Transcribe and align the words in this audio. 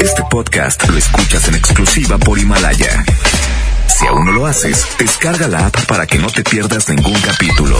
Este 0.00 0.22
podcast 0.30 0.88
lo 0.88 0.96
escuchas 0.96 1.48
en 1.48 1.54
exclusiva 1.54 2.18
por 2.18 2.38
Himalaya. 2.38 3.04
Si 3.86 4.06
aún 4.06 4.26
no 4.26 4.32
lo 4.32 4.46
haces, 4.46 4.86
descarga 4.98 5.48
la 5.48 5.66
app 5.66 5.86
para 5.86 6.06
que 6.06 6.18
no 6.18 6.28
te 6.28 6.42
pierdas 6.42 6.88
ningún 6.88 7.20
capítulo. 7.20 7.78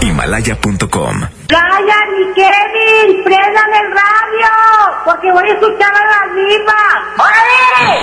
Himalaya.com. 0.00 1.20
¡Calla, 1.48 2.06
mi 2.12 2.34
Kevin! 2.34 3.24
¡Préndame 3.24 3.78
el 3.78 3.90
radio! 3.92 4.50
Porque 5.04 5.32
voy 5.32 5.48
a 5.48 5.52
escuchar 5.52 5.92
a 5.94 6.04
la 6.04 6.26
diva. 6.34 7.14
¡Órale! 7.18 8.00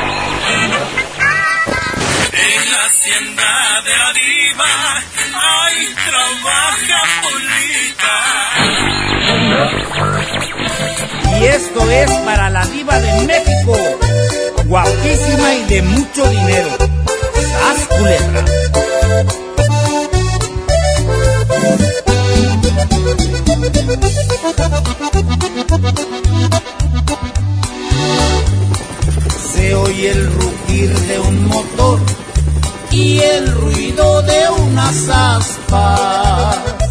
En 2.33 2.71
la 2.71 2.85
hacienda 2.85 3.81
de 3.85 3.97
la 3.97 4.13
diva 4.13 4.73
hay 5.33 5.93
trabaja 6.09 6.99
Polita. 7.21 8.15
Y 11.41 11.45
esto 11.45 11.89
es 11.89 12.11
para 12.23 12.51
la 12.51 12.63
diva 12.67 12.99
de 12.99 13.25
México, 13.25 13.75
guapísima 14.65 15.55
y 15.55 15.63
de 15.65 15.81
mucho 15.81 16.29
dinero. 16.29 16.69
¡Sas 16.77 17.87
culebra! 17.97 18.45
Se 29.51 29.73
oye 29.73 30.11
el 30.11 30.31
rugir 30.33 30.99
de 30.99 31.19
un 31.21 31.47
motor 31.47 31.99
y 32.91 33.19
el 33.19 33.51
ruido 33.51 34.21
de 34.21 34.49
unas 34.59 35.09
aspas. 35.09 36.90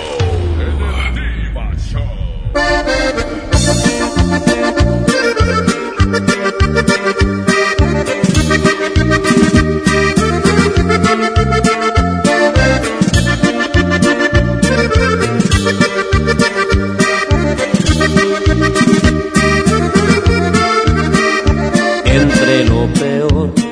Entre 22.05 22.65
lo 22.65 22.87
peor 22.93 23.71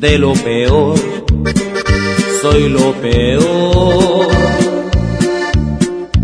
de 0.00 0.18
lo 0.18 0.32
peor, 0.34 0.98
soy 2.42 2.68
lo 2.68 2.92
peor. 3.00 4.35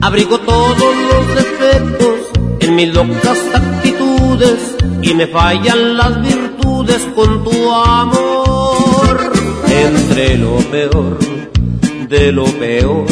Abrigo 0.02 0.38
todos 0.40 0.96
los 1.10 1.26
defectos 1.34 2.18
en 2.60 2.76
mis 2.76 2.92
locas 2.92 3.38
actitudes 3.54 4.76
y 5.00 5.14
me 5.14 5.26
fallan 5.28 5.96
las 5.96 6.20
virtudes 6.20 7.06
con 7.14 7.44
tu 7.44 7.70
amor. 7.72 9.32
Entre 9.68 10.36
lo 10.36 10.56
peor 10.70 11.18
de 12.08 12.32
lo 12.32 12.44
peor, 12.44 13.06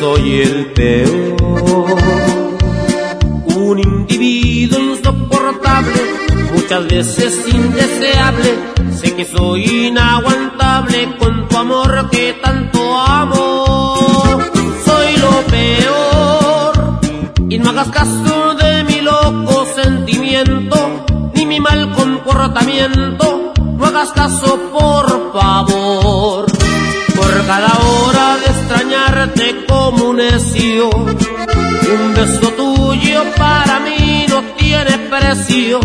soy 0.00 0.40
el 0.40 0.66
peor 0.72 2.02
un 3.72 3.78
individuo 3.78 4.78
insoportable, 4.78 6.00
muchas 6.52 6.86
veces 6.88 7.54
indeseable. 7.54 8.58
Sé 9.00 9.14
que 9.14 9.24
soy 9.24 9.88
inaguantable 9.88 11.16
con 11.18 11.48
tu 11.48 11.56
amor 11.56 12.08
que 12.10 12.34
tanto 12.42 12.98
amo. 12.98 13.51
Peor 15.52 16.98
y 17.50 17.58
no 17.58 17.68
hagas 17.68 17.88
caso 17.88 18.54
de 18.54 18.84
mi 18.84 19.02
loco 19.02 19.66
sentimiento 19.74 21.04
ni 21.34 21.44
mi 21.44 21.60
mal 21.60 21.92
comportamiento. 21.92 23.52
No 23.76 23.84
hagas 23.86 24.12
caso, 24.12 24.58
por 24.72 25.32
favor. 25.34 26.46
Por 27.16 27.46
cada 27.46 27.72
hora 27.86 28.38
de 28.38 28.46
extrañarte 28.46 29.66
como 29.68 30.10
un 30.10 30.16
necio, 30.16 30.88
un 30.88 32.14
beso 32.14 32.48
tuyo 32.52 33.22
para 33.36 33.80
mí 33.80 34.24
no 34.30 34.40
tiene 34.56 34.98
precio. 35.10 35.80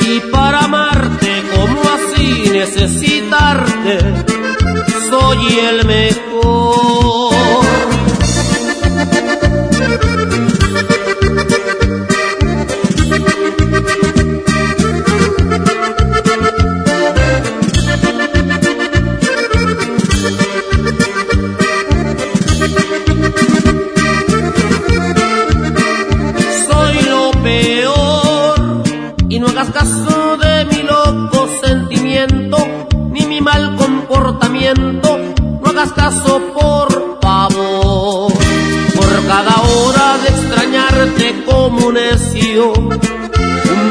Y 0.00 0.20
para 0.32 0.60
amarte 0.60 1.42
como 1.54 1.82
así 1.96 2.50
necesitarte, 2.50 3.98
soy 5.10 5.58
el 5.58 5.86
mejor. 5.86 6.29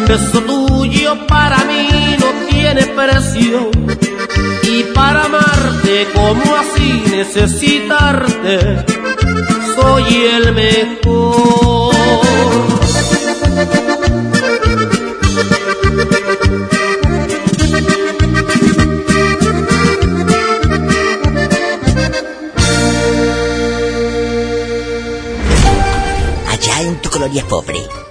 Beso 0.10 0.42
tuyo 0.42 1.28
para 1.28 1.58
mí 1.66 2.18
no 2.20 2.48
tiene 2.50 2.84
precio 2.88 3.70
y 4.64 4.84
para 4.96 5.26
amarte 5.26 6.08
como 6.16 6.56
así 6.56 7.04
necesitarte 7.12 8.86
soy 9.76 10.26
el 10.34 10.54
mejor. 10.54 11.60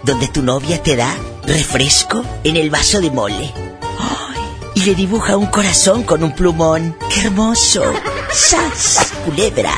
Donde 0.08 0.28
tu 0.28 0.42
novia 0.42 0.82
te 0.82 0.96
da 0.96 1.14
refresco 1.44 2.24
en 2.42 2.56
el 2.56 2.70
vaso 2.70 2.98
de 3.02 3.10
mole. 3.10 3.52
Y 4.74 4.80
le 4.80 4.94
dibuja 4.94 5.36
un 5.36 5.44
corazón 5.48 6.02
con 6.02 6.22
un 6.22 6.34
plumón. 6.34 6.96
¡Qué 7.12 7.26
hermoso! 7.26 7.82
¡Sas! 8.32 9.12
Culebra. 9.26 9.74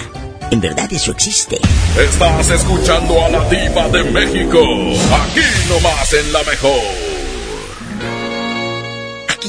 En 0.52 0.60
verdad 0.60 0.88
eso 0.92 1.10
existe. 1.10 1.58
Estás 1.98 2.48
escuchando 2.48 3.24
a 3.24 3.28
la 3.28 3.48
diva 3.48 3.88
de 3.88 4.04
México. 4.04 4.60
Aquí 4.60 5.40
nomás 5.68 6.12
en 6.12 6.32
la 6.32 6.44
mejor. 6.44 6.99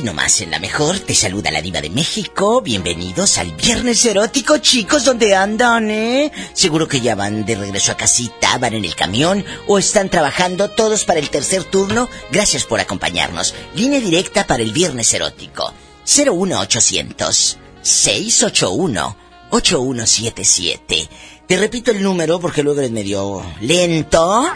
Aquí 0.01 0.07
nomás 0.07 0.41
en 0.41 0.49
la 0.49 0.57
mejor 0.57 0.97
te 0.97 1.13
saluda 1.13 1.51
la 1.51 1.61
diva 1.61 1.79
de 1.79 1.91
México. 1.91 2.59
Bienvenidos 2.61 3.37
al 3.37 3.51
Viernes 3.51 4.03
Erótico, 4.03 4.57
chicos. 4.57 5.05
¿Dónde 5.05 5.35
andan, 5.35 5.91
eh? 5.91 6.31
Seguro 6.53 6.87
que 6.87 7.01
ya 7.01 7.13
van 7.13 7.45
de 7.45 7.53
regreso 7.53 7.91
a 7.91 7.97
casita, 7.97 8.57
van 8.57 8.73
en 8.73 8.83
el 8.83 8.95
camión 8.95 9.45
o 9.67 9.77
están 9.77 10.09
trabajando 10.09 10.71
todos 10.71 11.05
para 11.05 11.19
el 11.19 11.29
tercer 11.29 11.65
turno. 11.65 12.09
Gracias 12.31 12.63
por 12.63 12.79
acompañarnos. 12.79 13.53
Línea 13.75 13.99
directa 13.99 14.47
para 14.47 14.63
el 14.63 14.71
Viernes 14.71 15.13
Erótico. 15.13 15.71
01800 16.07 17.59
681 17.83 19.17
8177. 19.51 21.09
Te 21.45 21.57
repito 21.57 21.91
el 21.91 22.01
número 22.01 22.39
porque 22.39 22.63
luego 22.63 22.81
es 22.81 22.89
medio 22.89 23.45
lento. 23.59 24.51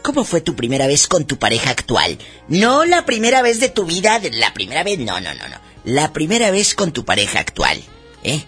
¿Cómo 0.04 0.24
fue 0.24 0.42
tu 0.42 0.56
primera 0.56 0.86
vez 0.86 1.08
con 1.08 1.26
tu 1.26 1.40
pareja 1.40 1.72
actual? 1.72 2.20
No 2.48 2.86
la 2.86 3.04
primera 3.06 3.42
vez 3.42 3.60
de 3.60 3.70
tu 3.70 3.86
vida, 3.86 4.20
de 4.20 4.30
la 4.32 4.54
primera 4.54 4.84
vez, 4.84 5.00
no, 5.00 5.20
no, 5.20 5.34
no, 5.34 5.48
no. 5.48 5.56
la 5.86 6.14
primera 6.14 6.52
vez 6.52 6.76
con 6.76 6.92
tu 6.92 7.04
pareja 7.04 7.40
actual, 7.40 7.82
¿eh? 8.24 8.46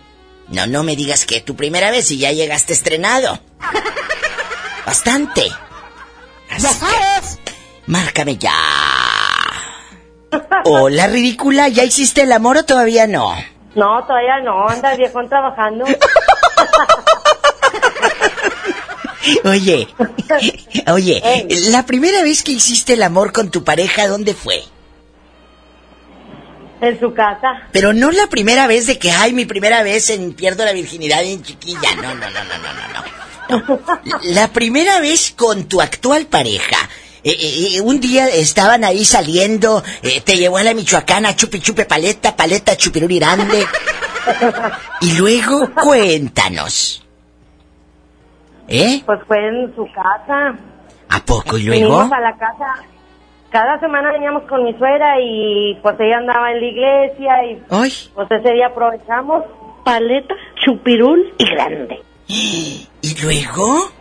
No, 0.49 0.67
no 0.67 0.83
me 0.83 0.95
digas 0.95 1.25
que 1.25 1.41
tu 1.41 1.55
primera 1.55 1.89
vez 1.89 2.11
y 2.11 2.19
ya 2.19 2.31
llegaste 2.31 2.73
estrenado. 2.73 3.41
Bastante. 4.85 5.49
Sabes. 6.59 7.39
Márcame 7.87 8.37
ya. 8.37 8.53
Hola, 10.65 11.07
ridícula, 11.07 11.67
¿ya 11.69 11.83
hiciste 11.83 12.21
el 12.21 12.31
amor 12.31 12.57
o 12.57 12.65
todavía 12.65 13.07
no? 13.07 13.33
No, 13.77 14.03
todavía 14.05 14.41
no, 14.41 14.67
anda 14.67 14.91
el 14.91 14.97
viejón 14.97 15.29
trabajando. 15.29 15.85
Oye, 19.43 19.87
oye, 20.93 21.47
la 21.69 21.85
primera 21.85 22.23
vez 22.23 22.43
que 22.43 22.53
hiciste 22.53 22.93
el 22.93 23.03
amor 23.03 23.33
con 23.33 23.51
tu 23.51 23.63
pareja, 23.63 24.07
¿dónde 24.07 24.33
fue? 24.33 24.63
En 26.79 26.97
su 26.99 27.13
casa. 27.13 27.67
Pero 27.71 27.91
no 27.91 28.11
la 28.11 28.27
primera 28.27 28.67
vez 28.67 28.87
de 28.87 28.97
que, 28.97 29.11
ay, 29.11 29.33
mi 29.33 29.45
primera 29.45 29.83
vez 29.83 30.09
en 30.11 30.33
pierdo 30.33 30.63
la 30.63 30.71
virginidad 30.73 31.23
en 31.23 31.43
chiquilla. 31.43 31.95
No, 31.95 32.15
no, 32.15 32.29
no, 32.29 32.29
no, 32.29 32.57
no, 32.57 33.59
no. 33.59 33.79
No. 34.05 34.19
La 34.23 34.47
primera 34.49 34.99
vez 35.01 35.33
con 35.35 35.65
tu 35.65 35.81
actual 35.81 36.27
pareja. 36.27 36.77
Eh, 37.27 37.31
eh, 37.31 37.75
eh, 37.75 37.81
un 37.81 37.99
día 37.99 38.29
estaban 38.29 38.85
ahí 38.85 39.03
saliendo, 39.03 39.83
eh, 40.01 40.21
te 40.21 40.37
llevó 40.37 40.59
a 40.59 40.63
la 40.63 40.73
Michoacana, 40.73 41.35
chupi 41.35 41.59
chupe 41.59 41.83
paleta, 41.83 42.33
paleta 42.33 42.77
chupiruri 42.77 43.19
grande. 43.19 43.65
Y 45.01 45.17
luego, 45.17 45.69
cuéntanos. 45.73 47.05
¿Eh? 48.69 49.01
Pues 49.05 49.19
fue 49.27 49.45
en 49.45 49.75
su 49.75 49.85
casa. 49.91 50.57
¿A 51.09 51.19
poco 51.25 51.57
y 51.57 51.63
luego? 51.63 51.97
Venimos 51.97 52.11
a 52.13 52.21
la 52.21 52.37
casa. 52.37 52.83
Cada 53.49 53.77
semana 53.81 54.13
veníamos 54.13 54.43
con 54.43 54.63
mi 54.63 54.71
suegra 54.77 55.19
y 55.19 55.77
pues 55.81 55.99
ella 55.99 56.19
andaba 56.19 56.53
en 56.53 56.61
la 56.61 56.65
iglesia 56.65 57.43
y 57.43 57.63
Ay, 57.69 57.93
pues 58.15 58.31
ese 58.31 58.53
día 58.53 58.67
aprovechamos. 58.67 59.43
Paleta, 59.83 60.33
chupirul 60.63 61.33
y 61.37 61.45
grande. 61.49 62.01
¿y 62.27 63.21
luego? 63.21 63.91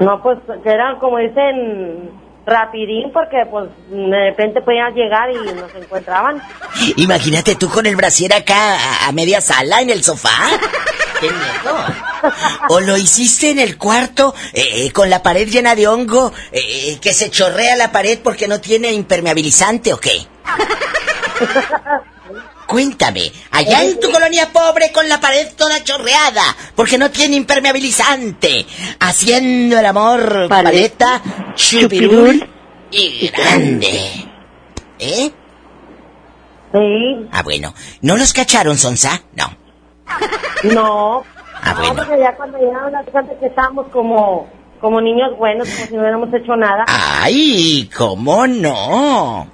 No, 0.00 0.22
pues 0.22 0.38
que 0.62 0.70
eran 0.70 0.98
como 0.98 1.18
dicen 1.18 2.10
rapidín 2.46 3.10
porque 3.12 3.44
pues 3.50 3.68
de 3.90 4.30
repente 4.30 4.62
podían 4.62 4.94
llegar 4.94 5.30
y 5.30 5.52
nos 5.54 5.74
encontraban. 5.74 6.40
Imagínate 6.96 7.56
tú 7.56 7.68
con 7.68 7.86
el 7.86 7.96
brasier 7.96 8.32
acá 8.34 8.74
a, 8.74 9.08
a 9.08 9.12
media 9.12 9.40
sala 9.40 9.80
en 9.80 9.90
el 9.90 10.04
sofá. 10.04 10.30
¡Qué 11.20 11.28
miedo! 11.30 11.76
¿O 12.68 12.80
lo 12.80 12.96
hiciste 12.96 13.50
en 13.50 13.58
el 13.58 13.78
cuarto 13.78 14.34
eh, 14.52 14.86
eh, 14.86 14.92
con 14.92 15.08
la 15.08 15.22
pared 15.22 15.48
llena 15.48 15.74
de 15.74 15.88
hongo 15.88 16.32
eh, 16.52 16.60
eh, 16.60 16.98
que 17.00 17.14
se 17.14 17.30
chorrea 17.30 17.74
la 17.76 17.90
pared 17.90 18.18
porque 18.22 18.46
no 18.46 18.60
tiene 18.60 18.92
impermeabilizante 18.92 19.92
o 19.94 19.98
qué? 19.98 20.26
Cuéntame, 22.66 23.30
allá 23.52 23.84
en 23.84 24.00
tu 24.00 24.10
colonia 24.10 24.48
pobre 24.52 24.90
con 24.92 25.08
la 25.08 25.20
pared 25.20 25.46
toda 25.56 25.82
chorreada 25.84 26.42
porque 26.74 26.98
no 26.98 27.10
tiene 27.10 27.36
impermeabilizante, 27.36 28.66
haciendo 28.98 29.78
el 29.78 29.86
amor, 29.86 30.48
paleta, 30.48 31.22
chupirul 31.54 32.48
y 32.90 33.28
grande. 33.28 34.26
¿Eh? 34.98 35.30
Sí, 36.72 37.28
Ah, 37.32 37.42
bueno. 37.42 37.72
¿No 38.02 38.16
los 38.16 38.32
cacharon, 38.32 38.76
Sonsa? 38.76 39.22
No. 39.34 39.56
no. 40.64 41.24
Ah, 41.62 41.72
No, 41.72 41.78
bueno. 41.78 41.94
porque 41.96 42.18
ya 42.20 42.34
cuando 42.36 42.58
llegaron 42.58 42.92
las 42.92 43.06
cuenta 43.06 43.32
que 43.38 43.46
estábamos 43.46 43.86
como, 43.92 44.48
como 44.80 45.00
niños 45.00 45.36
buenos, 45.38 45.68
como 45.70 45.86
si 45.86 45.94
no 45.94 46.00
hubiéramos 46.00 46.34
hecho 46.34 46.56
nada. 46.56 46.84
¡Ay! 46.88 47.88
¿Cómo 47.96 48.46
no? 48.46 49.50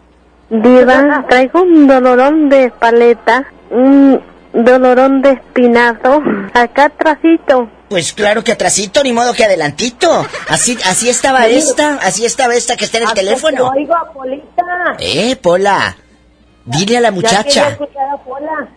Diva, 0.52 1.25
traigo 1.31 1.62
un 1.62 1.87
dolorón 1.87 2.50
de 2.50 2.70
paleta, 2.78 3.46
un 3.70 4.20
dolorón 4.52 5.22
de 5.22 5.31
espinazo, 5.31 6.22
acá 6.52 6.84
atrásito. 6.84 7.70
Pues 7.88 8.12
claro 8.12 8.44
que 8.44 8.52
atrasito, 8.52 9.02
ni 9.02 9.14
modo 9.14 9.32
que 9.32 9.46
adelantito. 9.46 10.26
Así, 10.50 10.76
así 10.84 11.08
estaba 11.08 11.46
esta, 11.46 11.94
así 12.02 12.26
estaba 12.26 12.54
esta 12.54 12.76
que 12.76 12.84
está 12.84 12.99
en 12.99 13.04
el 13.04 13.08
¿A 13.08 13.12
poco 13.12 13.20
teléfono. 13.25 13.70
Oigo 13.75 13.96
a 13.96 14.12
Polita. 14.12 14.96
Eh, 14.99 15.37
Pola. 15.37 15.96
Dile 16.66 16.99
a 16.99 17.00
la 17.00 17.12
muchacha. 17.12 17.70
escuchar 17.70 18.10
a 18.10 18.16
Pola. 18.19 18.69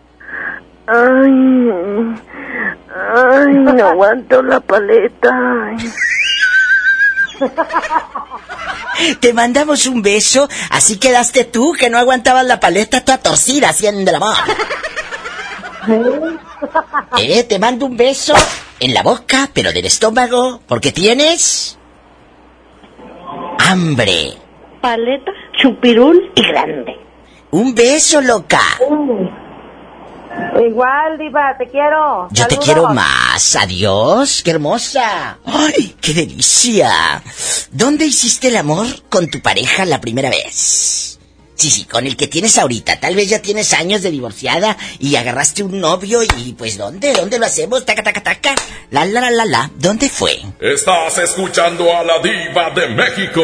Ay, 0.86 2.14
ay, 3.14 3.52
no 3.52 3.86
aguanto 3.86 4.42
la 4.42 4.60
paleta. 4.60 5.28
Ay. 5.30 5.76
Te 9.20 9.32
mandamos 9.32 9.86
un 9.86 10.02
beso, 10.02 10.48
así 10.70 10.98
quedaste 10.98 11.44
tú 11.44 11.72
que 11.78 11.90
no 11.90 11.98
aguantabas 11.98 12.46
la 12.46 12.60
paleta 12.60 13.04
toda 13.04 13.18
torcida 13.18 13.68
haciendo 13.70 14.10
el 14.10 14.16
amor. 14.16 14.34
Eh, 17.18 17.44
te 17.44 17.58
mando 17.58 17.86
un 17.86 17.96
beso 17.96 18.34
en 18.80 18.92
la 18.92 19.02
boca, 19.02 19.48
pero 19.52 19.72
del 19.72 19.84
estómago, 19.84 20.60
porque 20.66 20.90
tienes 20.90 21.78
hambre. 23.58 24.32
Paleta, 24.80 25.30
chupirul 25.60 26.32
y 26.34 26.42
grande. 26.42 26.96
Un 27.52 27.74
beso, 27.74 28.20
loca. 28.20 28.60
Igual, 30.68 31.18
Diva, 31.18 31.54
te 31.58 31.68
quiero. 31.68 32.28
Yo 32.30 32.46
te 32.46 32.54
Saludos. 32.54 32.64
quiero 32.64 32.88
más. 32.94 33.56
Adiós, 33.56 34.42
qué 34.44 34.50
hermosa. 34.52 35.38
Ay, 35.44 35.94
qué 36.00 36.14
delicia. 36.14 37.22
¿Dónde 37.70 38.06
hiciste 38.06 38.48
el 38.48 38.56
amor 38.56 38.86
con 39.08 39.28
tu 39.28 39.40
pareja 39.40 39.84
la 39.84 40.00
primera 40.00 40.30
vez? 40.30 41.18
Sí, 41.54 41.70
sí, 41.70 41.84
con 41.86 42.06
el 42.06 42.16
que 42.16 42.26
tienes 42.26 42.58
ahorita. 42.58 43.00
Tal 43.00 43.14
vez 43.14 43.30
ya 43.30 43.40
tienes 43.40 43.72
años 43.72 44.02
de 44.02 44.10
divorciada 44.10 44.76
y 44.98 45.16
agarraste 45.16 45.62
un 45.62 45.80
novio 45.80 46.20
y 46.22 46.52
pues 46.52 46.76
¿dónde? 46.76 47.14
¿Dónde 47.14 47.38
lo 47.38 47.46
hacemos? 47.46 47.84
Taca, 47.86 48.02
taca, 48.02 48.22
taca. 48.22 48.54
La, 48.90 49.04
la, 49.06 49.22
la, 49.22 49.30
la, 49.30 49.44
la. 49.46 49.70
¿Dónde 49.76 50.10
fue? 50.10 50.38
Estás 50.60 51.16
escuchando 51.18 51.94
a 51.96 52.02
la 52.04 52.18
diva 52.18 52.70
de 52.74 52.88
México. 52.88 53.40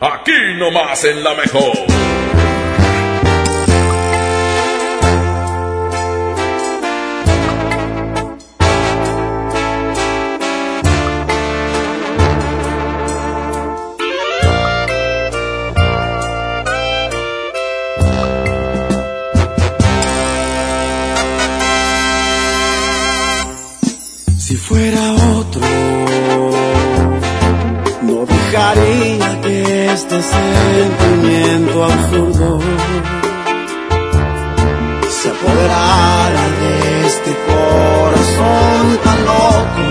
Aquí 0.00 0.32
nomás 0.58 1.04
en 1.04 1.24
la 1.24 1.34
mejor. 1.34 1.72
Fuera 24.62 25.14
otro, 25.38 25.60
no 28.02 28.26
dejaría 28.26 29.40
que 29.40 29.92
este 29.92 30.22
sentimiento 30.22 31.84
absurdo 31.84 32.60
se 35.10 35.28
apoderara 35.30 36.44
de 36.60 37.06
este 37.06 37.30
corazón 37.48 38.84
tan 39.04 39.18
loco. 39.30 39.84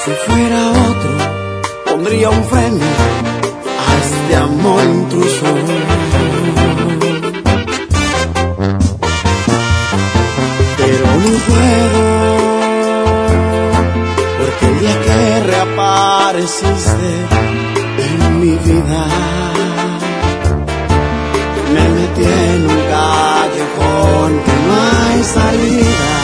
Si 0.00 0.10
fuera 0.26 0.60
otro, 0.90 1.12
pondría 1.86 2.28
un 2.30 2.44
freno 2.44 2.86
a 3.86 3.90
este 4.04 4.36
amor 4.36 4.84
intruso. 4.84 5.46
pero 10.88 11.06
no 11.06 11.38
puedo 11.46 12.07
reapareciste 16.38 17.10
en 17.98 18.40
mi 18.40 18.56
vida. 18.56 19.06
Me 21.72 21.88
metí 21.88 22.24
en 22.24 22.62
un 22.70 22.80
callejón 22.94 24.40
que 24.44 24.52
no 24.66 24.74
hay 24.74 25.24
salida. 25.24 26.14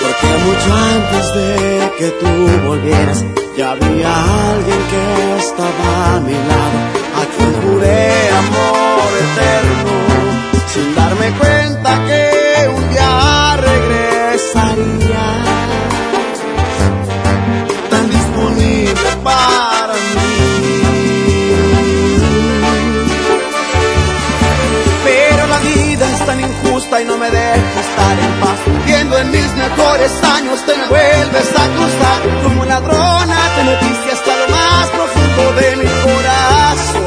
Porque 0.00 0.28
mucho 0.44 0.70
antes 0.94 1.34
de 1.34 1.92
que 1.98 2.10
tú 2.20 2.66
volvieras 2.68 3.24
ya 3.56 3.70
había 3.72 4.52
alguien 4.52 4.80
que 4.90 5.36
estaba 5.38 6.16
a 6.16 6.20
mi 6.20 6.32
lado 6.32 6.78
a 7.20 7.36
quien 7.36 7.52
juré 7.62 8.28
amor 8.30 8.95
no 27.16 27.24
me 27.24 27.30
deja 27.30 27.80
estar 27.80 28.18
en 28.18 28.40
paz. 28.40 28.58
Viendo 28.84 29.18
en 29.18 29.30
mis 29.30 29.52
mejores 29.54 30.12
años, 30.36 30.64
te 30.66 30.76
me 30.76 30.86
vuelves 30.88 31.48
a 31.62 31.64
cruzar. 31.74 32.20
Como 32.42 32.64
ladrona, 32.64 33.38
te 33.56 33.64
metiste 33.64 34.12
hasta 34.12 34.36
lo 34.36 34.48
más 34.48 34.86
profundo 34.96 35.42
de 35.60 35.76
mi 35.76 35.90
corazón. 36.06 37.04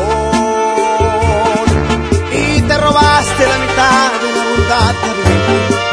Y 2.31 2.61
te 2.61 2.77
robaste 2.77 3.47
la 3.51 3.57
mitad 3.65 4.11
de 4.21 4.27
una 4.31 4.43
bondad 4.49 4.93
que 5.01 5.09
había 5.09 5.37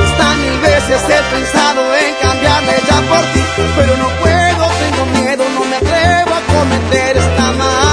Hasta 0.05 0.27
mil 0.43 0.59
veces 0.61 1.01
he 1.15 1.21
pensado 1.35 1.81
en 1.95 2.15
cambiarme 2.23 2.75
ya 2.89 2.99
por 3.11 3.25
ti, 3.33 3.43
pero 3.77 3.97
no 3.97 4.09
puedo, 4.21 4.65
tengo 4.83 5.03
miedo, 5.21 5.45
no 5.55 5.65
me 5.65 5.77
atrevo 5.77 6.33
a 6.35 6.43
cometer 6.55 7.17
esta 7.17 7.53
maldad. 7.53 7.86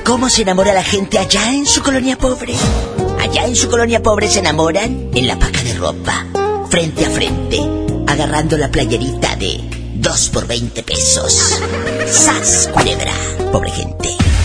¿Cómo 0.05 0.29
se 0.29 0.41
enamora 0.41 0.73
la 0.73 0.83
gente 0.83 1.17
allá 1.17 1.53
en 1.53 1.65
su 1.65 1.81
colonia 1.81 2.17
pobre? 2.17 2.53
Allá 3.19 3.45
en 3.45 3.55
su 3.55 3.69
colonia 3.69 4.01
pobre 4.01 4.27
se 4.27 4.39
enamoran 4.39 5.09
en 5.13 5.27
la 5.27 5.37
paca 5.37 5.61
de 5.63 5.75
ropa, 5.75 6.25
frente 6.69 7.05
a 7.05 7.09
frente, 7.09 7.59
agarrando 8.07 8.57
la 8.57 8.69
playerita 8.69 9.35
de 9.35 9.61
2 9.95 10.29
por 10.29 10.47
20 10.47 10.83
pesos. 10.83 11.59
¡Sas, 12.07 12.69
culebra! 12.73 13.13
Pobre 13.51 13.71
gente. 13.71 14.18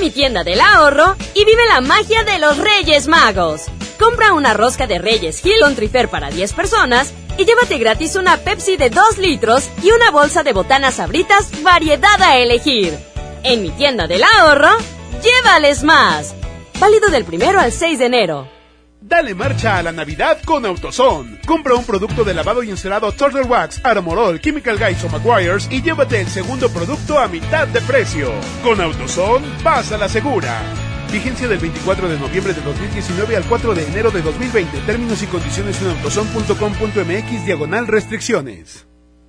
Mi 0.00 0.10
tienda 0.10 0.44
del 0.44 0.60
ahorro 0.60 1.16
y 1.34 1.44
vive 1.44 1.66
la 1.66 1.80
magia 1.80 2.22
de 2.22 2.38
los 2.38 2.56
Reyes 2.56 3.08
Magos. 3.08 3.66
Compra 3.98 4.32
una 4.32 4.54
rosca 4.54 4.86
de 4.86 4.98
Reyes 4.98 5.44
Hill 5.44 5.60
con 5.60 5.74
Trifer 5.74 6.08
para 6.08 6.30
10 6.30 6.52
personas 6.52 7.12
y 7.36 7.44
llévate 7.44 7.78
gratis 7.78 8.14
una 8.14 8.36
Pepsi 8.36 8.76
de 8.76 8.90
2 8.90 9.18
litros 9.18 9.68
y 9.82 9.90
una 9.90 10.12
bolsa 10.12 10.44
de 10.44 10.52
botanas 10.52 10.94
sabritas 10.94 11.50
variedad 11.62 12.22
a 12.22 12.36
elegir. 12.36 12.96
En 13.42 13.60
mi 13.60 13.70
tienda 13.70 14.06
del 14.06 14.22
ahorro, 14.22 14.70
llévales 15.20 15.82
más. 15.82 16.34
Válido 16.78 17.08
del 17.08 17.24
primero 17.24 17.58
al 17.58 17.72
6 17.72 17.98
de 17.98 18.06
enero. 18.06 18.57
Dale 19.00 19.34
marcha 19.34 19.78
a 19.78 19.82
la 19.82 19.92
Navidad 19.92 20.38
con 20.44 20.66
AutoZone. 20.66 21.38
Compra 21.46 21.74
un 21.74 21.84
producto 21.84 22.24
de 22.24 22.34
lavado 22.34 22.64
y 22.64 22.70
encerado 22.70 23.12
Turtle 23.12 23.42
Wax, 23.42 23.80
Armorol, 23.84 24.40
Chemical 24.40 24.76
Guys 24.76 25.04
o 25.04 25.08
McGuire's 25.08 25.68
y 25.70 25.82
llévate 25.82 26.20
el 26.20 26.26
segundo 26.26 26.68
producto 26.68 27.18
a 27.18 27.28
mitad 27.28 27.68
de 27.68 27.80
precio. 27.82 28.32
Con 28.64 28.80
AutoZone, 28.80 29.46
vas 29.62 29.92
a 29.92 29.98
la 29.98 30.08
segura. 30.08 30.60
Vigencia 31.12 31.46
del 31.46 31.58
24 31.58 32.08
de 32.08 32.18
noviembre 32.18 32.52
de 32.52 32.60
2019 32.60 33.36
al 33.36 33.44
4 33.44 33.74
de 33.74 33.86
enero 33.86 34.10
de 34.10 34.20
2020. 34.20 34.80
Términos 34.80 35.22
y 35.22 35.26
condiciones 35.26 35.80
en 35.80 35.90
autozone.com.mx 35.90 37.46
diagonal 37.46 37.86
restricciones. 37.86 38.87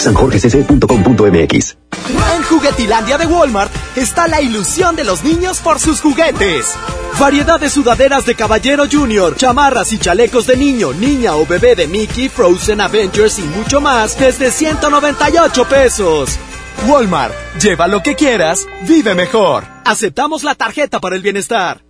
sanjorgecc.com.mx 0.00 1.76
En 2.34 2.42
Juguetilandia 2.42 3.18
de 3.18 3.26
Walmart 3.26 3.72
está 3.96 4.26
la 4.26 4.40
ilusión 4.40 4.96
de 4.96 5.04
los 5.04 5.22
niños 5.22 5.60
por 5.60 5.78
sus 5.78 6.00
juguetes. 6.00 6.74
Variedad 7.18 7.60
de 7.60 7.68
sudaderas 7.68 8.24
de 8.24 8.34
Caballero 8.34 8.84
Junior, 8.90 9.36
chamarras 9.36 9.92
y 9.92 9.98
chalecos 9.98 10.46
de 10.46 10.56
niño, 10.56 10.92
niña 10.92 11.36
o 11.36 11.46
bebé 11.46 11.76
de 11.76 11.86
Mickey, 11.86 12.28
Frozen, 12.28 12.80
Avengers 12.80 13.38
y 13.38 13.42
mucho 13.42 13.80
más 13.80 14.18
desde 14.18 14.50
198 14.50 15.68
pesos. 15.68 16.38
Walmart, 16.86 17.34
lleva 17.60 17.88
lo 17.88 18.02
que 18.02 18.14
quieras, 18.14 18.66
vive 18.88 19.14
mejor. 19.14 19.64
Aceptamos 19.84 20.44
la 20.44 20.54
tarjeta 20.54 20.98
para 21.00 21.16
el 21.16 21.22
bienestar. 21.22 21.89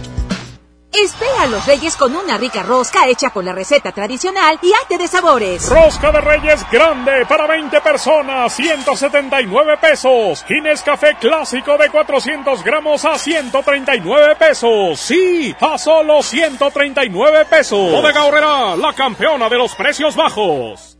Espera 0.93 1.43
a 1.43 1.47
los 1.47 1.65
reyes 1.65 1.95
con 1.95 2.15
una 2.15 2.37
rica 2.37 2.63
rosca 2.63 3.07
hecha 3.07 3.29
con 3.29 3.45
la 3.45 3.53
receta 3.53 3.93
tradicional 3.93 4.59
y 4.61 4.73
arte 4.73 4.97
de 4.97 5.07
sabores. 5.07 5.69
Rosca 5.69 6.11
de 6.11 6.19
reyes 6.19 6.69
grande 6.69 7.25
para 7.27 7.47
20 7.47 7.79
personas, 7.79 8.53
179 8.53 9.77
pesos. 9.77 10.45
Guinness 10.47 10.81
Café 10.81 11.15
clásico 11.17 11.77
de 11.77 11.89
400 11.89 12.61
gramos 12.63 13.05
a 13.05 13.17
139 13.17 14.35
pesos. 14.35 14.99
Sí, 14.99 15.55
a 15.61 15.77
solo 15.77 16.21
139 16.21 17.45
pesos. 17.45 17.91
Bodega 17.91 18.25
Horrera, 18.25 18.75
la 18.75 18.93
campeona 18.93 19.47
de 19.47 19.57
los 19.57 19.73
precios 19.75 20.15
bajos. 20.15 20.90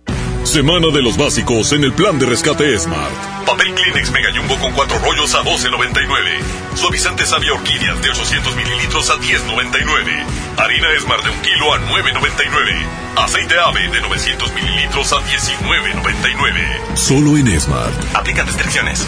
Semana 0.43 0.87
de 0.91 1.01
los 1.01 1.17
básicos 1.17 1.71
en 1.71 1.83
el 1.83 1.93
plan 1.93 2.17
de 2.19 2.25
rescate 2.25 2.77
Smart. 2.77 3.45
Papel 3.45 3.73
Kleenex 3.73 4.11
Mega 4.11 4.29
Jumbo 4.35 4.57
con 4.59 4.73
cuatro 4.73 4.97
rollos 4.99 5.33
a 5.35 5.43
12.99. 5.43 6.75
Suavizante 6.75 7.25
Sabia 7.25 7.53
Orquídeas 7.53 8.01
de 8.01 8.09
800 8.09 8.55
mililitros 8.55 9.09
a 9.11 9.15
10.99. 9.15 10.25
Harina 10.57 10.87
Smart 10.99 11.23
de 11.23 11.29
un 11.29 11.41
kilo 11.41 11.73
a 11.73 11.79
9.99. 11.79 12.85
Aceite 13.17 13.55
Ave 13.59 13.87
de 13.89 14.01
900 14.01 14.53
mililitros 14.53 15.13
a 15.13 15.17
19.99. 15.17 16.95
Solo 16.95 17.37
en 17.37 17.59
Smart. 17.59 17.93
Aplican 18.15 18.47
restricciones. 18.47 19.07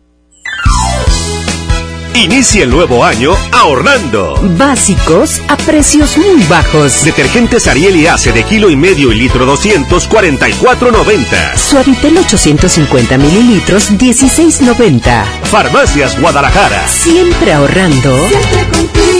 Inicia 2.13 2.63
el 2.63 2.69
nuevo 2.69 3.05
año 3.05 3.31
ahorrando. 3.53 4.35
Básicos 4.57 5.41
a 5.47 5.55
precios 5.55 6.17
muy 6.17 6.43
bajos. 6.43 7.05
Detergentes 7.05 7.67
Ariel 7.67 7.95
y 7.95 8.07
Ace 8.07 8.33
de 8.33 8.43
kilo 8.43 8.69
y 8.69 8.75
medio 8.75 9.13
y 9.13 9.15
litro 9.15 9.45
244.90. 9.47 11.55
Suavitel 11.55 12.17
850 12.17 13.17
mililitros 13.17 13.91
16.90. 13.91 15.23
Farmacias 15.43 16.19
Guadalajara. 16.19 16.85
Siempre 16.87 17.53
ahorrando. 17.53 18.27
Siempre 18.27 18.77
contigo. 18.77 19.10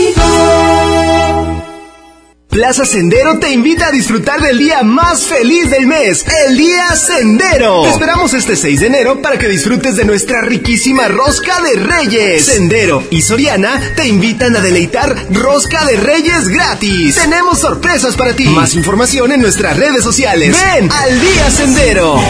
Plaza 2.52 2.84
Sendero 2.84 3.38
te 3.38 3.50
invita 3.50 3.86
a 3.86 3.90
disfrutar 3.90 4.38
del 4.42 4.58
día 4.58 4.82
más 4.82 5.24
feliz 5.24 5.70
del 5.70 5.86
mes, 5.86 6.22
el 6.46 6.58
Día 6.58 6.94
Sendero. 6.94 7.80
Te 7.80 7.88
esperamos 7.88 8.34
este 8.34 8.56
6 8.56 8.80
de 8.80 8.86
enero 8.88 9.22
para 9.22 9.38
que 9.38 9.48
disfrutes 9.48 9.96
de 9.96 10.04
nuestra 10.04 10.42
riquísima 10.42 11.08
rosca 11.08 11.62
de 11.62 11.80
reyes. 11.80 12.44
Sendero 12.44 13.04
y 13.08 13.22
Soriana 13.22 13.80
te 13.96 14.06
invitan 14.06 14.54
a 14.54 14.60
deleitar 14.60 15.16
rosca 15.30 15.86
de 15.86 15.96
reyes 15.96 16.48
gratis. 16.48 17.14
Tenemos 17.14 17.58
sorpresas 17.58 18.16
para 18.16 18.34
ti. 18.34 18.44
Más 18.44 18.74
información 18.74 19.32
en 19.32 19.40
nuestras 19.40 19.78
redes 19.78 20.04
sociales. 20.04 20.54
Ven 20.74 20.92
al 20.92 21.20
Día 21.22 21.50
Sendero. 21.50 22.20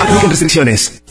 Aplican 0.00 0.30
restricciones. 0.30 1.01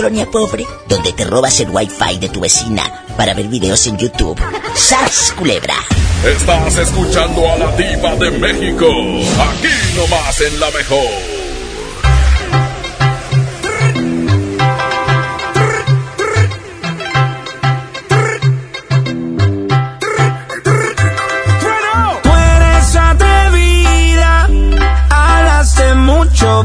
colonia 0.00 0.24
pobre 0.30 0.64
donde 0.88 1.12
te 1.12 1.26
robas 1.26 1.60
el 1.60 1.68
wifi 1.68 2.16
de 2.18 2.30
tu 2.30 2.40
vecina 2.40 3.04
para 3.18 3.34
ver 3.34 3.48
videos 3.48 3.86
en 3.86 3.98
YouTube. 3.98 4.40
¡Sas, 4.74 5.34
culebra! 5.36 5.74
Estás 6.24 6.78
escuchando 6.78 7.46
a 7.46 7.58
la 7.58 7.76
diva 7.76 8.16
de 8.16 8.30
México, 8.30 8.86
aquí 8.86 9.68
nomás 9.94 10.40
en 10.40 10.58
La 10.58 10.70
Mejor. 10.70 11.40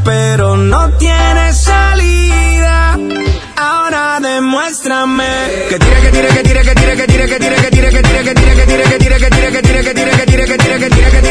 pero 0.04 0.58
no 0.58 0.90
te 0.98 1.05
que 10.58 10.80
que 10.80 10.90
tira, 10.90 11.10
que. 11.12 11.25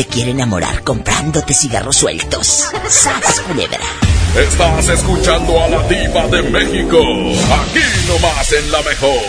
te 0.00 0.06
quiere 0.06 0.30
enamorar 0.30 0.82
comprándote 0.82 1.52
cigarros 1.52 1.98
sueltos. 1.98 2.64
¡Sas, 2.88 3.40
culebra! 3.40 3.80
Estás 4.34 4.88
escuchando 4.88 5.62
a 5.62 5.68
la 5.68 5.86
diva 5.88 6.26
de 6.28 6.42
México. 6.44 6.96
Aquí 7.02 7.84
nomás 8.08 8.50
en 8.50 8.72
la 8.72 8.80
mejor. 8.80 9.20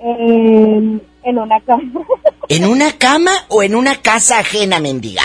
En, 0.00 1.02
en 1.22 1.38
una 1.38 1.60
cama. 1.60 1.82
¿En 2.48 2.66
una 2.66 2.92
cama 2.98 3.32
o 3.48 3.62
en 3.62 3.74
una 3.74 4.02
casa 4.02 4.38
ajena, 4.40 4.78
mendiga? 4.80 5.22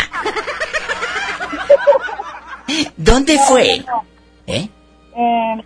¿Dónde 2.96 3.36
No, 3.36 3.42
fue? 3.46 3.80
no, 3.86 4.04
¿Eh? 4.48 4.70
En, 5.16 5.64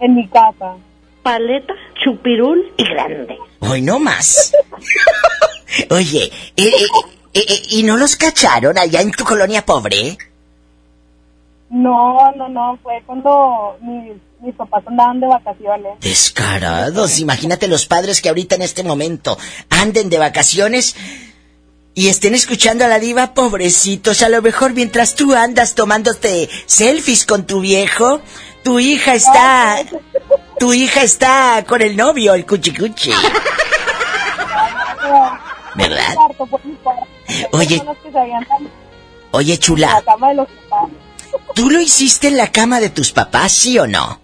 en 0.00 0.14
mi 0.14 0.26
casa. 0.28 0.76
Paleta, 1.26 1.74
chupirul 2.04 2.72
y 2.76 2.84
grande. 2.88 3.36
Hoy 3.58 3.82
no 3.82 3.98
más. 3.98 4.52
Oye, 5.90 6.22
eh, 6.22 6.30
eh, 6.56 6.86
eh, 7.34 7.62
¿y 7.70 7.82
no 7.82 7.96
los 7.96 8.14
cacharon 8.14 8.78
allá 8.78 9.00
en 9.00 9.10
tu 9.10 9.24
colonia 9.24 9.66
pobre? 9.66 10.16
No, 11.68 12.30
no, 12.36 12.48
no, 12.48 12.78
fue 12.80 13.02
cuando 13.06 13.76
mis, 13.82 14.12
mis 14.40 14.54
papás 14.54 14.84
andaban 14.86 15.18
de 15.18 15.26
vacaciones. 15.26 15.98
Descarados, 16.00 17.18
imagínate 17.18 17.66
los 17.66 17.86
padres 17.86 18.22
que 18.22 18.28
ahorita 18.28 18.54
en 18.54 18.62
este 18.62 18.84
momento 18.84 19.36
anden 19.68 20.08
de 20.08 20.18
vacaciones 20.18 20.94
y 21.92 22.06
estén 22.06 22.36
escuchando 22.36 22.84
a 22.84 22.88
la 22.88 23.00
diva, 23.00 23.34
pobrecitos, 23.34 24.22
a 24.22 24.28
lo 24.28 24.42
mejor 24.42 24.74
mientras 24.74 25.16
tú 25.16 25.34
andas 25.34 25.74
tomándote 25.74 26.48
selfies 26.66 27.26
con 27.26 27.48
tu 27.48 27.62
viejo, 27.62 28.20
tu 28.62 28.78
hija 28.78 29.14
está, 29.14 29.82
tu 30.58 30.72
hija 30.72 31.02
está 31.02 31.64
con 31.66 31.82
el 31.82 31.96
novio, 31.96 32.34
el 32.34 32.46
cuchicuchi. 32.46 33.12
¿Verdad? 35.74 36.14
Oye. 37.52 37.82
Oye, 39.32 39.58
chula. 39.58 40.02
¿tú 41.54 41.70
lo 41.70 41.80
hiciste 41.80 42.28
en 42.28 42.36
la 42.36 42.50
cama 42.50 42.80
de 42.80 42.90
tus 42.90 43.12
papás, 43.12 43.52
sí 43.52 43.78
o 43.78 43.86
no? 43.86 44.20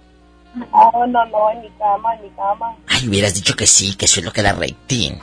No, 0.54 1.06
no, 1.06 1.24
no, 1.26 1.50
en 1.50 1.62
mi 1.62 1.70
cama, 1.78 2.14
en 2.14 2.22
mi 2.22 2.30
cama. 2.30 2.76
Ay, 2.88 3.08
hubieras 3.08 3.34
dicho 3.34 3.54
que 3.56 3.66
sí, 3.66 3.94
que 3.94 4.04
eso 4.04 4.20
es 4.20 4.26
lo 4.26 4.32
que 4.32 4.42
da 4.42 4.52
rating. 4.52 5.12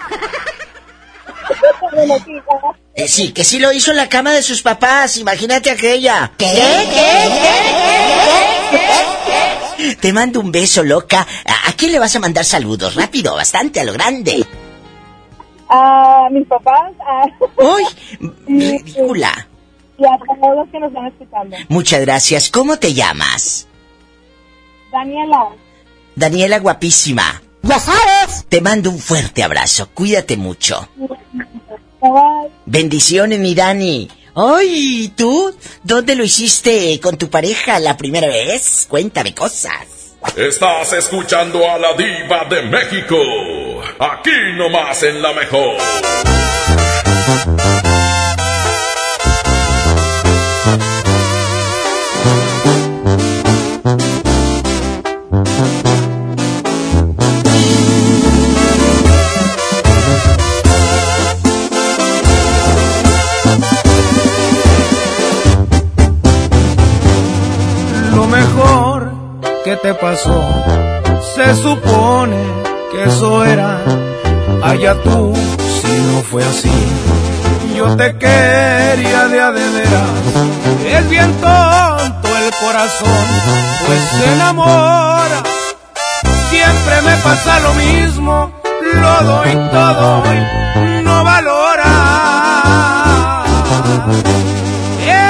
Eh, 2.93 3.07
sí, 3.07 3.31
que 3.31 3.43
sí 3.43 3.59
lo 3.59 3.71
hizo 3.71 3.91
en 3.91 3.97
la 3.97 4.09
cama 4.09 4.33
de 4.33 4.43
sus 4.43 4.61
papás, 4.61 5.17
imagínate 5.17 5.71
aquella. 5.71 6.31
¿Qué? 6.37 6.47
Te 10.01 10.13
mando 10.13 10.39
un 10.39 10.51
beso, 10.51 10.83
loca. 10.83 11.25
¿A, 11.45 11.69
a 11.69 11.73
quién 11.73 11.91
le 11.91 11.99
vas 11.99 12.15
a 12.15 12.19
mandar 12.19 12.45
saludos? 12.45 12.95
Rápido, 12.95 13.35
bastante, 13.35 13.79
a 13.79 13.83
lo 13.83 13.93
grande. 13.93 14.45
A 15.69 16.27
mis 16.31 16.47
papás, 16.47 16.91
a... 17.07 17.25
¡Uy! 17.61 17.83
Ridícula. 18.47 19.47
y 19.97 20.05
a 20.05 20.17
todos 20.17 20.55
los 20.55 20.69
que 20.69 20.79
nos 20.79 20.89
están 20.89 21.07
escuchando. 21.07 21.57
Muchas 21.69 22.01
gracias. 22.01 22.49
¿Cómo 22.49 22.77
te 22.77 22.93
llamas? 22.93 23.67
Daniela, 24.91 25.49
Daniela 26.15 26.59
guapísima. 26.59 27.41
ya 27.61 27.79
sabes. 27.79 28.45
Te 28.49 28.61
mando 28.61 28.89
un 28.89 28.97
fuerte 28.99 29.43
abrazo. 29.43 29.89
Cuídate 29.93 30.35
mucho. 30.37 30.89
Bye. 32.01 32.49
Bendiciones, 32.65 33.39
mi 33.39 33.53
Dani. 33.53 34.09
Ay, 34.41 35.11
¿tú? 35.17 35.53
¿Dónde 35.83 36.15
lo 36.15 36.23
hiciste 36.23 36.97
con 37.01 37.17
tu 37.17 37.29
pareja 37.29 37.77
la 37.77 37.97
primera 37.97 38.27
vez? 38.27 38.85
Cuéntame 38.87 39.35
cosas. 39.35 40.15
Estás 40.37 40.93
escuchando 40.93 41.69
a 41.69 41.77
la 41.77 41.93
diva 41.93 42.45
de 42.49 42.61
México. 42.61 43.17
Aquí 43.99 44.31
nomás 44.55 45.03
en 45.03 45.21
la 45.21 45.33
mejor. 45.33 45.75
Que 69.69 69.75
te 69.75 69.93
pasó, 69.93 70.41
se 71.35 71.53
supone 71.53 72.37
que 72.91 73.03
eso 73.03 73.45
era. 73.45 73.77
Allá 74.63 74.95
tú, 75.03 75.31
si 75.79 75.91
no 76.07 76.21
fue 76.23 76.43
así. 76.43 76.71
Yo 77.75 77.95
te 77.95 78.17
quería 78.17 79.27
de 79.27 79.39
a 79.39 79.51
de 79.51 79.69
veras. 79.69 80.09
Es 80.87 81.09
bien 81.09 81.31
tonto 81.33 82.29
el 82.43 82.51
corazón, 82.65 83.25
pues 83.85 84.01
se 84.17 84.33
enamora. 84.33 85.43
Siempre 86.49 87.01
me 87.03 87.15
pasa 87.17 87.59
lo 87.59 87.73
mismo, 87.73 88.51
lo 88.93 89.25
doy 89.27 89.53
todo 89.71 90.23
y 90.33 91.03
no 91.03 91.23
valora. 91.23 91.91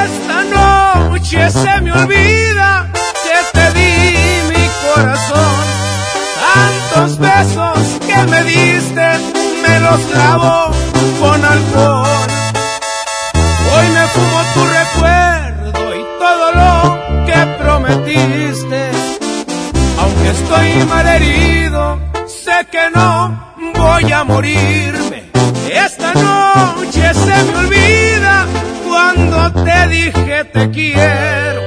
Esta 0.05 0.43
noche 0.45 1.49
se 1.49 1.81
me 1.81 1.91
olvida 1.91 2.68
corazón. 4.99 5.55
Tantos 6.53 7.19
besos 7.19 7.79
que 8.07 8.17
me 8.31 8.43
diste, 8.43 9.07
me 9.63 9.79
los 9.79 9.99
clavo 10.11 10.71
con 11.19 11.45
alcohol. 11.45 12.29
Hoy 13.71 13.87
me 13.95 14.05
fumo 14.13 14.39
tu 14.53 14.61
recuerdo 14.79 15.95
y 15.95 16.03
todo 16.23 16.45
lo 16.59 17.25
que 17.27 17.39
prometiste. 17.61 18.91
Aunque 19.99 20.29
estoy 20.29 20.85
malherido, 20.85 21.99
sé 22.27 22.67
que 22.71 22.89
no 22.93 23.53
voy 23.75 24.11
a 24.11 24.23
morirme. 24.23 25.29
Esta 25.71 26.13
noche 26.13 27.13
se 27.13 27.43
me 27.43 27.57
olvida 27.59 28.45
cuando 28.87 29.63
te 29.63 29.87
dije 29.87 30.43
te 30.45 30.69
quiero. 30.71 31.61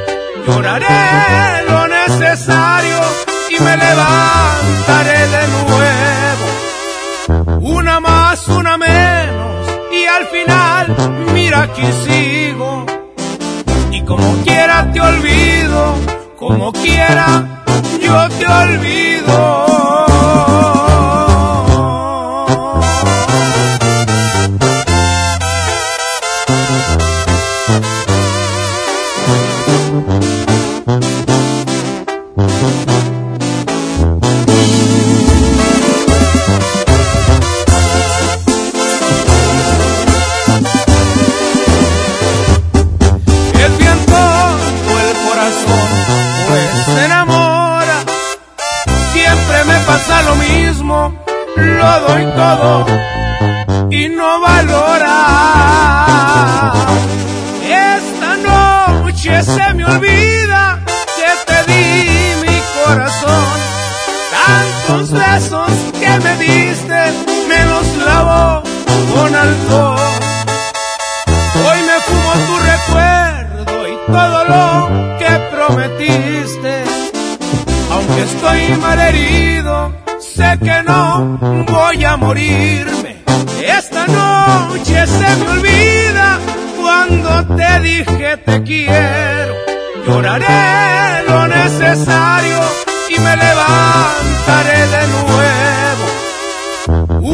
Lloraré 0.47 1.63
lo 1.69 1.82
necesario 2.09 2.99
y 3.51 3.63
me 3.63 3.77
levantaré 3.77 5.29
de 5.29 5.49
nuevo. 5.49 6.47
Una 7.61 8.01
más, 8.01 8.49
una 8.49 8.77
menos 8.77 9.67
y 9.93 10.05
al 10.07 10.27
final, 10.27 10.97
mira 11.33 11.63
aquí 11.63 11.85
sigo. 12.05 12.87
Y 13.91 14.03
como 14.03 14.43
quiera 14.43 14.91
te 14.93 15.01
olvido, 15.01 15.95
como 16.39 16.73
quiera 16.73 17.63
yo 18.01 18.29
te 18.29 18.47
olvido. 18.47 20.02
Lo 51.67 52.01
doy 52.01 52.25
todo 52.37 52.87
y 53.91 54.09
no 54.09 54.41
valora. 54.41 55.17
Esta 57.63 58.37
noche 58.37 59.43
se 59.43 59.75
me 59.75 59.85
olvida 59.85 60.81
que 61.17 61.31
te 61.47 61.59
di 61.73 62.47
mi 62.47 62.59
corazón. 62.77 63.61
Tantos 64.47 65.11
besos 65.11 65.71
que 66.01 66.11
me 66.25 66.37
diste, 66.37 67.01
me 67.49 67.65
los 67.65 67.87
lavo 68.07 68.63
con 69.15 69.35
alcohol. 69.35 69.99
Hoy 71.65 71.79
me 71.89 71.97
fumo 72.07 72.33
tu 72.49 72.57
recuerdo 72.73 73.89
y 73.89 73.95
todo 74.11 74.39
lo 74.45 74.65
que 75.19 75.33
prometiste. 75.55 76.85
Aunque 77.91 78.23
estoy 78.23 78.61
malherido, 78.81 79.93
que 80.59 80.83
no 80.83 81.39
voy 81.67 82.05
a 82.05 82.17
morirme. 82.17 83.23
Esta 83.65 84.07
noche 84.07 85.07
se 85.07 85.37
me 85.37 85.51
olvida 85.51 86.39
cuando 86.81 87.57
te 87.57 87.81
dije 87.81 88.37
te 88.39 88.63
quiero. 88.63 89.55
Lloraré 90.07 91.25
lo 91.29 91.47
necesario 91.49 92.59
y 93.09 93.19
me 93.21 93.37
levantaré 93.37 94.81
de 94.95 95.03
nuevo. 95.17 96.07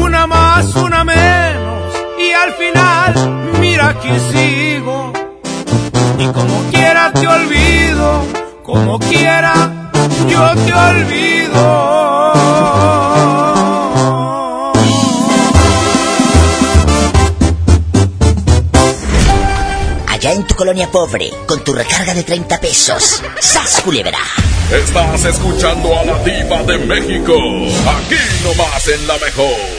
Una 0.05 0.27
más, 0.27 0.75
una 0.75 1.03
menos 1.03 1.93
y 2.19 2.31
al 2.31 2.53
final, 2.53 3.13
mira 3.59 3.89
aquí 3.89 4.11
sigo. 4.31 5.11
Y 6.19 6.27
como 6.27 6.63
quiera 6.71 7.11
te 7.11 7.27
olvido, 7.27 8.23
como 8.63 8.99
quiera 8.99 9.53
yo 10.27 10.55
te 10.65 10.73
olvido. 10.73 12.18
En 20.29 20.45
tu 20.45 20.53
colonia 20.53 20.87
pobre, 20.91 21.31
con 21.47 21.63
tu 21.63 21.73
recarga 21.73 22.13
de 22.13 22.23
30 22.23 22.61
pesos. 22.61 23.19
¡Sas, 23.39 23.81
culebra! 23.81 24.19
Estás 24.71 25.25
escuchando 25.25 25.97
a 25.97 26.05
la 26.05 26.23
diva 26.23 26.61
de 26.61 26.77
México. 26.77 27.33
Aquí 27.33 28.43
nomás 28.43 28.87
en 28.89 29.07
la 29.07 29.17
mejor. 29.17 29.78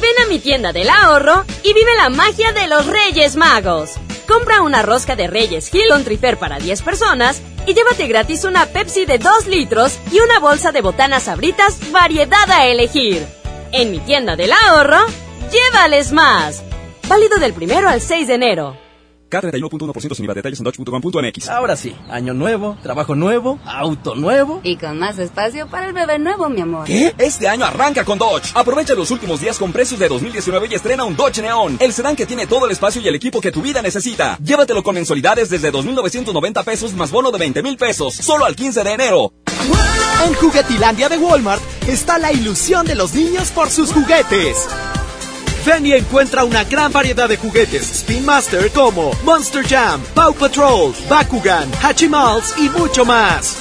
Ven 0.00 0.24
a 0.24 0.28
mi 0.28 0.38
tienda 0.38 0.72
del 0.72 0.88
ahorro 0.88 1.44
y 1.62 1.74
vive 1.74 1.96
la 1.96 2.08
magia 2.08 2.52
de 2.52 2.68
los 2.68 2.86
Reyes 2.86 3.36
Magos. 3.36 3.94
Compra 4.28 4.62
una 4.62 4.82
rosca 4.82 5.16
de 5.16 5.26
Reyes 5.26 5.74
Hill 5.74 5.88
con 5.88 6.04
Trifer 6.04 6.38
para 6.38 6.58
10 6.58 6.82
personas 6.82 7.42
y 7.66 7.74
llévate 7.74 8.06
gratis 8.06 8.44
una 8.44 8.66
Pepsi 8.66 9.06
de 9.06 9.18
2 9.18 9.46
litros 9.46 9.98
y 10.12 10.20
una 10.20 10.38
bolsa 10.38 10.70
de 10.70 10.82
botanas 10.82 11.24
sabritas 11.24 11.90
variedad 11.90 12.50
a 12.50 12.66
elegir. 12.66 13.26
En 13.72 13.90
mi 13.90 13.98
tienda 13.98 14.36
del 14.36 14.52
ahorro, 14.52 15.04
llévales 15.50 16.12
más. 16.12 16.62
Válido 17.08 17.38
del 17.38 17.52
primero 17.52 17.88
al 17.88 18.00
6 18.00 18.28
de 18.28 18.34
enero. 18.34 18.87
K31.1% 19.28 20.14
sin 20.14 20.24
IVA. 20.24 20.34
Detalles 20.34 20.58
en 20.60 20.64
dodge.com.mx. 20.64 21.48
Ahora 21.48 21.76
sí, 21.76 21.94
año 22.10 22.34
nuevo, 22.34 22.76
trabajo 22.82 23.14
nuevo, 23.14 23.58
auto 23.64 24.14
nuevo. 24.14 24.60
Y 24.62 24.76
con 24.76 24.98
más 24.98 25.18
espacio 25.18 25.68
para 25.68 25.86
el 25.86 25.92
bebé 25.92 26.18
nuevo, 26.18 26.48
mi 26.48 26.60
amor. 26.60 26.86
¿Qué? 26.86 27.14
Este 27.18 27.48
año 27.48 27.64
arranca 27.64 28.04
con 28.04 28.18
Dodge. 28.18 28.52
Aprovecha 28.54 28.94
los 28.94 29.10
últimos 29.10 29.40
días 29.40 29.58
con 29.58 29.72
precios 29.72 30.00
de 30.00 30.08
2019 30.08 30.68
y 30.70 30.74
estrena 30.74 31.04
un 31.04 31.16
Dodge 31.16 31.42
Neon, 31.42 31.76
el 31.80 31.92
sedán 31.92 32.16
que 32.16 32.26
tiene 32.26 32.46
todo 32.46 32.66
el 32.66 32.72
espacio 32.72 33.00
y 33.00 33.08
el 33.08 33.14
equipo 33.14 33.40
que 33.40 33.52
tu 33.52 33.62
vida 33.62 33.82
necesita. 33.82 34.38
Llévatelo 34.42 34.82
con 34.82 34.94
mensualidades 34.94 35.50
desde 35.50 35.72
2.990 35.72 36.64
pesos 36.64 36.94
más 36.94 37.10
bono 37.10 37.30
de 37.30 37.38
20 37.38 37.62
mil 37.62 37.76
pesos, 37.76 38.14
solo 38.14 38.44
al 38.44 38.56
15 38.56 38.84
de 38.84 38.92
enero. 38.92 39.32
En 40.26 40.34
Juguetilandia 40.34 41.08
de 41.08 41.18
Walmart 41.18 41.62
está 41.86 42.18
la 42.18 42.32
ilusión 42.32 42.86
de 42.86 42.94
los 42.94 43.14
niños 43.14 43.50
por 43.50 43.70
sus 43.70 43.92
juguetes. 43.92 44.68
Ven 45.68 45.84
encuentra 45.84 46.44
una 46.44 46.64
gran 46.64 46.90
variedad 46.90 47.28
de 47.28 47.36
juguetes 47.36 47.90
Spin 47.90 48.24
Master 48.24 48.70
como 48.72 49.12
Monster 49.22 49.62
Jam, 49.62 50.00
Paw 50.14 50.32
Patrol, 50.32 50.94
Bakugan, 51.10 51.70
Hachimals 51.82 52.54
y 52.56 52.70
mucho 52.70 53.04
más. 53.04 53.58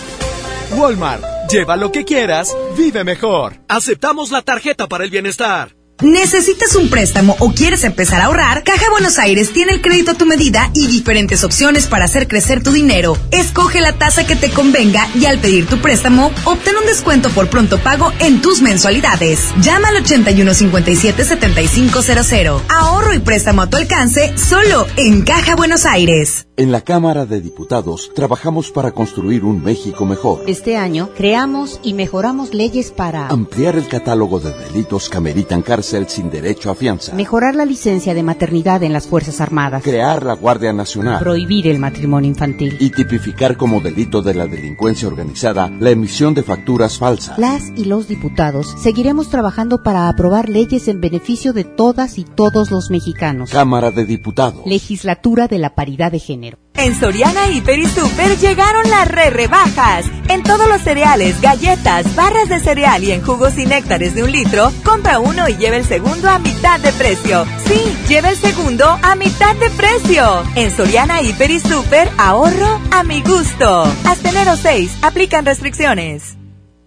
Walmart, 0.71 1.21
lleva 1.51 1.75
lo 1.75 1.91
que 1.91 2.05
quieras, 2.05 2.55
vive 2.77 3.03
mejor. 3.03 3.55
Aceptamos 3.67 4.31
la 4.31 4.41
tarjeta 4.41 4.87
para 4.87 5.03
el 5.03 5.09
bienestar. 5.09 5.76
¿Necesitas 6.03 6.75
un 6.75 6.91
préstamo 6.91 7.35
o 7.39 7.53
quieres 7.53 7.83
empezar 7.83 8.21
a 8.21 8.25
ahorrar? 8.25 8.63
Caja 8.63 8.87
Buenos 8.91 9.17
Aires 9.17 9.51
tiene 9.51 9.73
el 9.73 9.81
crédito 9.81 10.11
a 10.11 10.13
tu 10.13 10.27
medida 10.27 10.69
y 10.75 10.85
diferentes 10.85 11.43
opciones 11.43 11.87
para 11.87 12.05
hacer 12.05 12.27
crecer 12.27 12.61
tu 12.61 12.71
dinero. 12.71 13.17
Escoge 13.31 13.81
la 13.81 13.93
tasa 13.93 14.27
que 14.27 14.35
te 14.35 14.51
convenga 14.51 15.07
y 15.15 15.25
al 15.25 15.39
pedir 15.39 15.65
tu 15.65 15.79
préstamo, 15.79 16.31
obtén 16.43 16.77
un 16.77 16.85
descuento 16.85 17.31
por 17.31 17.49
pronto 17.49 17.79
pago 17.79 18.13
en 18.19 18.43
tus 18.43 18.61
mensualidades. 18.61 19.39
Llama 19.59 19.87
al 19.87 20.03
8157-7500. 20.03 22.61
Ahorro 22.69 23.15
y 23.15 23.19
préstamo 23.19 23.63
a 23.63 23.69
tu 23.69 23.77
alcance 23.77 24.37
solo 24.37 24.85
en 24.97 25.23
Caja 25.23 25.55
Buenos 25.55 25.87
Aires. 25.87 26.45
En 26.57 26.71
la 26.71 26.81
Cámara 26.81 27.25
de 27.25 27.41
Diputados 27.41 28.11
trabajamos 28.15 28.69
para 28.71 28.91
construir 28.91 29.45
un 29.45 29.63
México 29.63 30.05
mejor. 30.05 30.43
Este 30.47 30.77
año 30.77 31.09
creamos 31.15 31.79
y 31.83 31.93
mejoramos 31.93 32.53
leyes 32.53 32.91
para 32.91 33.29
Ampliar 33.29 33.75
el 33.75 33.87
catálogo 33.87 34.39
de 34.39 34.53
delitos 34.53 35.09
que 35.09 35.17
ameritan 35.17 35.63
cárcel 35.63 35.86
sin 35.87 36.29
derecho 36.29 36.69
a 36.69 36.75
fianza. 36.75 37.13
mejorar 37.13 37.55
la 37.55 37.65
licencia 37.65 38.13
de 38.13 38.23
maternidad 38.23 38.83
en 38.83 38.93
las 38.93 39.07
Fuerzas 39.07 39.41
Armadas, 39.41 39.83
Crear 39.83 40.23
la 40.23 40.33
Guardia 40.33 40.73
Nacional. 40.73 41.19
prohibir 41.19 41.67
el 41.67 41.79
matrimonio 41.79 42.29
infantil. 42.29 42.77
Y 42.79 42.89
tipificar 42.89 43.57
como 43.57 43.79
delito 43.79 44.21
de 44.21 44.33
la 44.33 44.47
delincuencia 44.47 45.07
organizada 45.07 45.69
la 45.79 45.89
emisión 45.89 46.33
de 46.33 46.43
facturas 46.43 46.97
falsas. 46.97 47.37
Las 47.37 47.63
y 47.75 47.85
los 47.85 48.07
diputados 48.07 48.75
seguiremos 48.81 49.29
trabajando 49.29 49.83
para 49.83 50.09
aprobar 50.09 50.49
leyes 50.49 50.87
en 50.87 51.01
beneficio 51.01 51.53
de 51.53 51.63
todas 51.63 52.17
y 52.17 52.23
todos 52.23 52.71
los 52.71 52.89
mexicanos. 52.89 53.49
Cámara 53.51 53.91
de 53.91 54.05
Diputados. 54.05 54.61
Legislatura 54.65 55.47
de 55.47 55.59
la 55.59 55.75
Paridad 55.75 56.11
de 56.11 56.19
Género. 56.19 56.57
En 56.77 56.97
Soriana 56.99 57.49
Hiper 57.49 57.79
y 57.79 57.87
Super 57.87 58.37
llegaron 58.37 58.89
las 58.89 59.07
re 59.07 59.29
rebajas. 59.31 60.05
En 60.29 60.43
todos 60.43 60.67
los 60.69 60.81
cereales, 60.81 61.41
galletas, 61.41 62.15
barras 62.15 62.49
de 62.49 62.59
cereal 62.59 63.03
y 63.03 63.11
en 63.11 63.21
jugos 63.23 63.57
y 63.57 63.65
néctares 63.65 64.13
de 64.13 64.23
un 64.23 64.31
litro, 64.31 64.71
compra 64.83 65.19
uno 65.19 65.49
y 65.49 65.57
lleva 65.57 65.77
el 65.77 65.85
segundo 65.85 66.29
a 66.29 66.37
mitad 66.39 66.79
de 66.79 66.91
precio. 66.93 67.45
Sí, 67.65 67.81
lleva 68.07 68.29
el 68.29 68.37
segundo 68.37 68.85
a 69.01 69.15
mitad 69.15 69.55
de 69.55 69.69
precio. 69.71 70.43
En 70.55 70.69
Soriana 70.69 71.21
Hiper 71.21 71.49
y 71.49 71.59
Super, 71.59 72.09
ahorro 72.17 72.79
a 72.91 73.03
mi 73.03 73.21
gusto. 73.21 73.83
Hasta 74.05 74.29
enero 74.29 74.55
6, 74.55 74.97
aplican 75.01 75.45
restricciones. 75.45 76.35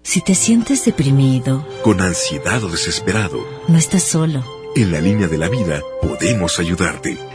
Si 0.03 0.21
te 0.23 0.35
sientes 0.35 0.85
deprimido, 0.85 1.67
Con 1.83 2.01
ansiedad 2.01 2.63
o 2.65 2.69
desesperado, 2.69 3.45
no 3.69 3.77
estás 3.77 4.05
solo. 4.05 4.45
en 4.77 4.93
la 4.93 5.01
línea 5.01 5.27
de 5.27 5.37
la 5.37 5.49
vida 5.49 5.81
podemos 6.01 6.61
ayudarte. 6.61 7.19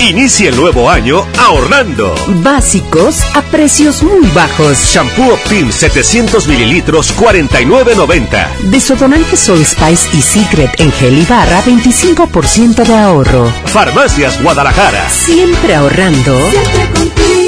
Inicie 0.00 0.50
el 0.50 0.56
nuevo 0.56 0.90
año 0.90 1.26
ahorrando. 1.38 2.14
Básicos 2.42 3.22
a 3.34 3.40
precios 3.40 4.02
muy 4.02 4.26
bajos. 4.34 4.78
Shampoo 4.92 5.32
Optim 5.32 5.72
700 5.72 6.46
mililitros 6.46 7.14
49.90. 7.16 8.58
Desodorante 8.64 9.36
Soul 9.36 9.64
Spice 9.64 10.08
y 10.12 10.20
Secret 10.20 10.78
en 10.80 10.92
gel 10.92 11.18
y 11.18 11.24
barra 11.24 11.62
25% 11.62 12.84
de 12.84 12.94
ahorro. 12.94 13.50
Farmacias 13.64 14.40
Guadalajara. 14.42 15.08
Siempre 15.08 15.74
ahorrando. 15.74 16.38
Siempre 16.50 16.90
contigo. 16.90 17.45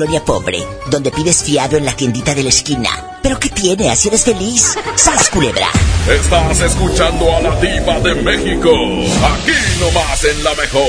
Colonia 0.00 0.24
pobre, 0.24 0.66
donde 0.86 1.10
pides 1.10 1.42
fiado 1.42 1.76
en 1.76 1.84
la 1.84 1.92
tiendita 1.92 2.34
de 2.34 2.42
la 2.42 2.48
esquina. 2.48 2.88
¿Pero 3.22 3.38
qué 3.38 3.50
tiene? 3.50 3.90
Así 3.90 4.08
eres 4.08 4.24
feliz. 4.24 4.78
¡Sas, 4.96 5.28
culebra! 5.28 5.68
Estás 6.08 6.58
escuchando 6.60 7.36
a 7.36 7.42
la 7.42 7.54
diva 7.60 8.00
de 8.00 8.14
México. 8.14 8.70
Aquí 8.70 9.52
nomás 9.78 10.24
en 10.24 10.42
la 10.42 10.54
mejor. 10.54 10.84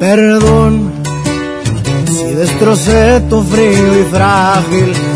Perdón 0.00 0.92
si 2.08 2.24
destrocé 2.34 3.20
tu 3.30 3.40
frío 3.44 4.00
y 4.00 4.04
frágil 4.10 5.15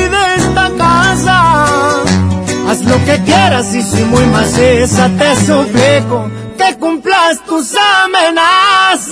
Haz 2.71 2.85
lo 2.85 3.03
que 3.03 3.21
quieras 3.25 3.75
y 3.75 3.81
si 3.81 4.01
muy 4.05 4.25
maciza 4.27 5.09
te 5.19 5.35
suplico 5.45 6.31
que 6.57 6.77
cumplas 6.77 7.45
tus 7.45 7.75
amenazas. 7.75 9.11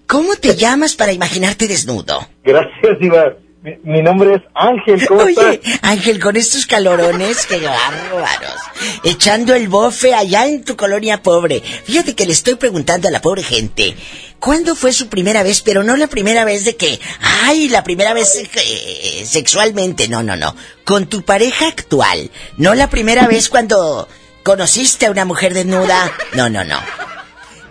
¿Cómo 0.07 0.35
te 0.35 0.55
llamas 0.55 0.95
para 0.95 1.11
imaginarte 1.11 1.67
desnudo? 1.67 2.27
Gracias, 2.43 2.99
Diva. 2.99 3.33
Mi, 3.63 3.77
mi 3.83 4.01
nombre 4.01 4.35
es 4.35 4.41
Ángel, 4.53 5.07
¿cómo 5.07 5.21
Oye, 5.21 5.53
estás? 5.53 5.79
Ángel, 5.81 6.19
con 6.19 6.35
estos 6.35 6.65
calorones, 6.65 7.45
qué 7.45 7.61
bárbaros. 7.61 8.59
Echando 9.05 9.55
el 9.55 9.69
bofe 9.69 10.13
allá 10.13 10.45
en 10.45 10.63
tu 10.63 10.75
colonia 10.75 11.23
pobre. 11.23 11.61
Fíjate 11.61 12.13
que 12.13 12.25
le 12.25 12.33
estoy 12.33 12.55
preguntando 12.55 13.07
a 13.07 13.11
la 13.11 13.21
pobre 13.21 13.41
gente, 13.41 13.95
¿cuándo 14.39 14.75
fue 14.75 14.91
su 14.91 15.07
primera 15.07 15.43
vez? 15.43 15.61
Pero 15.61 15.83
no 15.83 15.95
la 15.95 16.07
primera 16.07 16.43
vez 16.43 16.65
de 16.65 16.75
que, 16.75 16.99
ay, 17.21 17.69
la 17.69 17.83
primera 17.83 18.13
vez 18.13 18.35
eh, 18.35 19.23
sexualmente, 19.25 20.09
no, 20.09 20.23
no, 20.23 20.35
no. 20.35 20.55
Con 20.83 21.07
tu 21.07 21.21
pareja 21.21 21.67
actual, 21.67 22.29
no 22.57 22.75
la 22.75 22.89
primera 22.89 23.27
vez 23.27 23.47
cuando 23.47 24.09
conociste 24.43 25.05
a 25.05 25.11
una 25.11 25.23
mujer 25.23 25.53
desnuda, 25.53 26.11
no, 26.33 26.49
no, 26.49 26.65
no. 26.65 26.79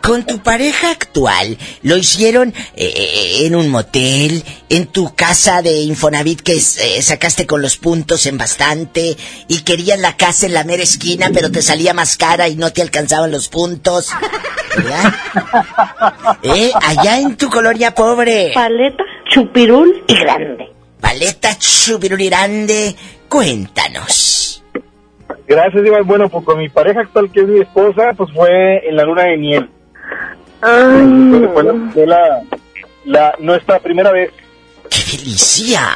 Con 0.02 0.26
tu 0.26 0.40
pareja 0.40 0.90
actual, 0.90 1.56
lo 1.82 1.96
hicieron 1.96 2.52
eh, 2.74 3.46
en 3.46 3.54
un 3.54 3.68
motel, 3.68 4.42
en 4.68 4.86
tu 4.86 5.14
casa 5.14 5.62
de 5.62 5.82
Infonavit 5.82 6.40
que 6.40 6.54
eh, 6.56 7.02
sacaste 7.02 7.46
con 7.46 7.62
los 7.62 7.76
puntos 7.76 8.26
en 8.26 8.36
bastante 8.36 9.16
y 9.46 9.62
querías 9.62 10.00
la 10.00 10.16
casa 10.16 10.46
en 10.46 10.54
la 10.54 10.64
mera 10.64 10.82
esquina 10.82 11.30
pero 11.32 11.52
te 11.52 11.62
salía 11.62 11.94
más 11.94 12.16
cara 12.16 12.48
y 12.48 12.56
no 12.56 12.72
te 12.72 12.82
alcanzaban 12.82 13.30
los 13.30 13.48
puntos. 13.48 14.10
¿Verdad? 14.76 15.14
¿Eh? 16.42 16.72
Allá 16.82 17.20
en 17.20 17.36
tu 17.36 17.48
colonia 17.48 17.94
pobre. 17.94 18.50
Paleta, 18.52 19.04
chupirul 19.30 20.02
y 20.08 20.14
grande. 20.14 20.68
Paleta 21.00 21.56
chupirul 21.58 22.20
y 22.20 22.26
grande. 22.28 22.96
Cuéntanos. 23.28 24.64
Gracias, 25.46 25.86
Iván. 25.86 26.06
Bueno, 26.06 26.28
pues 26.28 26.44
con 26.44 26.58
mi 26.58 26.68
pareja 26.68 27.02
actual, 27.02 27.30
que 27.30 27.40
es 27.40 27.48
mi 27.48 27.60
esposa, 27.60 28.14
pues 28.16 28.30
fue 28.32 28.88
en 28.88 28.96
la 28.96 29.04
luna 29.04 29.24
de 29.24 29.36
miel. 29.36 29.70
Entonces, 30.62 31.50
fue 31.52 31.64
la, 31.64 31.90
fue 31.92 32.06
la, 32.06 32.42
la- 33.04 33.34
nuestra 33.40 33.78
primera 33.80 34.12
vez. 34.12 34.30
¡Qué 34.90 35.16
delicia! 35.16 35.94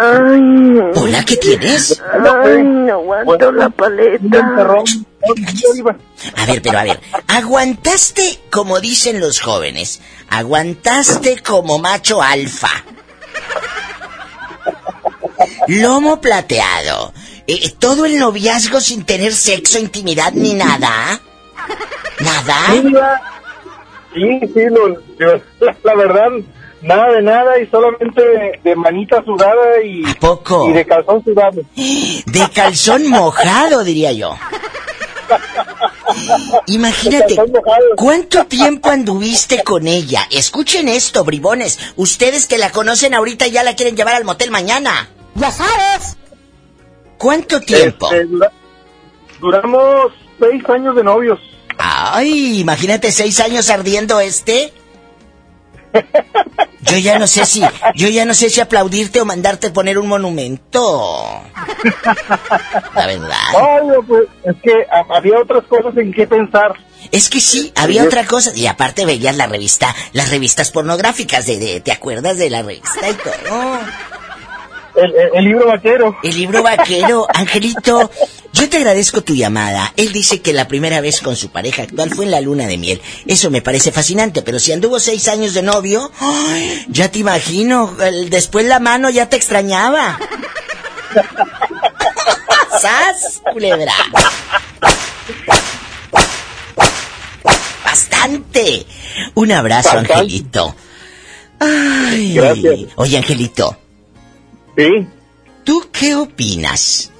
Ay, 0.00 0.78
Hola, 0.94 1.24
¿qué 1.24 1.36
tienes? 1.36 2.00
ay, 2.44 2.62
no 2.62 2.92
aguanto 2.94 3.50
la 3.50 3.68
paleta. 3.68 4.38
A 6.36 6.46
ver, 6.46 6.62
pero 6.62 6.78
a 6.78 6.84
ver, 6.84 7.00
aguantaste 7.26 8.38
como 8.50 8.78
dicen 8.78 9.18
los 9.20 9.40
jóvenes, 9.40 10.00
aguantaste 10.30 11.38
como 11.42 11.78
macho 11.80 12.22
alfa. 12.22 12.70
Lomo 15.66 16.20
plateado. 16.20 17.12
Eh, 17.46 17.70
todo 17.78 18.04
el 18.06 18.18
noviazgo 18.18 18.80
sin 18.80 19.04
tener 19.04 19.32
sexo, 19.34 19.78
intimidad 19.78 20.32
ni 20.32 20.54
nada. 20.54 21.20
¿Nada? 22.20 23.20
Sí, 24.14 24.38
sí, 24.40 24.52
sí, 24.54 24.60
lo- 24.70 25.00
yo- 25.18 25.40
la, 25.60 25.76
la 25.84 25.94
verdad, 25.94 26.28
nada 26.82 27.12
de 27.12 27.22
nada 27.22 27.58
y 27.60 27.66
solamente 27.68 28.20
de, 28.22 28.60
de 28.64 28.76
manita 28.76 29.22
sudada 29.24 29.82
y, 29.84 30.02
poco? 30.14 30.68
y 30.68 30.72
de 30.72 30.84
calzón 30.86 31.22
sudado. 31.24 31.62
De 31.74 32.48
calzón 32.54 33.08
mojado, 33.08 33.84
diría 33.84 34.12
yo. 34.12 34.34
Imagínate, 36.66 37.36
¿cuánto 37.96 38.46
tiempo 38.46 38.90
anduviste 38.90 39.62
con 39.62 39.86
ella? 39.86 40.22
Escuchen 40.30 40.88
esto, 40.88 41.24
bribones. 41.24 41.78
Ustedes 41.96 42.46
que 42.46 42.58
la 42.58 42.70
conocen 42.70 43.14
ahorita 43.14 43.46
ya 43.46 43.62
la 43.62 43.76
quieren 43.76 43.96
llevar 43.96 44.14
al 44.14 44.24
motel 44.24 44.50
mañana. 44.50 45.08
Ya 45.34 45.50
sabes. 45.50 46.16
¿Cuánto 47.18 47.60
tiempo? 47.60 48.06
Este, 48.10 48.24
dura- 48.26 48.52
duramos 49.40 50.12
seis 50.40 50.62
años 50.70 50.96
de 50.96 51.04
novios. 51.04 51.38
Ay, 52.00 52.60
imagínate 52.60 53.10
seis 53.12 53.40
años 53.40 53.70
ardiendo 53.70 54.20
este. 54.20 54.72
Yo 56.82 56.96
ya 56.98 57.18
no 57.18 57.26
sé 57.26 57.44
si, 57.46 57.62
yo 57.94 58.08
ya 58.08 58.24
no 58.24 58.34
sé 58.34 58.50
si 58.50 58.60
aplaudirte 58.60 59.20
o 59.20 59.24
mandarte 59.24 59.70
poner 59.70 59.98
un 59.98 60.06
monumento. 60.08 61.42
La 62.94 63.06
verdad. 63.06 63.82
No, 63.84 64.02
pues 64.06 64.24
es 64.44 64.56
que 64.62 64.72
ha- 64.92 65.16
había 65.16 65.38
otras 65.40 65.64
cosas 65.64 65.96
en 65.96 66.12
qué 66.12 66.26
pensar. 66.26 66.74
Es 67.10 67.28
que 67.30 67.40
sí, 67.40 67.72
había 67.74 68.04
otra 68.04 68.26
cosa. 68.26 68.52
Y 68.54 68.66
aparte 68.66 69.06
veías 69.06 69.36
la 69.36 69.46
revista, 69.46 69.94
las 70.12 70.30
revistas 70.30 70.70
pornográficas 70.70 71.46
de, 71.46 71.58
de- 71.58 71.80
¿te 71.80 71.92
acuerdas 71.92 72.36
de 72.38 72.50
la 72.50 72.62
revista 72.62 73.08
y 73.08 73.14
todo? 73.14 73.78
El, 75.02 75.14
el- 75.14 75.30
el 75.34 75.44
libro 75.44 75.66
vaquero. 75.66 76.16
El 76.22 76.34
libro 76.36 76.62
vaquero, 76.62 77.26
Angelito, 77.32 78.10
yo 78.52 78.68
te 78.68 78.76
agradezco 78.78 79.22
tu 79.22 79.34
llamada. 79.34 79.92
Él 79.96 80.12
dice 80.12 80.40
que 80.42 80.52
la 80.52 80.66
primera 80.68 81.00
vez 81.00 81.20
con 81.20 81.36
su 81.36 81.50
pareja 81.50 81.82
actual 81.82 82.10
fue 82.10 82.24
en 82.24 82.30
la 82.32 82.40
luna 82.40 82.66
de 82.66 82.78
miel. 82.78 83.00
Eso 83.26 83.50
me 83.50 83.62
parece 83.62 83.92
fascinante, 83.92 84.42
pero 84.42 84.58
si 84.58 84.72
anduvo 84.72 84.98
seis 84.98 85.28
años 85.28 85.54
de 85.54 85.62
novio, 85.62 86.10
¡ay! 86.20 86.84
ya 86.88 87.10
te 87.10 87.20
imagino, 87.20 87.94
el- 88.02 88.30
después 88.30 88.66
la 88.66 88.80
mano 88.80 89.10
ya 89.10 89.28
te 89.28 89.36
extrañaba. 89.36 90.18
¡Sas, 92.80 93.40
culebra! 93.52 93.92
Bastante. 97.84 98.86
Un 99.34 99.52
abrazo. 99.52 99.98
Angelito. 99.98 100.74
Ay. 101.60 102.34
Gracias. 102.34 102.74
Oye, 102.96 103.16
Angelito. 103.16 103.76
Sí. 104.78 105.08
¿Tú 105.64 105.88
qué 105.92 106.14
opinas? 106.14 107.12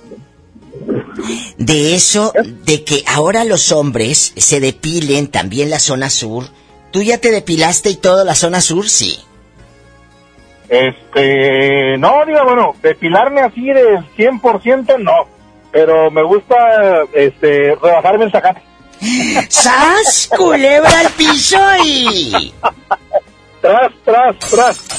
De 1.57 1.97
eso, 1.97 2.33
de 2.65 2.85
que 2.85 3.03
ahora 3.07 3.43
los 3.43 3.73
hombres 3.73 4.33
se 4.37 4.61
depilen 4.61 5.27
también 5.27 5.69
la 5.69 5.81
zona 5.81 6.09
sur. 6.09 6.45
¿Tú 6.93 7.03
ya 7.03 7.19
te 7.19 7.33
depilaste 7.33 7.91
y 7.91 7.97
todo 7.97 8.25
la 8.25 8.37
zona 8.37 8.61
sur? 8.61 8.89
Sí. 8.89 9.19
Este, 10.69 11.99
no, 11.99 12.25
diga, 12.27 12.45
bueno, 12.45 12.77
depilarme 12.81 13.41
así 13.41 13.67
del 13.67 14.07
100% 14.17 14.99
no, 15.01 15.27
pero 15.73 16.11
me 16.13 16.23
gusta, 16.23 16.55
este, 17.13 17.75
rebajarme 17.75 18.27
el 18.27 18.33
sacate. 18.33 18.63
¡Sas! 19.49 20.31
¡Culebra 20.37 21.01
al 21.01 21.11
piso 21.13 21.59
y... 21.85 22.55
Tras, 23.61 23.93
tras, 24.05 24.39
tras. 24.39 24.99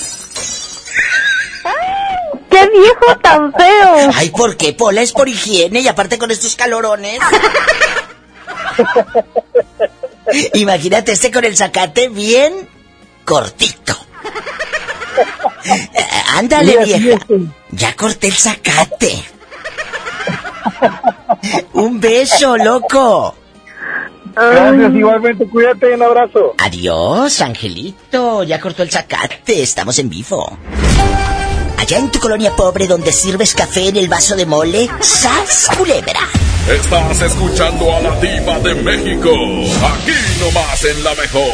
¡Qué 2.49 2.69
viejo 2.69 3.17
tan 3.21 3.53
feo! 3.53 4.11
Ay, 4.15 4.29
¿por 4.29 4.57
qué, 4.57 4.73
Pola? 4.73 5.01
Es 5.01 5.11
por 5.11 5.29
higiene 5.29 5.81
y 5.81 5.87
aparte 5.87 6.17
con 6.17 6.31
estos 6.31 6.55
calorones. 6.55 7.19
Imagínate 10.53 11.11
este 11.13 11.31
con 11.31 11.43
el 11.45 11.57
zacate 11.57 12.09
bien 12.09 12.67
cortito. 13.25 13.95
Eh, 15.65 15.89
ándale, 16.35 16.77
vieja. 16.83 17.19
Ya 17.71 17.95
corté 17.95 18.27
el 18.27 18.33
zacate. 18.33 19.23
Un 21.73 21.99
beso, 21.99 22.57
loco. 22.57 23.35
Gracias, 24.35 24.93
igualmente, 24.93 25.49
cuídate, 25.49 25.93
un 25.95 26.03
abrazo. 26.03 26.53
Adiós, 26.59 27.41
Angelito. 27.41 28.43
Ya 28.43 28.59
cortó 28.59 28.83
el 28.83 28.91
zacate. 28.91 29.61
Estamos 29.61 29.99
en 29.99 30.09
vivo. 30.09 30.57
Allá 31.79 31.97
en 31.97 32.11
tu 32.11 32.19
colonia 32.19 32.53
pobre 32.55 32.87
donde 32.87 33.13
sirves 33.13 33.55
café 33.55 33.87
en 33.87 33.95
el 33.95 34.09
vaso 34.09 34.35
de 34.35 34.45
mole, 34.45 34.89
¡sas, 34.99 35.69
culebra! 35.77 36.27
Estás 36.69 37.21
escuchando 37.21 37.95
a 37.95 38.01
la 38.01 38.19
diva 38.19 38.59
de 38.59 38.75
México. 38.75 39.31
Aquí 39.31 40.11
nomás 40.41 40.83
en 40.83 41.03
la 41.03 41.15
mejor. 41.15 41.53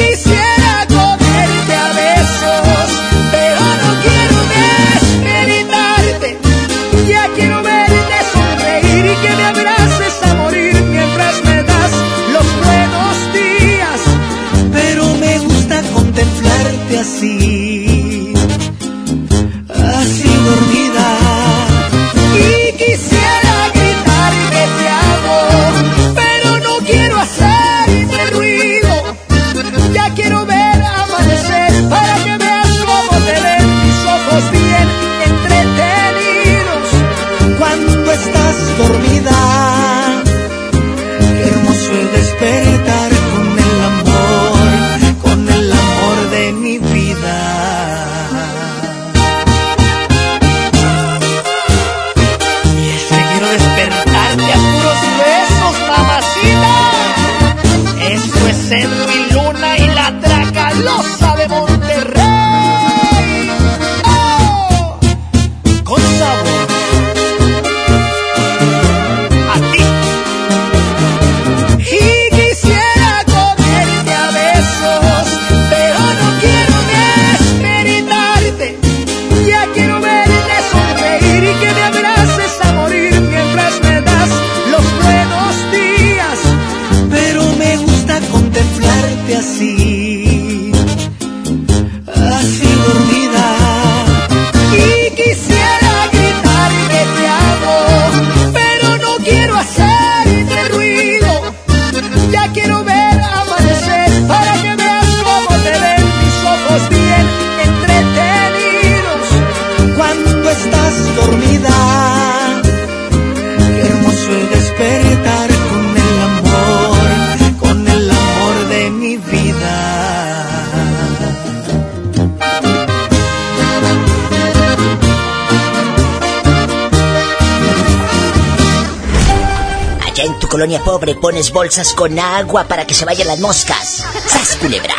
Bolsas 131.49 131.93
con 131.93 132.19
agua 132.19 132.67
para 132.67 132.85
que 132.85 132.93
se 132.93 133.05
vayan 133.05 133.27
las 133.27 133.39
moscas. 133.39 134.05
¡Sas, 134.27 134.57
culebra! 134.57 134.95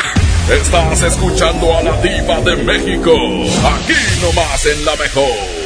Estás 0.50 1.02
escuchando 1.02 1.76
a 1.76 1.82
la 1.82 2.00
diva 2.00 2.40
de 2.40 2.56
México. 2.56 3.12
Aquí 3.12 3.94
nomás 4.20 4.66
en 4.66 4.84
la 4.84 4.96
mejor. 4.96 5.61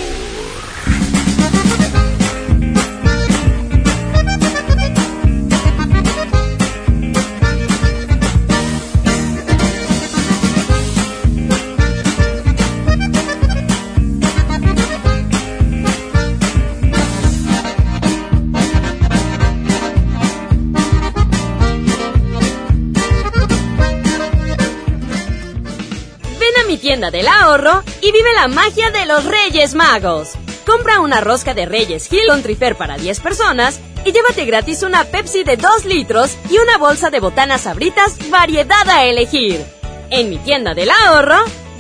Del 27.11 27.29
ahorro 27.29 27.83
y 28.01 28.13
vive 28.13 28.33
la 28.35 28.49
magia 28.49 28.91
de 28.91 29.07
los 29.07 29.25
Reyes 29.25 29.75
Magos. 29.75 30.33
Compra 30.67 31.01
una 31.01 31.21
rosca 31.21 31.55
de 31.55 31.67
Reyes 31.67 32.13
Hill 32.13 32.27
con 32.29 32.43
Trifer 32.43 32.77
para 32.77 32.97
10 32.97 33.21
personas 33.21 33.81
y 34.05 34.13
llévate 34.13 34.45
gratis 34.45 34.83
una 34.83 35.05
Pepsi 35.05 35.45
de 35.45 35.57
2 35.57 35.85
litros 35.85 36.37
y 36.51 36.59
una 36.59 36.79
bolsa 36.79 37.11
de 37.11 37.21
botanas 37.21 37.63
sabritas 37.63 38.17
variedad 38.31 38.89
a 38.89 39.05
elegir. 39.05 39.65
En 40.11 40.31
mi 40.31 40.39
tienda 40.39 40.75
del 40.75 40.91
ahorro, 40.91 41.39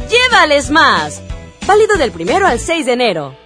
llévales 0.08 0.70
más. 0.70 1.22
Válido 1.66 1.96
del 1.96 2.12
primero 2.12 2.46
al 2.46 2.60
6 2.60 2.86
de 2.86 2.92
enero. 2.92 3.45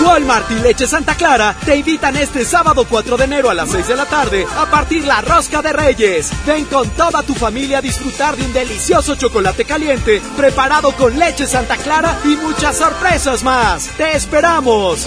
Walmart 0.00 0.50
y 0.50 0.54
Leche 0.56 0.86
Santa 0.86 1.14
Clara 1.14 1.56
te 1.64 1.76
invitan 1.76 2.16
este 2.16 2.44
sábado 2.44 2.86
4 2.88 3.16
de 3.16 3.24
enero 3.24 3.50
a 3.50 3.54
las 3.54 3.70
6 3.70 3.88
de 3.88 3.96
la 3.96 4.06
tarde 4.06 4.46
a 4.56 4.66
partir 4.66 5.04
la 5.06 5.20
rosca 5.20 5.62
de 5.62 5.72
Reyes. 5.72 6.30
Ven 6.46 6.64
con 6.66 6.88
toda 6.90 7.22
tu 7.22 7.34
familia 7.34 7.78
a 7.78 7.82
disfrutar 7.82 8.36
de 8.36 8.44
un 8.44 8.52
delicioso 8.52 9.14
chocolate 9.16 9.64
caliente 9.64 10.20
preparado 10.36 10.92
con 10.92 11.18
leche 11.18 11.46
Santa 11.46 11.76
Clara 11.76 12.18
y 12.24 12.36
muchas 12.36 12.76
sorpresas 12.76 13.42
más. 13.42 13.88
¡Te 13.96 14.16
esperamos! 14.16 15.06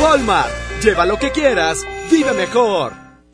Walmart, 0.00 0.50
lleva 0.82 1.06
lo 1.06 1.18
que 1.18 1.30
quieras, 1.30 1.78
vive 2.10 2.32
mejor. 2.32 3.01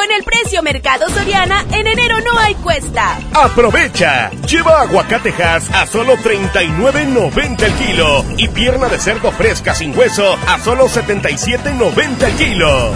Con 0.00 0.10
el 0.12 0.24
precio 0.24 0.62
Mercado 0.62 1.10
Soriana, 1.10 1.62
en 1.72 1.86
enero 1.86 2.16
no 2.24 2.38
hay 2.38 2.54
cuesta. 2.54 3.18
Aprovecha. 3.34 4.30
Lleva 4.48 4.80
aguacatejas 4.80 5.70
a 5.74 5.86
solo 5.86 6.16
39.90 6.16 7.62
el 7.62 7.72
kilo 7.74 8.24
y 8.38 8.48
pierna 8.48 8.88
de 8.88 8.98
cerdo 8.98 9.30
fresca 9.30 9.74
sin 9.74 9.94
hueso 9.94 10.38
a 10.48 10.58
solo 10.58 10.86
77.90 10.86 12.22
el 12.22 12.32
kilo. 12.36 12.94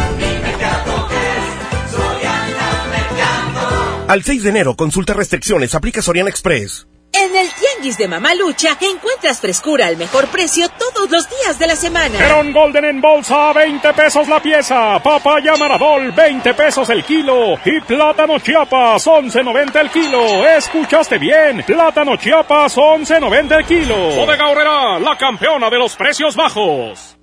Al 4.08 4.22
6 4.22 4.42
de 4.42 4.48
enero, 4.48 4.74
consulta 4.74 5.12
restricciones, 5.12 5.74
aplica 5.74 6.00
Soriana 6.00 6.30
Express. 6.30 6.86
En 7.16 7.36
el 7.36 7.48
Tianguis 7.52 7.96
de 7.96 8.08
Mamalucha 8.08 8.76
encuentras 8.80 9.40
frescura 9.40 9.86
al 9.86 9.96
mejor 9.96 10.26
precio 10.28 10.68
todos 10.68 11.08
los 11.10 11.28
días 11.30 11.58
de 11.60 11.68
la 11.68 11.76
semana. 11.76 12.18
Perón 12.18 12.52
Golden 12.52 12.84
en 12.86 13.00
bolsa, 13.00 13.52
20 13.52 13.92
pesos 13.92 14.26
la 14.26 14.42
pieza. 14.42 15.00
Papaya 15.00 15.56
Maradol, 15.56 16.10
20 16.10 16.54
pesos 16.54 16.88
el 16.90 17.04
kilo. 17.04 17.54
Y 17.64 17.80
plátano 17.82 18.40
Chiapas, 18.40 19.06
11.90 19.06 19.80
el 19.80 19.90
kilo. 19.90 20.46
¿Escuchaste 20.48 21.18
bien? 21.18 21.62
Plátano 21.64 22.16
Chiapas, 22.16 22.76
11.90 22.76 23.58
el 23.58 23.64
kilo. 23.64 23.96
Bodega 24.16 24.48
Horrera, 24.48 24.98
la 24.98 25.16
campeona 25.16 25.70
de 25.70 25.78
los 25.78 25.94
precios 25.94 26.34
bajos. 26.34 27.16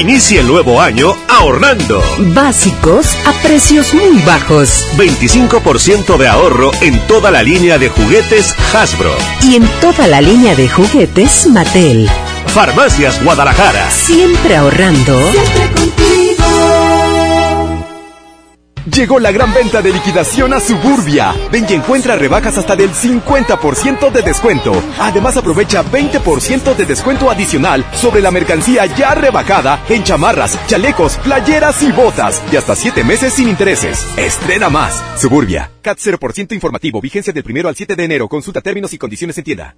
Inicie 0.00 0.40
el 0.40 0.46
nuevo 0.46 0.80
año 0.80 1.14
ahorrando. 1.28 2.02
Básicos 2.34 3.14
a 3.26 3.32
precios 3.42 3.92
muy 3.92 4.22
bajos. 4.22 4.86
25% 4.96 6.16
de 6.16 6.28
ahorro 6.28 6.70
en 6.80 6.98
toda 7.06 7.30
la 7.30 7.42
línea 7.42 7.76
de 7.76 7.90
juguetes 7.90 8.54
Hasbro. 8.72 9.14
Y 9.42 9.56
en 9.56 9.68
toda 9.82 10.06
la 10.06 10.22
línea 10.22 10.54
de 10.54 10.66
juguetes 10.66 11.46
Mattel. 11.46 12.08
Farmacias 12.54 13.22
Guadalajara. 13.22 13.90
Siempre 13.90 14.56
ahorrando. 14.56 15.14
Llegó 18.90 19.20
la 19.20 19.30
gran 19.30 19.54
venta 19.54 19.80
de 19.80 19.92
liquidación 19.92 20.52
a 20.52 20.58
Suburbia. 20.60 21.32
Ven 21.52 21.66
y 21.68 21.74
encuentra 21.74 22.16
rebajas 22.16 22.58
hasta 22.58 22.74
del 22.74 22.90
50% 22.90 24.10
de 24.10 24.22
descuento. 24.22 24.72
Además 24.98 25.36
aprovecha 25.36 25.84
20% 25.84 26.74
de 26.74 26.84
descuento 26.84 27.30
adicional 27.30 27.84
sobre 27.94 28.20
la 28.20 28.32
mercancía 28.32 28.86
ya 28.86 29.14
rebajada 29.14 29.84
en 29.88 30.02
chamarras, 30.02 30.58
chalecos, 30.66 31.16
playeras 31.18 31.80
y 31.82 31.92
botas. 31.92 32.42
Y 32.50 32.56
hasta 32.56 32.74
7 32.74 33.04
meses 33.04 33.34
sin 33.34 33.48
intereses. 33.48 34.04
Estrena 34.16 34.68
más. 34.68 35.00
Suburbia. 35.16 35.70
CAT 35.80 35.98
0% 35.98 36.52
informativo. 36.52 37.00
Vigencia 37.00 37.32
del 37.32 37.44
primero 37.44 37.68
al 37.68 37.76
7 37.76 37.94
de 37.94 38.04
enero. 38.04 38.28
Consulta 38.28 38.60
términos 38.60 38.92
y 38.92 38.98
condiciones 38.98 39.38
en 39.38 39.44
tienda. 39.44 39.76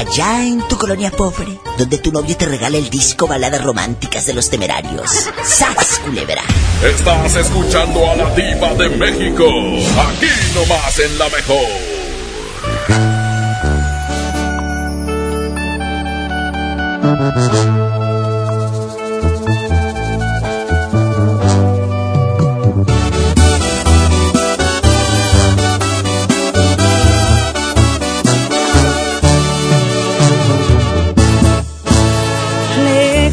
Allá 0.00 0.46
en 0.46 0.66
tu 0.66 0.78
colonia 0.78 1.10
pobre, 1.10 1.58
donde 1.76 1.98
tu 1.98 2.10
novio 2.10 2.34
te 2.34 2.46
regala 2.46 2.78
el 2.78 2.88
disco 2.88 3.26
Baladas 3.26 3.62
Románticas 3.62 4.24
de 4.24 4.32
los 4.32 4.48
Temerarios. 4.48 5.10
¡Sas, 5.44 6.00
culebra! 6.02 6.40
Estás 6.82 7.36
escuchando 7.36 8.10
a 8.10 8.16
la 8.16 8.34
diva 8.34 8.72
de 8.76 8.88
México. 8.96 9.44
Aquí 9.44 10.30
nomás 10.54 10.98
en 11.00 11.18
la 11.18 11.28
mejor. 11.28 11.66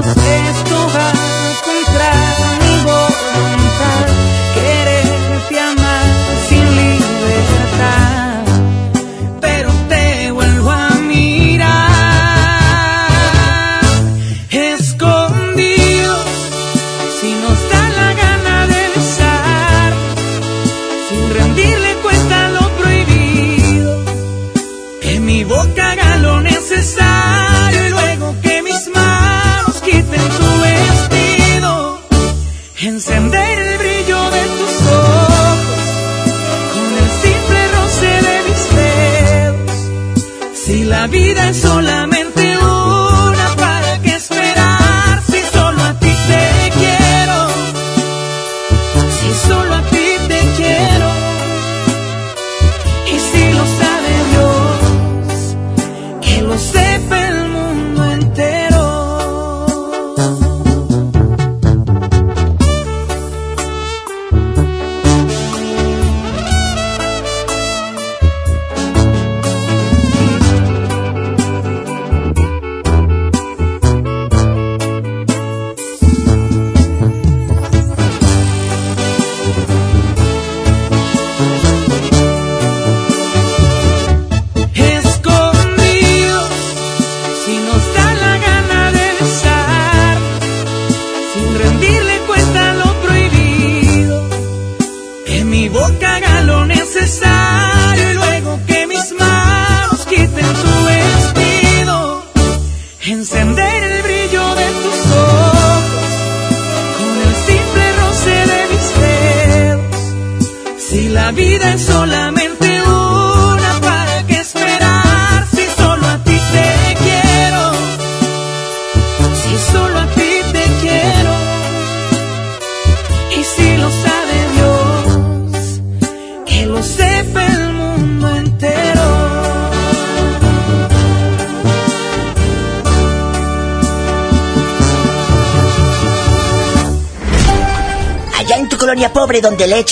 Esto 0.00 0.88
va 0.94 1.31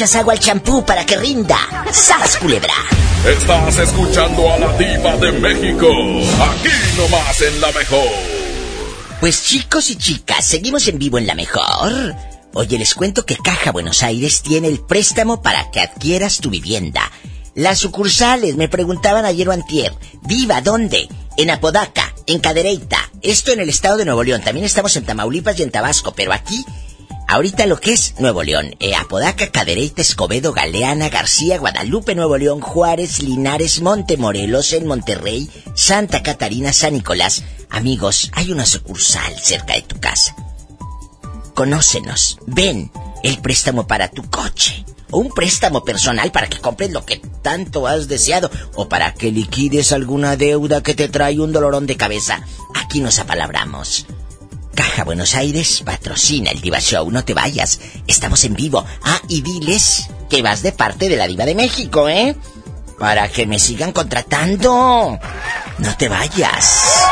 echas 0.01 0.17
agua 0.17 0.33
al 0.33 0.39
champú 0.39 0.83
para 0.83 1.05
que 1.05 1.15
rinda. 1.15 1.59
¡Sas, 1.93 2.39
culebra! 2.39 2.73
Estás 3.27 3.77
escuchando 3.81 4.51
a 4.51 4.57
la 4.57 4.73
diva 4.79 5.15
de 5.19 5.31
México. 5.33 5.89
Aquí 5.89 6.71
nomás 6.97 7.43
en 7.43 7.61
la 7.61 7.71
mejor. 7.73 8.09
Pues 9.21 9.45
chicos 9.45 9.91
y 9.91 9.97
chicas, 9.97 10.47
seguimos 10.47 10.89
en 10.89 10.99
vivo 10.99 11.19
en 11.19 11.27
la 11.27 11.35
mejor. 11.35 12.15
Oye, 12.55 12.79
les 12.79 12.95
cuento 12.95 13.27
que 13.27 13.37
Caja 13.37 13.73
Buenos 13.73 14.03
Aires 14.03 14.41
tiene 14.41 14.69
el 14.69 14.81
préstamo 14.81 15.43
para 15.43 15.71
que 15.71 15.81
adquieras 15.81 16.39
tu 16.39 16.49
vivienda. 16.49 17.03
Las 17.55 17.81
sucursales, 17.81 18.57
me 18.57 18.71
preguntaban 18.71 19.27
ayer 19.27 19.51
o 19.51 19.53
antier. 19.53 19.93
¿Viva 20.23 20.63
dónde? 20.63 21.09
En 21.37 21.51
Apodaca, 21.51 22.15
en 22.27 22.39
Cadereyta. 22.39 23.11
Esto 23.21 23.53
en 23.53 23.61
el 23.61 23.69
estado 23.69 23.99
de 23.99 24.07
Nuevo 24.07 24.25
León. 24.25 24.41
También 24.41 24.65
estamos 24.65 24.97
en 24.97 25.05
Tamaulipas 25.05 25.59
y 25.59 25.63
en 25.63 25.71
Tabasco, 25.71 26.15
pero 26.17 26.33
aquí 26.33 26.65
Ahorita 27.31 27.65
lo 27.67 27.79
que 27.79 27.93
es 27.93 28.15
Nuevo 28.19 28.43
León, 28.43 28.75
eh, 28.81 28.97
Apodaca, 28.97 29.53
Cadereyta, 29.53 30.03
Escobedo, 30.03 30.53
Galeana, 30.53 31.11
García, 31.11 31.61
Guadalupe, 31.61 32.17
Nuevo 32.17 32.37
León, 32.37 32.61
Juárez, 32.61 33.23
Linares, 33.23 33.81
Montemorelos, 33.83 34.73
en 34.73 34.89
Monterrey, 34.89 35.49
Santa 35.77 36.25
Catarina, 36.25 36.73
San 36.73 36.95
Nicolás. 36.95 37.45
Amigos, 37.71 38.33
hay 38.35 38.51
una 38.51 38.67
sucursal 38.67 39.33
cerca 39.39 39.75
de 39.75 39.83
tu 39.83 40.01
casa. 40.01 40.35
Conócenos, 41.55 42.41
ven, 42.49 42.91
el 43.23 43.39
préstamo 43.39 43.87
para 43.87 44.09
tu 44.09 44.29
coche. 44.29 44.85
O 45.13 45.19
un 45.19 45.33
préstamo 45.33 45.85
personal 45.85 46.33
para 46.33 46.49
que 46.49 46.59
compres 46.59 46.91
lo 46.91 47.07
que 47.07 47.23
tanto 47.43 47.87
has 47.87 48.09
deseado. 48.09 48.51
O 48.75 48.89
para 48.89 49.15
que 49.15 49.31
liquides 49.31 49.93
alguna 49.93 50.35
deuda 50.35 50.83
que 50.83 50.95
te 50.95 51.09
trae 51.09 51.39
un 51.39 51.53
dolorón 51.53 51.87
de 51.87 51.97
cabeza. 51.97 52.45
Aquí 52.75 52.99
nos 53.01 53.21
apalabramos. 53.21 54.05
Caja 54.81 55.05
Buenos 55.05 55.35
Aires 55.35 55.83
patrocina 55.85 56.51
el 56.51 56.63
Diva 56.63 56.81
Show. 56.81 57.11
No 57.11 57.23
te 57.23 57.35
vayas. 57.35 57.81
Estamos 58.07 58.45
en 58.45 58.55
vivo. 58.55 58.83
Ah, 59.03 59.21
y 59.29 59.43
diles 59.43 60.09
que 60.31 60.41
vas 60.41 60.63
de 60.63 60.73
parte 60.73 61.11
de 61.11 61.19
la 61.19 61.27
Diva 61.27 61.45
de 61.45 61.55
México, 61.55 62.09
¿eh? 62.09 62.35
Para 62.99 63.29
que 63.29 63.45
me 63.45 63.59
sigan 63.59 63.93
contratando. 63.93 65.19
No 65.77 65.97
te 65.99 66.09
vayas. 66.09 67.05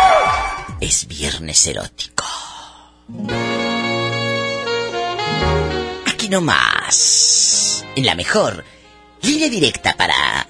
Es 0.80 1.06
viernes 1.08 1.66
erótico. 1.66 2.24
Aquí 6.06 6.30
nomás. 6.30 7.84
En 7.94 8.06
la 8.06 8.14
mejor. 8.14 8.64
Línea 9.20 9.50
directa 9.50 9.94
para 9.94 10.48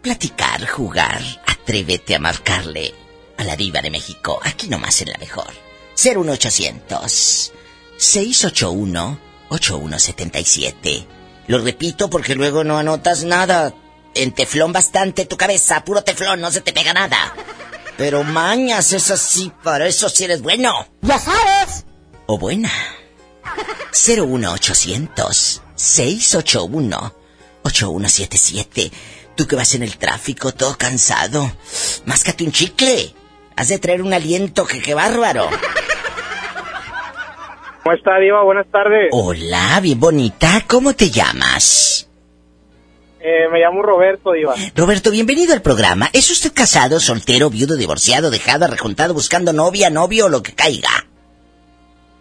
platicar, 0.00 0.66
jugar. 0.68 1.20
Atrévete 1.46 2.14
a 2.14 2.18
marcarle 2.18 2.94
a 3.36 3.44
la 3.44 3.56
diva 3.56 3.82
de 3.82 3.90
México. 3.90 4.40
Aquí 4.42 4.68
nomás 4.68 5.02
en 5.02 5.10
la 5.10 5.18
mejor. 5.18 5.63
01800 5.96 7.52
681 7.96 9.18
8177. 9.48 11.06
Lo 11.46 11.58
repito 11.58 12.10
porque 12.10 12.34
luego 12.34 12.64
no 12.64 12.78
anotas 12.78 13.24
nada. 13.24 13.74
En 14.14 14.32
teflón 14.32 14.72
bastante 14.72 15.26
tu 15.26 15.36
cabeza, 15.36 15.84
puro 15.84 16.04
teflón, 16.04 16.40
no 16.40 16.50
se 16.50 16.60
te 16.60 16.72
pega 16.72 16.92
nada. 16.92 17.34
Pero 17.96 18.22
mañas, 18.24 18.92
eso 18.92 19.16
sí, 19.16 19.52
para 19.62 19.86
eso 19.86 20.08
sí 20.08 20.24
eres 20.24 20.42
bueno. 20.42 20.72
Ya 21.02 21.18
sabes. 21.18 21.84
O 22.26 22.38
buena. 22.38 22.70
01800 23.92 25.62
681 25.74 27.14
8177. 27.62 28.92
Tú 29.36 29.46
que 29.46 29.56
vas 29.56 29.74
en 29.74 29.82
el 29.82 29.96
tráfico 29.96 30.52
todo 30.52 30.76
cansado. 30.78 31.50
Máscate 32.04 32.44
un 32.44 32.52
chicle. 32.52 33.14
Has 33.56 33.68
de 33.68 33.78
traer 33.78 34.02
un 34.02 34.12
aliento 34.12 34.66
que 34.66 34.80
qué 34.80 34.94
bárbaro. 34.94 35.48
¿Cómo 37.82 37.94
está, 37.94 38.18
Diva? 38.18 38.42
Buenas 38.42 38.66
tardes. 38.70 39.10
Hola, 39.12 39.78
bien 39.80 40.00
bonita. 40.00 40.64
¿Cómo 40.66 40.94
te 40.94 41.10
llamas? 41.10 42.08
Eh, 43.20 43.48
me 43.52 43.60
llamo 43.60 43.82
Roberto, 43.82 44.32
Diva. 44.32 44.54
Roberto, 44.74 45.10
bienvenido 45.10 45.54
al 45.54 45.62
programa. 45.62 46.10
¿Es 46.12 46.30
usted 46.30 46.52
casado, 46.52 46.98
soltero, 46.98 47.50
viudo, 47.50 47.76
divorciado, 47.76 48.30
dejado, 48.30 48.66
rejuntado, 48.66 49.14
buscando 49.14 49.52
novia, 49.52 49.90
novio 49.90 50.26
o 50.26 50.28
lo 50.28 50.42
que 50.42 50.54
caiga? 50.54 51.06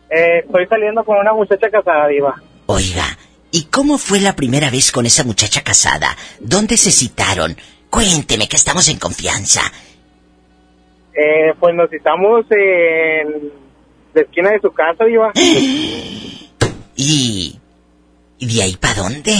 Eh, 0.10 0.40
estoy 0.46 0.68
saliendo 0.68 1.04
con 1.04 1.18
una 1.18 1.34
muchacha 1.34 1.70
casada, 1.70 2.08
Diva. 2.08 2.42
Oiga, 2.68 3.18
¿y 3.52 3.64
cómo 3.66 3.98
fue 3.98 4.20
la 4.20 4.36
primera 4.36 4.70
vez 4.70 4.92
con 4.92 5.06
esa 5.06 5.24
muchacha 5.24 5.62
casada? 5.62 6.16
¿Dónde 6.40 6.78
se 6.78 6.92
citaron? 6.92 7.58
Cuénteme 7.90 8.48
que 8.48 8.58
estamos 8.58 8.88
en 8.90 9.00
confianza. 9.00 9.62
Eh, 11.16 11.54
pues 11.60 11.76
nos 11.76 11.90
citamos 11.90 12.46
en 12.50 13.52
la 14.14 14.22
esquina 14.22 14.52
de 14.52 14.60
su 14.60 14.72
casa, 14.72 15.06
Diva. 15.06 15.32
¿Y, 16.96 17.60
¿Y 18.40 18.56
de 18.56 18.64
ahí 18.64 18.76
para 18.78 18.96
dónde? 18.96 19.34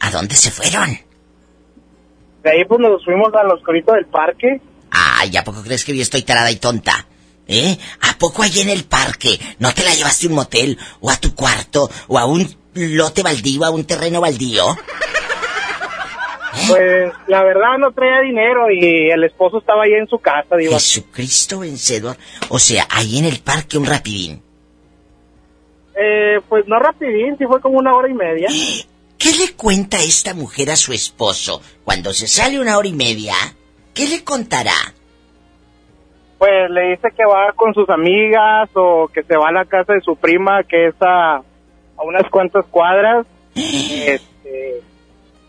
¿A 0.00 0.10
dónde 0.10 0.34
se 0.34 0.50
fueron? 0.50 0.98
De 2.42 2.50
ahí 2.50 2.64
pues 2.64 2.80
nos 2.80 3.04
fuimos 3.04 3.32
a 3.34 3.44
los 3.44 3.62
coritos 3.62 3.94
del 3.94 4.06
parque. 4.06 4.60
Ay, 4.90 5.36
¿a 5.36 5.44
poco 5.44 5.62
crees 5.62 5.84
que 5.84 5.96
yo 5.96 6.02
estoy 6.02 6.22
tarada 6.22 6.50
y 6.50 6.56
tonta? 6.56 7.06
¿Eh? 7.46 7.76
¿A 8.02 8.18
poco 8.18 8.42
allí 8.42 8.60
en 8.60 8.70
el 8.70 8.84
parque 8.84 9.38
no 9.58 9.72
te 9.74 9.84
la 9.84 9.94
llevaste 9.94 10.26
a 10.26 10.28
un 10.28 10.36
motel 10.36 10.78
o 11.00 11.10
a 11.10 11.16
tu 11.16 11.34
cuarto 11.34 11.90
o 12.08 12.18
a 12.18 12.24
un 12.24 12.48
lote 12.74 13.22
baldío, 13.22 13.64
a 13.64 13.70
un 13.70 13.84
terreno 13.84 14.20
baldío? 14.20 14.76
Pues 16.68 17.12
la 17.28 17.42
verdad 17.42 17.78
no 17.78 17.92
traía 17.92 18.20
dinero 18.20 18.70
y 18.70 19.10
el 19.10 19.24
esposo 19.24 19.58
estaba 19.58 19.84
ahí 19.84 19.94
en 19.94 20.06
su 20.06 20.18
casa, 20.18 20.56
Diva. 20.56 20.74
Jesucristo 20.74 21.60
vencedor. 21.60 22.16
O 22.50 22.58
sea, 22.58 22.86
ahí 22.90 23.18
en 23.18 23.24
el 23.24 23.40
parque 23.40 23.78
un 23.78 23.86
rapidín. 23.86 24.42
Eh, 25.94 26.40
pues 26.48 26.66
no 26.66 26.78
rapidín, 26.78 27.36
sí 27.38 27.46
fue 27.46 27.60
como 27.60 27.78
una 27.78 27.94
hora 27.94 28.08
y 28.08 28.14
media. 28.14 28.48
¿Qué 29.18 29.32
le 29.38 29.54
cuenta 29.54 29.98
esta 29.98 30.34
mujer 30.34 30.70
a 30.70 30.76
su 30.76 30.92
esposo 30.92 31.62
cuando 31.84 32.12
se 32.12 32.26
sale 32.26 32.60
una 32.60 32.76
hora 32.76 32.88
y 32.88 32.92
media? 32.92 33.34
¿Qué 33.94 34.06
le 34.08 34.24
contará? 34.24 34.74
Pues 36.38 36.70
le 36.70 36.90
dice 36.90 37.08
que 37.16 37.24
va 37.24 37.52
con 37.54 37.72
sus 37.72 37.88
amigas 37.88 38.68
o 38.74 39.08
que 39.08 39.22
se 39.22 39.36
va 39.36 39.48
a 39.48 39.52
la 39.52 39.64
casa 39.64 39.92
de 39.92 40.00
su 40.00 40.16
prima 40.16 40.64
que 40.64 40.88
es 40.88 40.94
a, 41.00 41.36
a 41.36 42.02
unas 42.02 42.28
cuantas 42.30 42.66
cuadras. 42.66 43.26
este, 43.54 44.82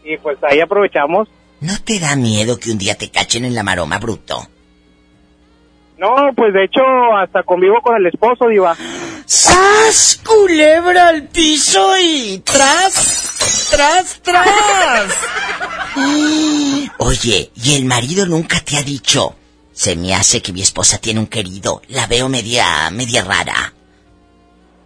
y 0.04 0.18
pues 0.18 0.38
ahí 0.44 0.60
aprovechamos. 0.60 1.28
¿No 1.62 1.74
te 1.84 2.00
da 2.00 2.16
miedo 2.16 2.60
que 2.60 2.72
un 2.72 2.78
día 2.78 2.96
te 2.96 3.10
cachen 3.10 3.46
en 3.46 3.56
la 3.56 3.64
maroma, 3.64 3.98
bruto? 4.00 4.48
No, 5.98 6.34
pues 6.36 6.54
de 6.54 6.66
hecho 6.66 6.82
hasta 7.18 7.44
convivo 7.44 7.82
con 7.82 7.96
el 7.96 8.08
esposo, 8.08 8.48
Diva. 8.50 8.76
¡Sas! 9.26 10.20
Culebra 10.26 11.08
al 11.10 11.24
piso 11.30 11.98
y 11.98 12.40
tras, 12.40 13.70
tras, 13.72 14.22
tras. 14.22 15.14
Oye, 16.98 17.52
¿y 17.56 17.76
el 17.76 17.86
marido 17.86 18.26
nunca 18.26 18.60
te 18.60 18.78
ha 18.78 18.84
dicho? 18.84 19.36
Se 19.72 19.96
me 19.96 20.14
hace 20.14 20.42
que 20.42 20.54
mi 20.54 20.62
esposa 20.62 20.98
tiene 20.98 21.20
un 21.20 21.28
querido. 21.28 21.82
La 21.88 22.08
veo 22.08 22.28
media, 22.28 22.90
media 22.92 23.24
rara. 23.24 23.74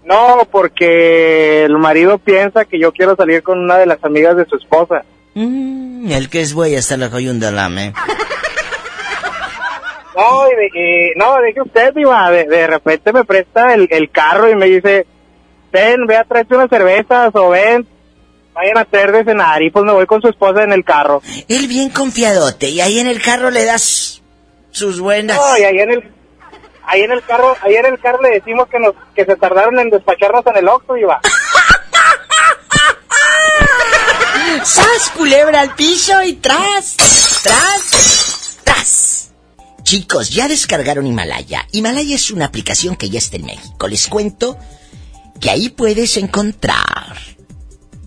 No, 0.07 0.47
porque 0.49 1.65
el 1.65 1.77
marido 1.77 2.17
piensa 2.17 2.63
que 2.63 2.79
yo 2.79 2.93
quiero 2.93 3.15
salir 3.17 3.43
con 3.43 3.59
una 3.59 3.77
de 3.77 3.85
las 3.85 4.01
amigas 4.03 4.37
de 4.37 4.45
su 4.45 4.55
esposa. 4.55 5.03
Mm, 5.33 6.09
el 6.11 6.29
que 6.29 6.39
es 6.41 6.53
buey 6.53 6.75
hasta 6.75 6.95
la 6.95 7.09
coyunda 7.09 7.51
lame. 7.51 7.93
No, 10.15 10.47
y 10.51 10.55
de, 10.55 10.65
y- 11.13 11.19
no, 11.19 11.35
deje 11.41 11.61
usted, 11.61 11.93
Diva. 11.93 12.31
De, 12.31 12.45
de 12.45 12.67
repente 12.67 13.13
me 13.13 13.23
presta 13.23 13.73
el, 13.73 13.87
el 13.91 14.09
carro 14.09 14.49
y 14.49 14.55
me 14.55 14.65
dice, 14.65 15.05
ven, 15.71 16.07
ve 16.07 16.15
a 16.17 16.23
traerte 16.23 16.55
unas 16.55 16.69
cervezas 16.69 17.29
o 17.35 17.49
ven, 17.49 17.85
vayan 18.53 18.77
a 18.77 18.81
hacer 18.81 19.11
de 19.11 19.23
cenar. 19.25 19.61
Y 19.61 19.69
pues 19.69 19.85
me 19.85 19.91
voy 19.93 20.05
con 20.07 20.21
su 20.21 20.29
esposa 20.29 20.63
en 20.63 20.71
el 20.71 20.83
carro. 20.83 21.21
Él 21.47 21.67
bien 21.67 21.89
confiadote 21.89 22.69
y 22.69 22.81
ahí 22.81 22.97
en 22.99 23.07
el 23.07 23.21
carro 23.21 23.51
le 23.51 23.65
das 23.65 24.23
sus 24.71 24.99
buenas. 24.99 25.37
No, 25.37 25.57
y 25.59 25.63
ahí 25.65 25.79
en 25.79 25.91
el, 25.91 26.11
ahí 26.87 27.01
en 27.01 27.11
el 27.11 27.23
carro, 27.23 27.55
ahí 27.61 27.75
en 27.75 27.85
el 27.85 27.99
carro 27.99 28.21
le 28.21 28.31
decimos 28.31 28.67
que 28.69 28.79
nos, 28.79 28.95
que 29.13 29.25
se 29.25 29.35
tardaron 29.35 29.77
en 29.79 29.89
despacharnos 29.89 30.45
en 30.47 30.57
el 30.57 30.67
Oxxo, 30.67 30.93
Diva. 30.93 31.19
¡Sas, 34.63 35.11
culebra 35.15 35.61
al 35.61 35.75
piso 35.75 36.23
y 36.23 36.33
tras, 36.33 36.95
tras, 37.43 38.57
tras! 38.63 39.29
Chicos, 39.83 40.31
ya 40.31 40.47
descargaron 40.47 41.05
Himalaya. 41.05 41.67
Himalaya 41.71 42.15
es 42.15 42.31
una 42.31 42.45
aplicación 42.45 42.95
que 42.95 43.09
ya 43.09 43.19
está 43.19 43.35
en 43.35 43.45
México. 43.45 43.87
Les 43.87 44.07
cuento 44.07 44.57
que 45.39 45.49
ahí 45.49 45.69
puedes 45.69 46.17
encontrar 46.17 47.17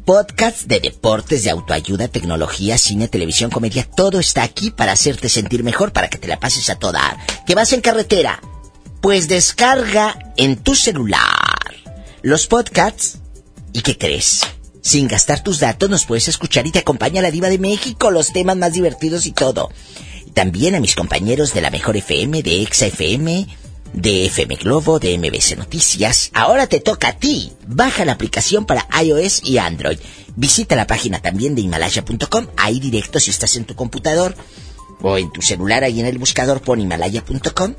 podcasts 0.05 0.67
de 0.67 0.81
deportes, 0.81 1.45
de 1.45 1.51
autoayuda, 1.51 2.09
tecnología, 2.09 2.79
cine, 2.79 3.07
televisión, 3.07 3.51
comedia. 3.51 3.89
Todo 3.89 4.19
está 4.19 4.43
aquí 4.43 4.71
para 4.71 4.93
hacerte 4.93 5.29
sentir 5.29 5.63
mejor, 5.63 5.93
para 5.93 6.09
que 6.09 6.19
te 6.19 6.27
la 6.27 6.41
pases 6.41 6.69
a 6.69 6.79
toda. 6.79 7.17
¿Que 7.47 7.55
vas 7.55 7.73
en 7.73 7.81
carretera? 7.81 8.41
Pues 9.01 9.29
descarga 9.29 10.33
en 10.37 10.57
tu 10.57 10.75
celular 10.75 11.75
los 12.23 12.47
podcasts 12.47 13.21
¿Y 13.73 13.83
qué 13.83 13.97
crees? 13.97 14.41
Sin 14.83 15.07
gastar 15.07 15.43
tus 15.43 15.61
datos 15.61 15.89
nos 15.91 16.05
puedes 16.05 16.29
escuchar 16.29 16.67
y 16.67 16.73
te 16.73 16.81
acompaña 16.81 17.23
la 17.23 17.31
diva 17.31 17.49
de 17.49 17.59
México, 17.59 18.11
los 18.11 18.33
temas 18.33 18.57
más 18.57 18.73
divertidos 18.73 19.27
y 19.27 19.33
todo. 19.33 19.71
También 20.35 20.75
a 20.75 20.81
mis 20.81 20.97
compañeros 20.97 21.55
de 21.55 21.61
la 21.61 21.71
Mejor 21.71 21.97
FM, 21.97 22.43
de 22.43 22.63
Exa 22.63 22.87
FM, 22.87 23.47
de 23.93 24.27
FM 24.27 24.57
Globo, 24.57 24.99
de 24.99 25.17
MBC 25.19 25.57
Noticias. 25.57 26.31
Ahora 26.35 26.67
te 26.67 26.81
toca 26.81 27.09
a 27.09 27.17
ti. 27.19 27.53
Baja 27.67 28.05
la 28.05 28.13
aplicación 28.13 28.65
para 28.65 28.89
iOS 29.03 29.43
y 29.45 29.59
Android. 29.59 29.99
Visita 30.37 30.77
la 30.77 30.87
página 30.87 31.21
también 31.21 31.55
de 31.55 31.63
Himalaya.com, 31.63 32.47
ahí 32.57 32.81
directo 32.81 33.21
si 33.21 33.31
estás 33.31 33.57
en 33.57 33.65
tu 33.65 33.75
computador 33.75 34.35
o 35.03 35.19
en 35.19 35.33
tu 35.33 35.43
celular, 35.43 35.85
ahí 35.85 36.01
en 36.01 36.07
el 36.07 36.19
buscador 36.19 36.61
pon 36.61 36.81
Himalaya.com 36.81 37.75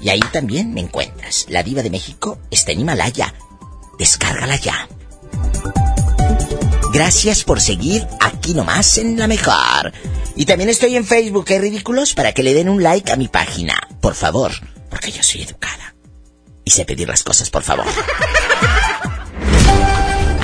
y 0.00 0.10
ahí 0.10 0.20
también 0.32 0.74
me 0.74 0.80
encuentras. 0.80 1.46
La 1.48 1.62
diva 1.62 1.82
de 1.82 1.90
México 1.90 2.38
está 2.50 2.72
en 2.72 2.80
Himalaya. 2.80 3.34
Descárgala 3.98 4.56
ya. 4.56 4.88
Gracias 6.92 7.44
por 7.44 7.60
seguir 7.60 8.06
aquí 8.20 8.54
nomás 8.54 8.98
en 8.98 9.18
la 9.18 9.26
mejor. 9.26 9.92
Y 10.34 10.46
también 10.46 10.70
estoy 10.70 10.96
en 10.96 11.06
Facebook, 11.06 11.46
¿eh, 11.50 11.58
ridículos? 11.58 12.14
Para 12.14 12.32
que 12.32 12.42
le 12.42 12.54
den 12.54 12.68
un 12.68 12.82
like 12.82 13.12
a 13.12 13.16
mi 13.16 13.28
página. 13.28 13.74
Por 14.00 14.14
favor, 14.14 14.52
porque 14.90 15.10
yo 15.10 15.22
soy 15.22 15.42
educada. 15.42 15.94
Y 16.64 16.70
sé 16.70 16.84
pedir 16.84 17.08
las 17.08 17.22
cosas, 17.22 17.50
por 17.50 17.62
favor. 17.62 17.86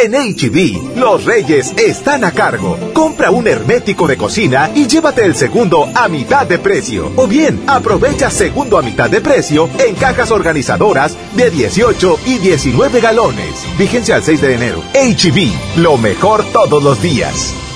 En 0.00 0.12
HB, 0.12 0.56
e 0.56 1.00
los 1.00 1.24
reyes 1.24 1.74
están 1.76 2.22
a 2.22 2.30
cargo. 2.30 2.78
Compra 2.92 3.32
un 3.32 3.48
hermético 3.48 4.06
de 4.06 4.16
cocina 4.16 4.70
y 4.72 4.86
llévate 4.86 5.24
el 5.24 5.34
segundo 5.34 5.90
a 5.92 6.06
mitad 6.06 6.46
de 6.46 6.60
precio. 6.60 7.10
O 7.16 7.26
bien, 7.26 7.64
aprovecha 7.66 8.30
segundo 8.30 8.78
a 8.78 8.82
mitad 8.82 9.10
de 9.10 9.20
precio 9.20 9.68
en 9.84 9.96
cajas 9.96 10.30
organizadoras 10.30 11.16
de 11.34 11.50
18 11.50 12.20
y 12.26 12.38
19 12.38 13.00
galones. 13.00 13.66
Vigencia 13.76 14.14
al 14.14 14.22
6 14.22 14.40
de 14.40 14.54
enero. 14.54 14.84
HB, 14.94 15.36
e 15.38 15.80
lo 15.80 15.96
mejor 15.96 16.44
todos 16.52 16.80
los 16.80 17.02
días. 17.02 17.67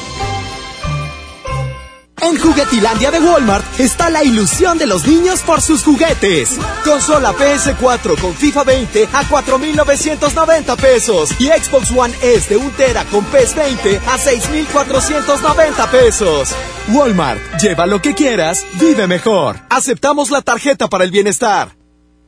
En 2.23 2.39
Juguetilandia 2.39 3.11
de 3.11 3.19
Walmart 3.19 3.65
está 3.81 4.09
la 4.09 4.23
ilusión 4.23 4.79
de 4.79 4.87
los 4.87 5.05
niños 5.05 5.41
por 5.41 5.61
sus 5.61 5.83
juguetes. 5.83 6.57
Consola 6.85 7.33
PS4 7.33 8.21
con 8.21 8.33
FIFA 8.33 8.63
20 8.63 9.09
a 9.13 9.25
4.990 9.25 10.77
pesos 10.77 11.31
y 11.41 11.47
Xbox 11.47 11.91
One 11.91 12.15
S 12.23 12.49
de 12.49 12.57
1 12.59 12.71
tera 12.77 13.05
con 13.07 13.25
PES 13.25 13.57
20 13.57 13.97
a 13.97 14.19
6.490 14.19 15.91
pesos. 15.91 16.55
Walmart, 16.91 17.41
lleva 17.61 17.87
lo 17.87 18.01
que 18.01 18.15
quieras, 18.15 18.65
vive 18.75 19.09
mejor. 19.09 19.57
Aceptamos 19.69 20.31
la 20.31 20.43
tarjeta 20.43 20.89
para 20.89 21.03
el 21.03 21.11
bienestar. 21.11 21.82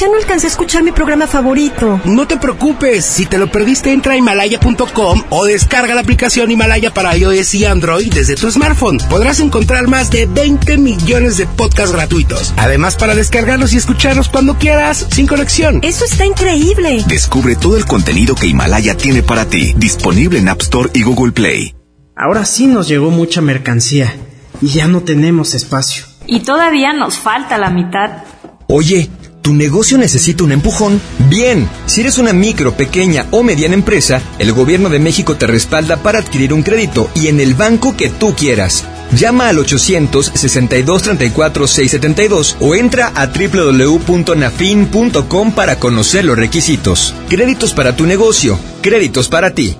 Ya 0.00 0.08
no 0.08 0.16
alcancé 0.16 0.46
a 0.46 0.48
escuchar 0.48 0.82
mi 0.82 0.92
programa 0.92 1.26
favorito. 1.26 2.00
No 2.06 2.26
te 2.26 2.38
preocupes, 2.38 3.04
si 3.04 3.26
te 3.26 3.36
lo 3.36 3.52
perdiste 3.52 3.92
entra 3.92 4.14
a 4.14 4.16
himalaya.com 4.16 5.24
o 5.28 5.44
descarga 5.44 5.94
la 5.94 6.00
aplicación 6.00 6.50
Himalaya 6.50 6.94
para 6.94 7.14
iOS 7.14 7.54
y 7.56 7.66
Android 7.66 8.10
desde 8.10 8.34
tu 8.34 8.50
smartphone. 8.50 8.96
Podrás 9.10 9.40
encontrar 9.40 9.88
más 9.88 10.10
de 10.10 10.24
20 10.24 10.78
millones 10.78 11.36
de 11.36 11.46
podcasts 11.46 11.92
gratuitos. 11.92 12.54
Además 12.56 12.96
para 12.96 13.14
descargarlos 13.14 13.74
y 13.74 13.76
escucharlos 13.76 14.30
cuando 14.30 14.56
quieras, 14.56 15.06
sin 15.10 15.26
conexión. 15.26 15.80
Eso 15.82 16.06
está 16.06 16.24
increíble. 16.24 17.04
Descubre 17.06 17.54
todo 17.54 17.76
el 17.76 17.84
contenido 17.84 18.34
que 18.34 18.46
Himalaya 18.46 18.96
tiene 18.96 19.22
para 19.22 19.50
ti, 19.50 19.74
disponible 19.76 20.38
en 20.38 20.48
App 20.48 20.62
Store 20.62 20.88
y 20.94 21.02
Google 21.02 21.32
Play. 21.32 21.74
Ahora 22.16 22.46
sí 22.46 22.68
nos 22.68 22.88
llegó 22.88 23.10
mucha 23.10 23.42
mercancía 23.42 24.14
y 24.62 24.68
ya 24.68 24.88
no 24.88 25.02
tenemos 25.02 25.52
espacio. 25.52 26.04
Y 26.26 26.40
todavía 26.40 26.94
nos 26.94 27.18
falta 27.18 27.58
la 27.58 27.68
mitad. 27.68 28.22
Oye, 28.66 29.10
¿Tu 29.42 29.54
negocio 29.54 29.96
necesita 29.96 30.44
un 30.44 30.52
empujón? 30.52 31.00
Bien, 31.30 31.66
si 31.86 32.02
eres 32.02 32.18
una 32.18 32.34
micro, 32.34 32.76
pequeña 32.76 33.26
o 33.30 33.42
mediana 33.42 33.72
empresa, 33.74 34.20
el 34.38 34.52
gobierno 34.52 34.90
de 34.90 34.98
México 34.98 35.36
te 35.36 35.46
respalda 35.46 35.96
para 35.96 36.18
adquirir 36.18 36.52
un 36.52 36.62
crédito 36.62 37.08
y 37.14 37.28
en 37.28 37.40
el 37.40 37.54
banco 37.54 37.96
que 37.96 38.10
tú 38.10 38.34
quieras. 38.34 38.84
Llama 39.12 39.48
al 39.48 39.56
800-6234-672 39.58 42.56
o 42.60 42.74
entra 42.74 43.10
a 43.14 43.26
www.nafin.com 43.26 45.52
para 45.52 45.78
conocer 45.78 46.26
los 46.26 46.36
requisitos. 46.36 47.14
Créditos 47.28 47.72
para 47.72 47.96
tu 47.96 48.06
negocio, 48.06 48.58
créditos 48.82 49.28
para 49.28 49.54
ti. 49.54 49.76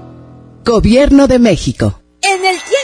Gobierno 0.64 1.26
de 1.28 1.38
México. 1.38 1.99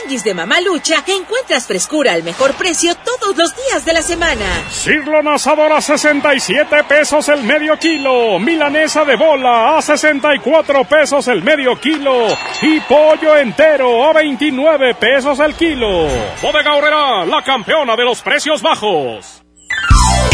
Tianguis 0.07 0.23
de 0.23 0.33
Mamalucha 0.33 1.03
encuentras 1.05 1.67
frescura 1.67 2.13
al 2.13 2.23
mejor 2.23 2.53
precio 2.53 2.95
todos 2.95 3.35
los 3.35 3.53
días 3.53 3.83
de 3.83 3.91
la 3.91 4.01
semana. 4.01 4.45
Siglo 4.71 5.19
asador 5.29 5.73
a 5.73 5.81
67 5.81 6.85
pesos 6.85 7.27
el 7.27 7.43
medio 7.43 7.77
kilo. 7.77 8.39
Milanesa 8.39 9.03
de 9.03 9.17
bola 9.17 9.77
a 9.77 9.81
64 9.81 10.85
pesos 10.85 11.27
el 11.27 11.43
medio 11.43 11.77
kilo. 11.77 12.27
Y 12.61 12.79
pollo 12.81 13.35
entero 13.35 14.05
a 14.05 14.13
29 14.13 14.95
pesos 14.95 15.39
el 15.39 15.53
kilo. 15.55 16.07
Bodega 16.41 16.75
Horrera, 16.75 17.25
la 17.25 17.43
campeona 17.43 17.97
de 17.97 18.05
los 18.05 18.21
precios 18.21 18.61
bajos. 18.61 19.36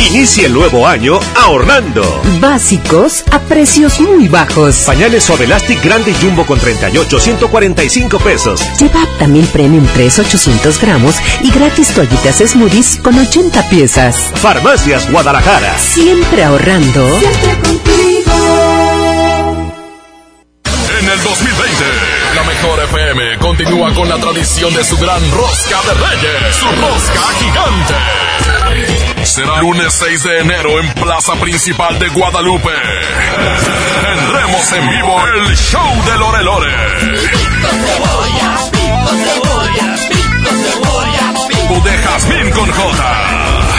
Inicia 0.10 0.46
el 0.46 0.54
nuevo 0.54 0.86
año 0.86 1.20
ahorrando. 1.36 2.22
Básicos 2.40 3.24
a 3.32 3.40
precios 3.40 4.00
muy 4.00 4.28
bajos. 4.28 4.84
Pañales 4.86 5.24
Suave 5.24 5.46
Elastic 5.46 5.84
Grande 5.84 6.14
Jumbo 6.22 6.46
con 6.46 6.60
38, 6.60 7.20
145 7.20 8.20
pesos. 8.20 8.62
Lleva 8.80 9.08
también 9.18 9.48
Premium 9.48 9.88
3, 9.94 10.20
800 10.20 10.80
gramos 10.80 11.16
y 11.42 11.52
gratis 11.52 11.90
toallitas 11.94 12.44
Smoothies 12.46 13.00
con 13.02 13.18
80 13.18 13.70
piezas. 13.70 14.32
Farmacias 14.36 15.10
Guadalajara. 15.12 15.78
Siempre 15.80 16.44
ahorrando. 16.44 17.20
Siempre 17.20 17.60
contigo. 17.64 18.34
En 21.00 21.10
el 21.10 21.24
2020, 21.24 21.86
la 22.36 22.44
mejor 22.44 22.84
FM 22.84 23.38
continúa 23.40 23.94
con 23.94 24.08
la 24.08 24.18
tradición 24.18 24.74
de 24.74 24.84
su 24.84 24.98
gran 24.98 25.22
rosca 25.32 25.82
de 25.88 25.94
reyes, 25.94 26.56
su 26.56 26.66
rosca 26.66 27.22
gigante. 27.40 29.03
Será 29.26 29.62
lunes 29.62 29.94
6 29.94 30.24
de 30.24 30.40
enero 30.40 30.80
en 30.80 30.94
Plaza 30.94 31.34
Principal 31.36 31.98
de 31.98 32.10
Guadalupe. 32.10 32.72
Tendremos 34.02 34.72
en 34.74 34.90
vivo 34.90 35.28
el 35.28 35.56
show 35.56 36.06
de 36.06 36.18
Lore 36.18 36.44
Lore. 36.44 36.72
Pico 37.00 37.68
cebolla, 37.70 38.58
pico 38.72 39.10
cebolla, 39.24 39.96
pico 40.10 40.50
cebolla, 40.64 41.34
pico. 41.48 41.80
de 41.82 42.52
con 42.52 42.72
J. 42.72 43.73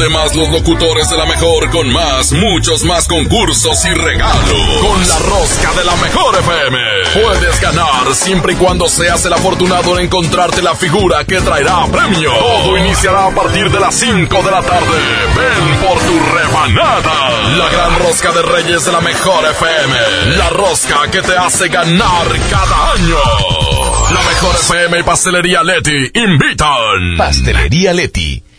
Además, 0.00 0.34
los 0.34 0.48
locutores 0.48 1.10
de 1.10 1.16
la 1.18 1.26
mejor 1.26 1.68
con 1.68 1.92
más, 1.92 2.32
muchos 2.32 2.84
más 2.84 3.06
concursos 3.06 3.84
y 3.84 3.90
regalos. 3.90 4.78
Con 4.80 5.06
la 5.06 5.18
rosca 5.18 5.74
de 5.74 5.84
la 5.84 5.94
mejor 5.96 6.38
FM. 6.38 6.78
Puedes 7.22 7.60
ganar 7.60 8.14
siempre 8.14 8.54
y 8.54 8.56
cuando 8.56 8.88
seas 8.88 9.22
el 9.26 9.34
afortunado 9.34 9.98
en 9.98 10.06
encontrarte 10.06 10.62
la 10.62 10.74
figura 10.74 11.22
que 11.24 11.38
traerá 11.42 11.84
premio. 11.92 12.32
Todo 12.32 12.78
iniciará 12.78 13.26
a 13.26 13.34
partir 13.34 13.70
de 13.70 13.78
las 13.78 13.94
5 13.94 14.42
de 14.42 14.50
la 14.50 14.62
tarde. 14.62 14.98
Ven 15.36 15.76
por 15.86 15.98
tu 15.98 16.18
rebanada. 16.34 17.30
La 17.58 17.68
gran 17.68 17.98
rosca 17.98 18.32
de 18.32 18.40
Reyes 18.40 18.86
de 18.86 18.92
la 18.92 19.02
mejor 19.02 19.44
FM. 19.50 20.36
La 20.38 20.48
rosca 20.48 21.10
que 21.10 21.20
te 21.20 21.36
hace 21.36 21.68
ganar 21.68 22.26
cada 22.48 22.92
año. 22.92 23.18
La 24.14 24.22
mejor 24.22 24.56
FM 24.56 24.98
y 24.98 25.02
Pastelería 25.02 25.62
Leti 25.62 26.10
invitan. 26.14 27.18
Pastelería 27.18 27.92
Leti 27.92 28.42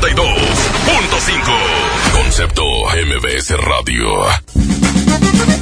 92.5. 0.00 2.12
Concepto 2.12 2.62
MBS 2.94 3.56
Radio. 3.56 5.55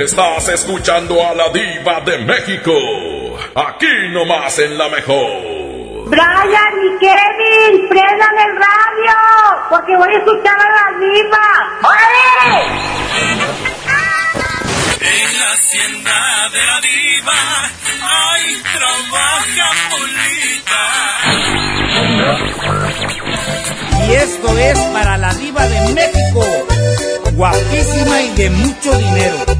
Estás 0.00 0.48
escuchando 0.48 1.22
a 1.22 1.34
la 1.34 1.50
diva 1.50 2.00
de 2.00 2.16
México. 2.20 2.72
Aquí 3.54 4.08
nomás 4.10 4.58
en 4.58 4.78
la 4.78 4.88
mejor. 4.88 6.08
Brian 6.08 6.74
y 6.82 6.98
Kevin, 6.98 7.86
prendan 7.86 8.38
el 8.38 8.56
radio, 8.56 9.14
porque 9.68 9.94
voy 9.98 10.08
a 10.08 10.16
escuchar 10.16 10.58
a 10.58 10.70
la 10.70 10.86
diva. 10.98 11.46
¡Órale! 11.82 12.64
En 15.02 15.38
la 15.38 15.52
hacienda 15.52 16.48
de 16.50 16.62
la 16.64 16.80
diva, 16.80 17.42
ay, 18.02 18.62
trabaja 18.72 19.68
Polita. 19.90 20.82
Y 24.08 24.08
esto 24.14 24.48
es 24.58 24.78
para 24.94 25.18
la 25.18 25.34
diva 25.34 25.66
de 25.66 25.92
México, 25.92 26.42
guapísima 27.34 28.22
y 28.22 28.30
de 28.30 28.48
mucho 28.48 28.96
dinero. 28.96 29.59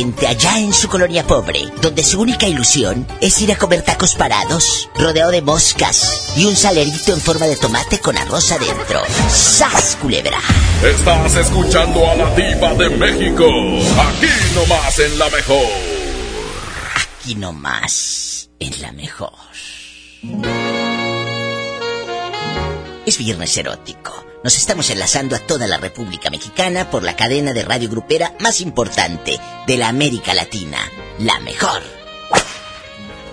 gente 0.00 0.26
allá 0.26 0.58
en 0.58 0.72
su 0.72 0.88
colonia 0.88 1.26
pobre, 1.26 1.60
donde 1.82 2.02
su 2.02 2.22
única 2.22 2.46
ilusión 2.46 3.06
es 3.20 3.38
ir 3.42 3.52
a 3.52 3.58
comer 3.58 3.82
tacos 3.82 4.14
parados, 4.14 4.88
rodeado 4.94 5.30
de 5.30 5.42
moscas 5.42 6.32
y 6.36 6.46
un 6.46 6.56
salerito 6.56 7.12
en 7.12 7.20
forma 7.20 7.46
de 7.46 7.56
tomate 7.56 7.98
con 7.98 8.16
arroz 8.16 8.50
adentro? 8.50 9.02
¡Sas, 9.28 9.98
culebra! 10.00 10.38
Estás 10.82 11.36
escuchando 11.36 12.10
a 12.10 12.14
la 12.14 12.34
diva 12.34 12.72
de 12.76 12.88
México. 12.96 13.44
Aquí 13.44 14.30
nomás 14.54 14.98
en 15.00 15.18
la 15.18 15.28
mejor. 15.28 15.68
Aquí 16.96 17.34
nomás, 17.34 18.48
en 18.58 18.80
la 18.80 18.92
mejor. 18.92 19.34
Es 23.04 23.18
viernes 23.18 23.54
erótico. 23.54 24.24
Nos 24.42 24.56
estamos 24.56 24.88
enlazando 24.88 25.36
a 25.36 25.40
toda 25.40 25.66
la 25.66 25.76
República 25.76 26.30
Mexicana 26.30 26.88
por 26.88 27.02
la 27.02 27.16
cadena 27.16 27.52
de 27.52 27.62
radio 27.62 27.90
grupera 27.90 28.34
más 28.40 28.62
importante 28.62 29.38
de 29.70 29.76
la 29.76 29.86
América 29.86 30.34
Latina, 30.34 30.78
la 31.20 31.38
mejor. 31.38 31.80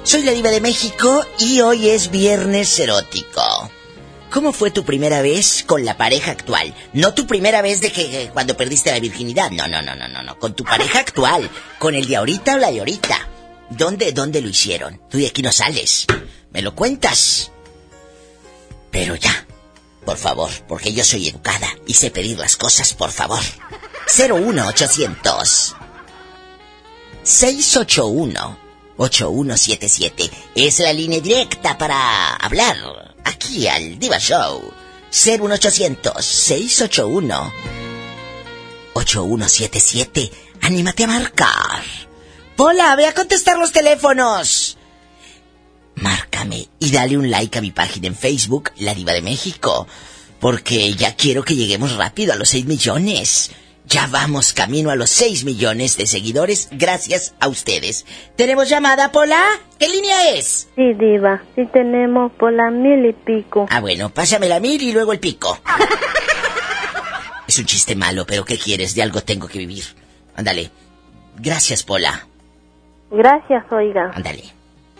Soy 0.04 0.22
la 0.22 0.34
diva 0.34 0.52
de 0.52 0.62
México 0.62 1.26
y 1.40 1.62
hoy 1.62 1.90
es 1.90 2.12
viernes 2.12 2.78
erótico. 2.78 3.42
¿Cómo 4.30 4.54
fue 4.54 4.70
tu 4.70 4.86
primera 4.86 5.24
vez 5.24 5.64
con 5.66 5.84
la 5.84 5.98
pareja 5.98 6.30
actual? 6.30 6.76
No 6.94 7.16
tu 7.16 7.26
primera 7.26 7.64
vez 7.64 7.82
de 7.82 7.92
que, 7.92 8.08
que 8.12 8.30
cuando 8.32 8.56
perdiste 8.56 8.92
la 8.92 9.00
virginidad. 9.00 9.50
No, 9.50 9.68
no, 9.68 9.82
no, 9.82 9.96
no, 9.96 10.08
no, 10.08 10.22
no. 10.22 10.38
Con 10.38 10.54
tu 10.54 10.64
pareja 10.64 11.00
actual. 11.00 11.50
Con 11.80 11.96
el 11.96 12.08
de 12.08 12.18
ahorita 12.18 12.54
o 12.54 12.58
la 12.60 12.70
de 12.70 12.82
ahorita. 12.82 13.18
¿Dónde, 13.72 14.12
dónde 14.12 14.40
lo 14.40 14.50
hicieron? 14.50 15.02
Tú 15.10 15.18
de 15.18 15.26
aquí 15.26 15.42
no 15.42 15.52
sales. 15.52 16.06
¿Me 16.52 16.62
lo 16.62 16.76
cuentas? 16.76 17.52
Pero 18.92 19.16
ya. 19.16 19.48
Por 20.06 20.18
favor, 20.18 20.52
porque 20.68 20.94
yo 20.94 21.04
soy 21.04 21.30
educada 21.30 21.68
y 21.88 21.96
sé 21.96 22.12
pedir 22.12 22.38
las 22.38 22.58
cosas, 22.58 22.94
por 22.94 23.10
favor. 23.10 23.42
01800 24.16 25.76
681 27.28 28.57
8177 28.95 30.32
es 30.55 30.80
la 30.80 30.93
línea 30.93 31.19
directa 31.19 31.78
para 31.78 32.36
hablar 32.36 33.15
aquí 33.25 33.67
al 33.67 33.99
Diva 33.99 34.17
Show. 34.17 34.71
01800 35.11 36.25
681 36.25 37.53
8177. 38.93 40.32
Anímate 40.61 41.03
a 41.03 41.07
marcar. 41.07 41.84
Pola, 42.55 42.95
ve 42.95 43.07
a 43.07 43.13
contestar 43.13 43.57
los 43.57 43.73
teléfonos. 43.73 44.78
Márcame 45.95 46.69
y 46.80 46.91
dale 46.91 47.17
un 47.17 47.30
like 47.30 47.57
a 47.57 47.61
mi 47.61 47.71
página 47.71 48.07
en 48.07 48.15
Facebook, 48.15 48.71
La 48.78 48.93
Diva 48.93 49.11
de 49.11 49.21
México. 49.21 49.86
Porque 50.39 50.93
ya 50.93 51.17
quiero 51.17 51.43
que 51.43 51.57
lleguemos 51.57 51.97
rápido 51.97 52.32
a 52.32 52.38
los 52.38 52.47
6 52.47 52.65
millones. 52.67 53.51
Ya 53.90 54.06
vamos 54.08 54.52
camino 54.52 54.90
a 54.90 54.98
los 54.98 55.10
6 55.12 55.46
millones 55.46 55.96
de 55.96 56.08
seguidores 56.08 56.68
gracias 56.72 57.36
a 57.40 57.48
ustedes. 57.48 58.06
¿Tenemos 58.36 58.68
llamada, 58.68 59.14
Pola? 59.14 59.42
¿Qué 59.80 59.88
línea 59.88 60.32
es? 60.32 60.68
Sí, 60.76 60.94
diva, 60.94 61.42
sí 61.56 61.66
tenemos 61.72 62.34
por 62.34 62.52
la 62.52 62.70
mil 62.70 63.06
y 63.06 63.14
pico. 63.14 63.66
Ah, 63.70 63.80
bueno, 63.80 64.10
pásame 64.10 64.50
la 64.50 64.60
mil 64.60 64.82
y 64.82 64.92
luego 64.92 65.14
el 65.14 65.22
pico. 65.22 65.58
es 67.48 67.58
un 67.60 67.66
chiste 67.66 67.96
malo, 67.96 68.26
pero 68.26 68.44
¿qué 68.44 68.58
quieres? 68.58 68.94
De 68.94 69.04
algo 69.04 69.22
tengo 69.22 69.48
que 69.48 69.60
vivir. 69.60 69.86
Ándale. 70.36 70.70
Gracias, 71.38 71.84
Pola. 71.84 72.28
Gracias, 73.10 73.64
oiga. 73.72 74.12
Ándale. 74.14 74.44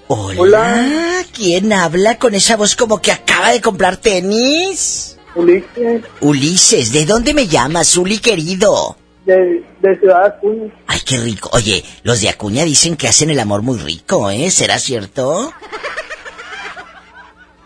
Hola. 0.08 1.26
¿Quién 1.36 1.74
habla 1.74 2.18
con 2.18 2.36
esa 2.36 2.56
voz 2.56 2.78
como 2.78 3.02
que 3.02 3.12
acaba 3.12 3.52
de 3.52 3.60
comprar 3.60 3.98
tenis? 3.98 5.16
Ulises, 5.38 6.04
Ulises, 6.22 6.92
¿de 6.92 7.06
dónde 7.06 7.34
me 7.34 7.48
llamas, 7.48 7.96
Uli 7.98 8.20
querido? 8.20 8.98
de, 9.26 9.64
de 9.82 10.00
Ciudad 10.00 10.26
Acuña. 10.26 10.72
Ay, 10.88 11.00
qué 11.06 11.18
rico. 11.18 11.50
Oye, 11.51 11.84
los 12.04 12.22
de 12.22 12.30
Acuña 12.30 12.64
dicen 12.64 12.96
que 12.96 13.09
hacen 13.09 13.30
el 13.30 13.39
amor 13.39 13.62
muy 13.62 13.78
rico, 13.78 14.30
¿eh? 14.32 14.50
¿Será 14.51 14.80
cierto? 14.80 15.51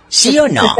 ¿Sí 0.09 0.37
o 0.39 0.47
no? 0.47 0.75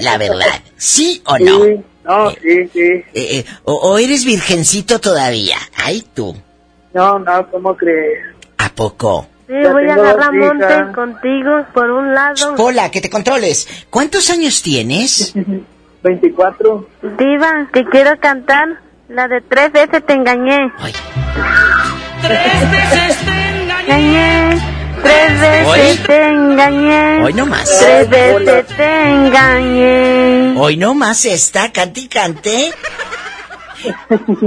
La 0.00 0.16
verdad. 0.18 0.62
¿Sí 0.76 1.20
o 1.26 1.36
no? 1.38 1.64
Sí, 1.64 1.80
no, 2.04 2.30
sí, 2.30 2.68
sí. 2.72 2.80
Eh, 2.80 3.04
eh, 3.14 3.44
o, 3.64 3.74
o 3.74 3.98
eres 3.98 4.24
virgencito 4.24 5.00
todavía? 5.00 5.58
Ay, 5.76 6.04
tú. 6.14 6.34
No, 6.94 7.18
no, 7.18 7.50
¿cómo 7.50 7.76
crees? 7.76 8.20
¿A 8.58 8.68
poco? 8.72 9.26
Sí, 9.48 9.54
Ya 9.62 9.72
voy 9.72 9.88
a 9.88 9.94
agarrar 9.94 10.32
monte 10.32 10.92
contigo 10.94 11.66
por 11.74 11.90
un 11.90 12.14
lado. 12.14 12.54
Hola, 12.58 12.90
que 12.90 13.00
te 13.00 13.10
controles. 13.10 13.66
¿Cuántos 13.90 14.30
años 14.30 14.62
tienes? 14.62 15.34
24. 16.02 16.86
Diva, 17.18 17.68
que 17.72 17.84
quiero 17.84 18.18
cantar 18.20 18.80
la 19.08 19.28
de 19.28 19.40
tres 19.40 19.72
veces 19.72 20.04
te 20.06 20.12
engañé. 20.14 20.72
Tres 22.22 22.70
veces 22.70 23.16
te 23.24 23.40
Engañé, 23.90 24.60
tres 25.02 25.40
veces 25.40 25.66
Hoy. 25.66 26.06
te 26.06 26.28
engañé. 26.28 27.22
Hoy 27.24 27.32
no 27.34 27.46
más. 27.46 27.78
Tres 27.80 28.08
veces 28.08 28.66
te 28.76 29.10
engañé. 29.10 30.54
Hoy 30.58 30.76
no 30.76 30.94
más 30.94 31.24
esta, 31.24 31.72
cante 31.72 32.00
y 32.00 32.08
cante. 32.08 32.72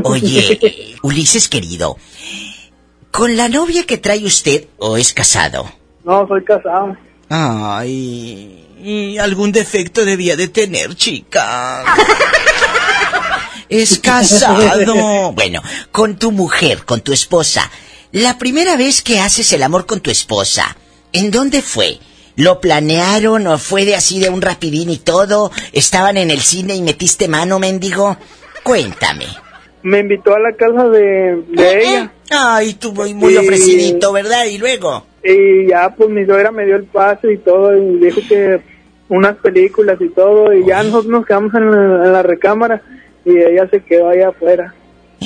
Oye, 0.04 0.96
Ulises 1.02 1.50
querido, 1.50 1.98
¿con 3.12 3.36
la 3.36 3.50
novia 3.50 3.86
que 3.86 3.98
trae 3.98 4.24
usted 4.24 4.68
o 4.78 4.96
es 4.98 5.14
casado? 5.14 5.66
No, 6.04 6.28
soy 6.28 6.44
casado. 6.44 6.96
Ay, 7.36 8.68
y 8.84 9.18
algún 9.18 9.52
defecto 9.52 10.06
debía 10.06 10.36
de 10.36 10.48
tener, 10.50 10.96
chica. 10.96 11.84
Es 13.70 13.98
casado. 14.00 15.32
Bueno, 15.34 15.62
con 15.92 16.18
tu 16.18 16.32
mujer, 16.32 16.86
con 16.86 17.02
tu 17.02 17.12
esposa. 17.12 17.72
La 18.12 18.38
primera 18.38 18.76
vez 18.76 19.02
que 19.02 19.20
haces 19.20 19.52
el 19.54 19.64
amor 19.64 19.88
con 19.88 20.00
tu 20.00 20.12
esposa, 20.12 20.78
¿en 21.12 21.32
dónde 21.32 21.64
fue? 21.64 21.98
¿Lo 22.36 22.62
planearon 22.62 23.48
o 23.48 23.58
fue 23.58 23.86
de 23.86 23.96
así 23.96 24.20
de 24.20 24.30
un 24.30 24.42
rapidín 24.44 24.92
y 24.92 24.98
todo? 24.98 25.52
¿Estaban 25.72 26.18
en 26.18 26.30
el 26.30 26.42
cine 26.42 26.76
y 26.76 26.84
metiste 26.84 27.28
mano, 27.28 27.58
mendigo? 27.58 28.16
Cuéntame. 28.64 29.26
Me 29.82 30.00
invitó 30.02 30.36
a 30.36 30.40
la 30.40 30.54
casa 30.56 30.88
de, 30.90 31.42
de 31.50 31.82
ella. 31.84 32.12
Ay, 32.30 32.76
tú 32.76 32.94
muy, 32.94 33.16
muy 33.16 33.34
Sí. 33.34 33.38
ofrecidito, 33.40 34.12
¿verdad? 34.14 34.46
Y 34.46 34.60
luego. 34.60 35.08
Y 35.24 35.68
ya, 35.68 35.94
pues 35.96 36.10
mi 36.10 36.26
suegra 36.26 36.52
me 36.52 36.66
dio 36.66 36.76
el 36.76 36.84
pase 36.86 37.34
y 37.34 37.38
todo, 37.38 37.76
y 37.78 37.98
dijo 38.00 38.20
que 38.28 38.60
unas 39.10 39.36
películas 39.38 39.98
y 40.02 40.10
todo, 40.10 40.54
y 40.54 40.66
ya 40.66 40.84
nosotros 40.84 41.12
nos 41.12 41.26
quedamos 41.26 41.54
en 41.56 41.72
la, 41.72 42.06
en 42.06 42.12
la 42.14 42.24
recámara, 42.24 42.82
y 43.26 43.38
ella 43.38 43.68
se 43.70 43.82
quedó 43.84 44.10
allá 44.10 44.30
afuera. 44.30 44.74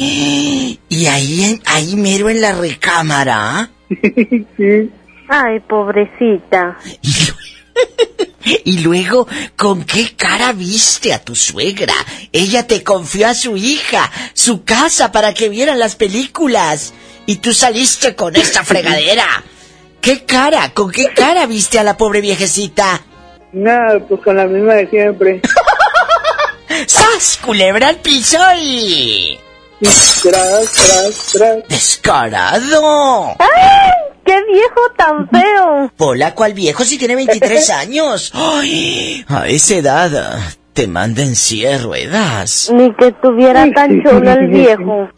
Y 0.89 1.05
ahí, 1.07 1.43
en- 1.43 1.61
ahí 1.65 1.95
mero 1.95 2.29
en 2.29 2.39
la 2.41 2.53
recámara. 2.53 3.69
sí. 4.57 4.89
Ay, 5.27 5.59
pobrecita. 5.61 6.77
Y 8.63 8.79
luego, 8.79 9.27
¿con 9.57 9.83
qué 9.83 10.13
cara 10.15 10.53
viste 10.53 11.13
a 11.13 11.21
tu 11.23 11.35
suegra? 11.35 11.93
Ella 12.31 12.65
te 12.65 12.81
confió 12.81 13.27
a 13.27 13.33
su 13.33 13.57
hija, 13.57 14.09
su 14.33 14.63
casa 14.63 15.11
para 15.11 15.33
que 15.33 15.49
vieran 15.49 15.77
las 15.79 15.95
películas. 15.97 16.93
Y 17.25 17.35
tú 17.37 17.53
saliste 17.53 18.15
con 18.15 18.35
esta 18.37 18.63
fregadera. 18.63 19.25
¿Qué 20.01 20.25
cara? 20.25 20.71
¿Con 20.73 20.91
qué 20.91 21.13
cara 21.13 21.45
viste 21.45 21.79
a 21.79 21.83
la 21.83 21.97
pobre 21.97 22.21
viejecita? 22.21 23.01
Nada, 23.53 23.99
pues 24.07 24.21
con 24.21 24.37
la 24.37 24.45
misma 24.45 24.75
de 24.75 24.89
siempre. 24.89 25.41
¡Sas! 26.87 27.39
Culebra 27.43 27.89
al 27.89 27.97
piso 27.97 28.37
y... 28.61 29.39
Tras, 29.79 30.71
tras, 30.71 31.31
tras. 31.33 31.67
¡Descarado! 31.67 33.35
¡Ay! 33.39 33.91
¡Qué 34.25 34.43
viejo 34.51 34.81
tan 34.97 35.29
feo! 35.29 35.91
Pola, 35.95 36.33
¿cuál 36.35 36.53
viejo 36.53 36.83
si 36.83 36.97
tiene 36.97 37.15
23 37.15 37.69
años? 37.71 38.31
¡Ay! 38.33 39.25
A 39.29 39.47
esa 39.47 39.75
edad 39.75 40.39
te 40.73 40.87
manda 40.87 41.21
en 41.23 41.35
silla 41.35 41.71
de 41.71 41.77
ruedas. 41.79 42.69
Ni 42.73 42.93
que 42.95 43.11
tuviera 43.13 43.65
tan 43.73 44.03
chulo 44.03 44.31
el 44.31 44.47
viejo. 44.47 45.09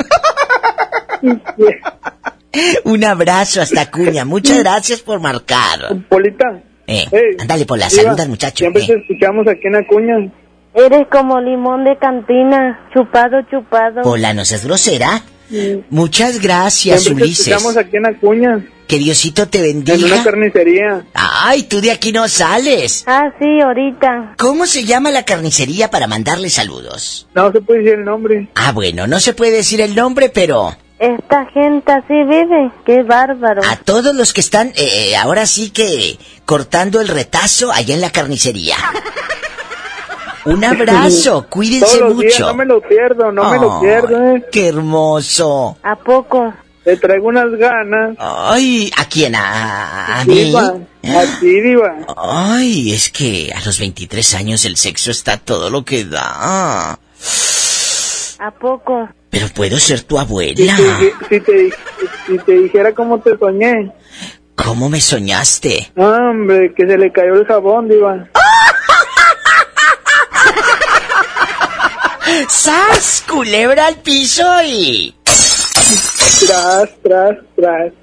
Un 2.84 3.04
abrazo 3.04 3.62
hasta 3.62 3.90
Cuña. 3.92 4.26
Muchas 4.26 4.60
gracias 4.60 5.02
por 5.02 5.20
marcar. 5.20 5.80
Polita. 6.10 6.46
Eh, 6.88 7.06
Hey, 7.12 7.22
ándale, 7.40 7.66
Pola, 7.66 7.88
Diva, 7.88 8.04
saluda 8.04 8.24
al 8.24 8.30
muchacho. 8.30 8.58
Siempre 8.58 8.84
eh. 8.84 8.88
te 8.88 8.94
escuchamos 8.96 9.48
aquí 9.48 9.68
en 9.68 9.76
Acuña. 9.76 10.32
Eres 10.74 11.08
como 11.12 11.40
limón 11.42 11.84
de 11.84 11.98
cantina, 11.98 12.88
chupado, 12.94 13.42
chupado. 13.50 14.02
Pola, 14.02 14.34
¿no 14.34 14.46
seas 14.46 14.64
grosera? 14.66 15.22
Muchas 15.90 16.40
gracias, 16.42 17.02
Siempre 17.04 17.24
te 17.24 17.28
Ulises. 17.28 17.48
escuchamos 17.48 17.76
aquí 17.78 17.98
en 17.98 18.06
Acuña, 18.06 18.66
Que 18.88 18.98
Diosito 19.00 19.48
te 19.48 19.58
en 19.70 19.78
una 19.78 19.86
bendiga. 19.94 20.24
carnicería. 20.24 21.06
Ay, 21.16 21.64
tú 21.64 21.82
de 21.82 21.92
aquí 21.92 22.12
no 22.12 22.28
sales. 22.28 23.04
Ah, 23.08 23.32
sí, 23.40 23.60
ahorita. 23.62 24.36
¿Cómo 24.38 24.68
se 24.68 24.86
llama 24.86 25.10
la 25.10 25.26
carnicería 25.26 25.90
para 25.90 26.06
mandarle 26.08 26.50
saludos? 26.52 27.28
No 27.34 27.52
se 27.52 27.62
puede 27.62 27.80
decir 27.82 28.00
el 28.00 28.06
nombre. 28.06 28.48
Ah, 28.56 28.72
bueno, 28.72 29.08
no 29.08 29.20
se 29.20 29.34
puede 29.34 29.54
decir 29.54 29.82
el 29.82 29.96
nombre, 29.96 30.30
pero 30.30 30.76
Esta 31.00 31.46
gente 31.54 31.92
así 31.94 32.14
vive. 32.14 32.72
Qué 32.86 33.04
bárbaro. 33.04 33.62
a 33.70 33.78
todos 33.78 34.14
los 34.16 34.34
que 34.34 34.42
están 34.42 34.74
eh, 34.76 35.16
ahora 35.16 35.46
sí 35.46 35.70
que 35.72 36.20
cortando 36.46 37.00
el 37.00 37.08
retazo 37.08 37.72
allá 37.72 37.96
en 37.96 38.02
la 38.02 38.10
carnicería. 38.12 38.76
Un 40.46 40.64
abrazo, 40.64 41.46
cuídense 41.50 41.98
Todos 42.00 42.10
los 42.10 42.16
mucho. 42.16 42.28
días, 42.28 42.40
no 42.40 42.54
me 42.56 42.66
lo 42.66 42.82
pierdo, 42.82 43.32
no 43.32 43.50
me 43.52 43.58
lo 43.60 43.80
pierdo. 43.82 44.36
eh. 44.36 44.46
Qué 44.52 44.68
hermoso. 44.70 45.78
¿A 45.84 45.96
poco? 45.98 46.54
Te 46.84 46.96
traigo 46.98 47.28
unas 47.28 47.52
ganas. 47.52 48.16
Ay, 48.18 48.90
¿a 48.98 49.06
quién? 49.06 49.36
¿A, 49.36 50.22
a 50.22 50.26
mí? 50.26 50.46
Diva, 50.46 50.74
a 51.04 51.40
ti, 51.40 51.62
Diva. 51.62 51.94
Ay, 52.18 52.94
es 52.94 53.10
que 53.10 53.54
a 53.56 53.64
los 53.66 53.80
23 53.80 54.34
años 54.36 54.66
el 54.66 54.76
sexo 54.78 55.12
está 55.12 55.38
todo 55.38 55.70
lo 55.70 55.84
que 55.86 56.06
da. 56.06 56.94
¿A 56.94 58.52
poco? 58.60 59.10
Pero 59.30 59.48
puedo 59.54 59.80
ser 59.80 60.02
tu 60.04 60.16
Si 60.16 60.22
abuela. 60.22 60.76
te, 61.00 61.14
si, 61.30 61.40
te, 61.42 61.70
si 62.28 62.38
te 62.40 62.52
dijera 62.54 62.94
cómo 62.94 63.20
te 63.20 63.38
soñé. 63.38 63.92
¿Cómo 64.56 64.90
me 64.90 65.00
soñaste? 65.00 65.92
Hombre, 65.96 66.74
que 66.76 66.86
se 66.86 66.98
le 66.98 67.12
cayó 67.12 67.36
el 67.36 67.46
jabón, 67.46 67.88
Diva. 67.88 68.28
¡Sas! 72.50 73.24
Culebra 73.28 73.88
al 73.88 73.96
piso 73.98 74.44
y. 74.66 75.16
Tras, 75.26 76.90
tras, 77.04 77.38
tras. 77.56 77.94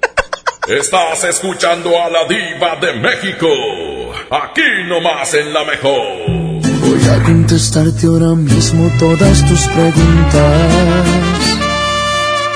Estás 0.67 1.23
escuchando 1.23 1.91
a 2.01 2.09
la 2.09 2.25
diva 2.25 2.75
de 2.81 2.93
México. 2.93 3.47
Aquí 4.29 4.61
nomás 4.87 5.33
en 5.33 5.53
la 5.53 5.63
mejor. 5.63 6.66
Voy 7.07 7.15
a 7.15 7.23
contestarte 7.23 8.05
ahora 8.05 8.35
mismo 8.35 8.91
todas 8.99 9.45
tus 9.45 9.61
preguntas. 9.67 11.05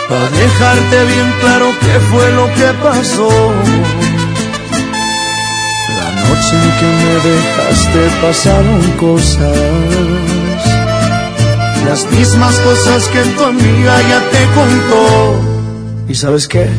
Para 0.10 0.30
dejarte 0.30 1.06
bien 1.06 1.34
claro 1.40 1.72
qué 1.80 2.00
fue 2.12 2.32
lo 2.34 2.46
que 2.56 2.74
pasó. 2.84 3.30
La 6.00 6.10
noche 6.22 6.54
en 6.58 6.72
que 6.80 6.90
me 7.02 7.16
dejaste 7.30 8.02
pasaron 8.22 8.82
cosas. 9.00 9.58
Las 11.88 12.12
mismas 12.12 12.56
cosas 12.60 13.08
que 13.08 13.22
tu 13.22 13.44
amiga 13.46 14.02
ya 14.10 14.20
te 14.32 14.46
contó. 14.54 15.42
¿Y 16.10 16.16
sabes 16.16 16.50
qué? 16.50 16.70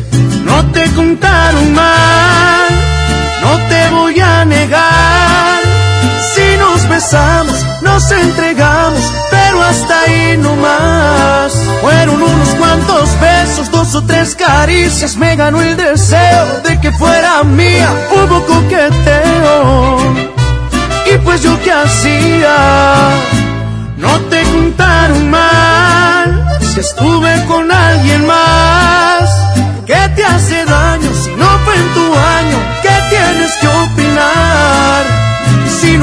No 0.45 0.63
te 0.73 0.83
contaron 0.91 1.73
mal, 1.73 2.69
no 3.41 3.57
te 3.67 3.89
voy 3.95 4.19
a 4.19 4.45
negar. 4.45 4.92
Besamos, 6.93 7.57
nos 7.81 8.11
entregamos, 8.11 9.01
pero 9.31 9.63
hasta 9.63 10.01
ahí 10.01 10.37
no 10.37 10.55
más. 10.55 11.51
Fueron 11.81 12.21
unos 12.21 12.49
cuantos 12.49 13.09
besos, 13.19 13.71
dos 13.71 13.95
o 13.95 14.03
tres 14.03 14.35
caricias, 14.35 15.17
me 15.17 15.35
ganó 15.35 15.59
el 15.59 15.75
deseo 15.75 16.61
de 16.63 16.79
que 16.79 16.91
fuera 16.91 17.43
mía. 17.45 17.89
Hubo 18.11 18.45
coqueteo, 18.45 19.97
y 21.11 21.17
pues 21.23 21.41
yo 21.41 21.59
qué 21.63 21.71
hacía. 21.71 23.09
No 23.97 24.19
te 24.29 24.43
contaron 24.43 25.31
mal, 25.31 26.59
si 26.75 26.79
estuve 26.79 27.43
con 27.47 27.71
alguien 27.71 28.27
más. 28.27 28.92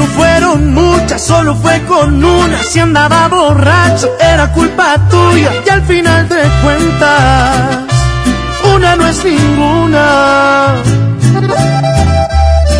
No 0.01 0.07
fueron 0.07 0.73
muchas, 0.73 1.21
solo 1.21 1.53
fue 1.55 1.79
con 1.83 2.23
una. 2.23 2.63
Si 2.63 2.79
andaba 2.79 3.27
borracho, 3.27 4.09
era 4.19 4.51
culpa 4.51 4.97
tuya. 5.09 5.51
Y 5.65 5.69
al 5.69 5.83
final 5.83 6.27
de 6.27 6.41
cuentas, 6.63 7.77
una 8.75 8.95
no 8.95 9.07
es 9.07 9.23
ninguna. 9.23 10.73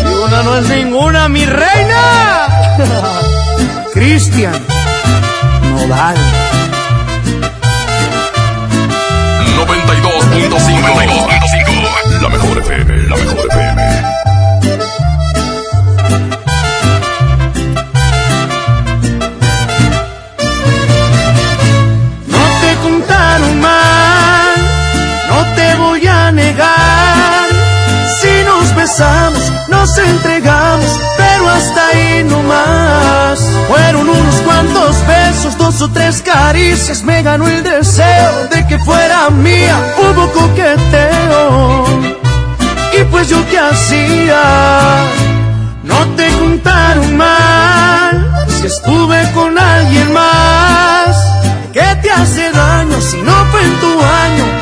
Y 0.02 0.06
una 0.24 0.42
no 0.42 0.56
es 0.56 0.68
ninguna, 0.68 1.28
mi 1.28 1.44
reina. 1.44 2.48
Cristian 3.94 4.54
Nodal. 5.70 6.16
92.5 9.58 12.20
La 12.20 12.28
mejor 12.28 12.58
FM, 12.58 13.08
la 13.08 13.16
mejor 13.16 13.46
FM. 13.46 14.21
Nos 29.68 29.98
entregamos, 29.98 31.00
pero 31.16 31.48
hasta 31.48 31.88
ahí 31.88 32.24
no 32.24 32.42
más. 32.42 33.38
Fueron 33.68 34.08
unos 34.08 34.34
cuantos 34.42 34.96
besos, 35.06 35.56
dos 35.58 35.80
o 35.82 35.88
tres 35.90 36.22
caricias, 36.22 37.02
me 37.02 37.22
ganó 37.22 37.48
el 37.48 37.62
deseo 37.62 38.48
de 38.50 38.66
que 38.66 38.78
fuera 38.80 39.30
mía. 39.30 39.76
Hubo 39.98 40.30
coqueteo, 40.32 41.86
y 42.98 43.04
pues 43.10 43.28
yo 43.28 43.44
qué 43.50 43.58
hacía. 43.58 44.42
No 45.82 46.06
te 46.16 46.28
contaron 46.38 47.16
mal, 47.16 48.46
si 48.48 48.66
estuve 48.66 49.30
con 49.32 49.58
alguien 49.58 50.12
más. 50.12 51.16
¿Qué 51.72 51.98
te 52.02 52.10
hace 52.10 52.50
daño 52.50 53.00
si 53.00 53.20
no 53.22 53.32
fue 53.46 53.62
en 53.64 53.80
tu 53.80 54.02
año? 54.02 54.61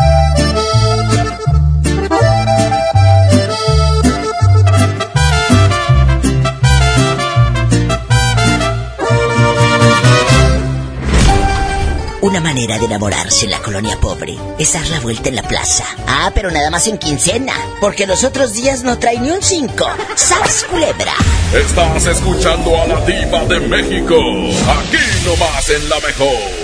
Una 12.31 12.39
manera 12.39 12.79
de 12.79 12.85
enamorarse 12.85 13.43
en 13.43 13.51
la 13.51 13.59
colonia 13.59 13.99
pobre 13.99 14.37
es 14.57 14.71
dar 14.71 14.87
la 14.87 15.01
vuelta 15.01 15.27
en 15.27 15.35
la 15.35 15.43
plaza. 15.43 15.83
Ah, 16.07 16.31
pero 16.33 16.49
nada 16.49 16.71
más 16.71 16.87
en 16.87 16.97
quincena, 16.97 17.53
porque 17.81 18.07
los 18.07 18.23
otros 18.23 18.53
días 18.53 18.83
no 18.83 18.97
trae 18.97 19.19
ni 19.19 19.31
un 19.31 19.41
cinco. 19.41 19.85
¡Sas, 20.15 20.65
culebra! 20.69 21.13
Estás 21.53 22.05
escuchando 22.05 22.81
a 22.81 22.87
la 22.87 23.01
diva 23.05 23.43
de 23.43 23.59
México. 23.59 24.15
Aquí 24.15 25.25
nomás 25.25 25.69
en 25.71 25.89
la 25.89 25.99
mejor. 25.99 26.60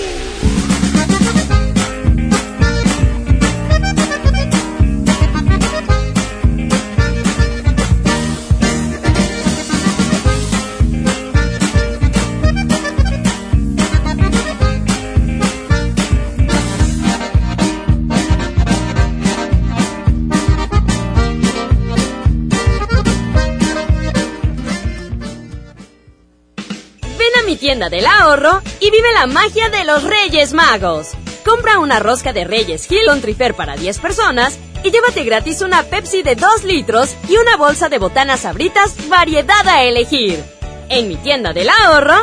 Tienda 27.67 27.89
del 27.89 28.05
ahorro 28.05 28.61
y 28.79 28.89
vive 28.91 29.11
la 29.13 29.27
magia 29.27 29.67
de 29.67 29.83
los 29.83 30.01
Reyes 30.01 30.53
Magos. 30.53 31.11
Compra 31.43 31.79
una 31.79 31.99
rosca 31.99 32.31
de 32.31 32.45
Reyes 32.45 32.89
Hill 32.89 33.09
on 33.09 33.19
Trifer 33.19 33.55
para 33.55 33.75
10 33.75 33.99
personas 33.99 34.57
y 34.85 34.91
llévate 34.91 35.25
gratis 35.25 35.59
una 35.59 35.83
Pepsi 35.83 36.23
de 36.23 36.35
2 36.35 36.63
litros 36.63 37.13
y 37.27 37.35
una 37.35 37.57
bolsa 37.57 37.89
de 37.89 37.97
botanas 37.97 38.39
sabritas 38.39 39.09
variedad 39.09 39.67
a 39.67 39.83
elegir. 39.83 40.41
En 40.87 41.09
mi 41.09 41.17
tienda 41.17 41.51
del 41.51 41.67
ahorro, 41.67 42.15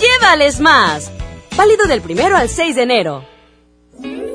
llévales 0.00 0.58
más. 0.58 1.12
Válido 1.56 1.86
del 1.86 2.00
primero 2.00 2.36
al 2.36 2.48
6 2.48 2.74
de 2.74 2.82
enero. 2.82 3.37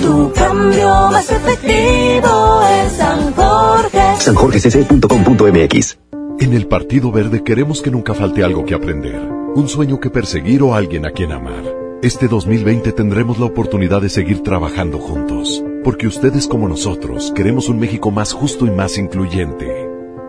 Tu 0.00 0.32
cambio 0.32 0.88
más 1.10 1.30
efectivo 1.30 2.62
es 2.84 2.92
San 2.92 3.32
Jorge. 3.34 4.16
sanjorgecc.com.mx 4.18 5.98
En 6.38 6.54
el 6.54 6.66
Partido 6.66 7.12
Verde 7.12 7.42
queremos 7.44 7.82
que 7.82 7.90
nunca 7.90 8.14
falte 8.14 8.42
algo 8.42 8.64
que 8.64 8.74
aprender, 8.74 9.20
un 9.54 9.68
sueño 9.68 10.00
que 10.00 10.10
perseguir 10.10 10.62
o 10.62 10.74
alguien 10.74 11.04
a 11.06 11.10
quien 11.10 11.32
amar. 11.32 11.62
Este 12.02 12.28
2020 12.28 12.92
tendremos 12.92 13.38
la 13.38 13.46
oportunidad 13.46 14.00
de 14.00 14.08
seguir 14.08 14.42
trabajando 14.42 14.98
juntos, 14.98 15.62
porque 15.84 16.06
ustedes 16.06 16.46
como 16.46 16.66
nosotros 16.66 17.32
queremos 17.36 17.68
un 17.68 17.78
México 17.78 18.10
más 18.10 18.32
justo 18.32 18.66
y 18.66 18.70
más 18.70 18.96
incluyente. 18.96 19.86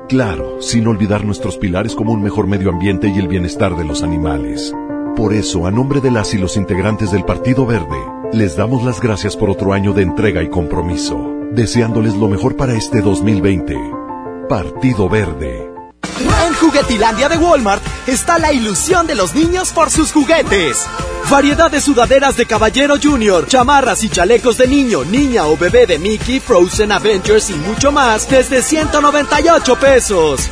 Claro, 0.10 0.61
sin 0.61 0.85
olvidar 0.88 1.23
nuestros 1.23 1.57
pilares 1.57 1.95
como 1.95 2.11
un 2.11 2.22
mejor 2.22 2.45
medio 2.45 2.69
ambiente 2.69 3.07
y 3.07 3.18
el 3.18 3.30
bienestar 3.30 3.77
de 3.77 3.85
los 3.85 4.03
animales. 4.03 4.76
Por 5.16 5.34
eso, 5.34 5.68
a 5.68 5.72
nombre 5.72 6.00
de 6.00 6.10
las 6.10 6.34
y 6.34 6.38
los 6.38 6.56
integrantes 6.56 7.12
del 7.12 7.26
Partido 7.26 7.66
Verde, 7.66 7.98
les 8.32 8.56
damos 8.56 8.84
las 8.84 9.02
gracias 9.02 9.36
por 9.36 9.50
otro 9.50 9.74
año 9.74 9.94
de 9.94 10.04
entrega 10.04 10.42
y 10.42 10.50
compromiso, 10.50 11.20
deseándoles 11.52 12.16
lo 12.16 12.30
mejor 12.30 12.56
para 12.56 12.74
este 12.74 13.02
2020. 13.02 13.78
Partido 14.48 15.10
Verde. 15.10 15.70
En 16.48 16.54
Juguetilandia 16.54 17.28
de 17.30 17.38
Walmart 17.38 17.84
está 18.08 18.40
la 18.40 18.54
ilusión 18.54 19.06
de 19.06 19.16
los 19.16 19.36
niños 19.36 19.72
por 19.72 19.90
sus 19.90 20.12
juguetes. 20.12 20.86
Variedad 21.30 21.70
de 21.70 21.82
sudaderas 21.82 22.38
de 22.38 22.46
Caballero 22.46 22.96
Junior, 23.02 23.48
chamarras 23.48 24.04
y 24.04 24.10
chalecos 24.10 24.58
de 24.58 24.68
niño, 24.68 25.04
niña 25.04 25.46
o 25.46 25.58
bebé 25.58 25.88
de 25.88 26.00
Mickey, 26.00 26.40
Frozen 26.40 26.92
Adventures 26.92 27.50
y 27.50 27.54
mucho 27.56 27.92
más 27.92 28.30
desde 28.30 28.62
198 28.62 29.76
pesos. 29.76 30.50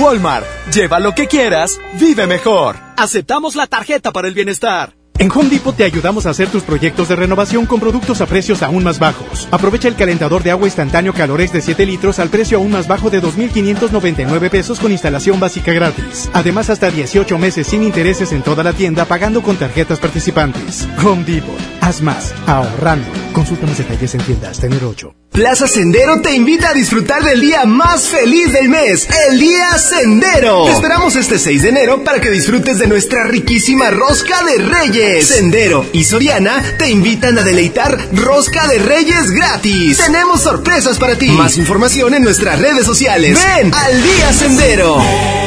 Walmart, 0.00 0.46
lleva 0.72 0.98
lo 1.00 1.14
que 1.14 1.26
quieras, 1.26 1.78
vive 2.00 2.26
mejor. 2.26 2.76
Aceptamos 2.96 3.54
la 3.54 3.66
tarjeta 3.66 4.10
para 4.12 4.28
el 4.28 4.34
bienestar. 4.34 4.94
En 5.18 5.30
Home 5.30 5.50
Depot 5.50 5.76
te 5.76 5.84
ayudamos 5.84 6.26
a 6.26 6.30
hacer 6.30 6.48
tus 6.48 6.64
proyectos 6.64 7.08
de 7.08 7.14
renovación 7.14 7.66
con 7.66 7.78
productos 7.78 8.20
a 8.20 8.26
precios 8.26 8.62
aún 8.62 8.82
más 8.82 8.98
bajos. 8.98 9.46
Aprovecha 9.52 9.86
el 9.86 9.94
calentador 9.94 10.42
de 10.42 10.50
agua 10.50 10.66
instantáneo 10.66 11.12
Calores 11.12 11.52
de 11.52 11.60
7 11.60 11.86
litros 11.86 12.18
al 12.18 12.28
precio 12.28 12.58
aún 12.58 12.72
más 12.72 12.88
bajo 12.88 13.10
de 13.10 13.22
2.599 13.22 14.50
pesos 14.50 14.80
con 14.80 14.90
instalación 14.90 15.38
básica 15.38 15.72
gratis. 15.72 16.28
Además, 16.32 16.70
hasta 16.70 16.90
18 16.90 17.38
meses 17.38 17.68
sin 17.68 17.84
intereses 17.84 18.32
en 18.32 18.42
toda 18.42 18.64
la 18.64 18.72
tienda 18.72 19.04
pagando 19.04 19.42
con 19.42 19.56
tarjetas 19.56 20.00
participantes. 20.00 20.88
Home 21.04 21.24
Depot. 21.24 21.60
Haz 21.80 22.00
más, 22.00 22.34
ahorrando. 22.46 23.06
Consulta 23.32 23.66
más 23.66 23.78
detalles 23.78 24.14
en 24.14 24.22
tiendas, 24.22 24.58
tener 24.58 24.82
8. 24.82 25.21
Plaza 25.32 25.66
Sendero 25.66 26.20
te 26.20 26.34
invita 26.34 26.68
a 26.68 26.74
disfrutar 26.74 27.24
del 27.24 27.40
día 27.40 27.64
más 27.64 28.06
feliz 28.06 28.52
del 28.52 28.68
mes, 28.68 29.08
el 29.30 29.40
Día 29.40 29.78
Sendero. 29.78 30.66
Te 30.66 30.72
esperamos 30.72 31.16
este 31.16 31.38
6 31.38 31.62
de 31.62 31.68
enero 31.70 32.04
para 32.04 32.20
que 32.20 32.30
disfrutes 32.30 32.78
de 32.78 32.86
nuestra 32.86 33.24
riquísima 33.24 33.88
rosca 33.88 34.44
de 34.44 34.58
reyes. 34.58 35.28
Sendero 35.28 35.86
y 35.94 36.04
Soriana 36.04 36.62
te 36.76 36.90
invitan 36.90 37.38
a 37.38 37.42
deleitar 37.44 37.96
rosca 38.12 38.68
de 38.68 38.76
reyes 38.76 39.30
gratis. 39.30 39.96
Tenemos 39.96 40.42
sorpresas 40.42 40.98
para 40.98 41.16
ti. 41.16 41.30
Más 41.30 41.56
información 41.56 42.12
en 42.12 42.24
nuestras 42.24 42.60
redes 42.60 42.84
sociales. 42.84 43.38
Ven 43.56 43.72
al 43.72 44.02
Día 44.02 44.32
Sendero. 44.34 44.98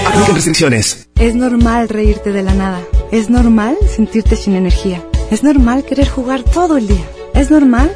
Apliquen 0.08 0.34
restricciones. 0.34 1.10
Es 1.20 1.36
normal 1.36 1.90
reírte 1.90 2.32
de 2.32 2.42
la 2.42 2.56
nada. 2.56 2.82
Es 3.12 3.30
normal 3.30 3.78
sentirte 3.96 4.36
sin 4.36 4.56
energía. 4.56 5.04
Es 5.30 5.44
normal 5.44 5.86
querer 5.86 6.10
jugar 6.10 6.42
todo 6.42 6.78
el 6.78 6.88
día. 6.88 7.06
Es 7.36 7.52
normal 7.52 7.96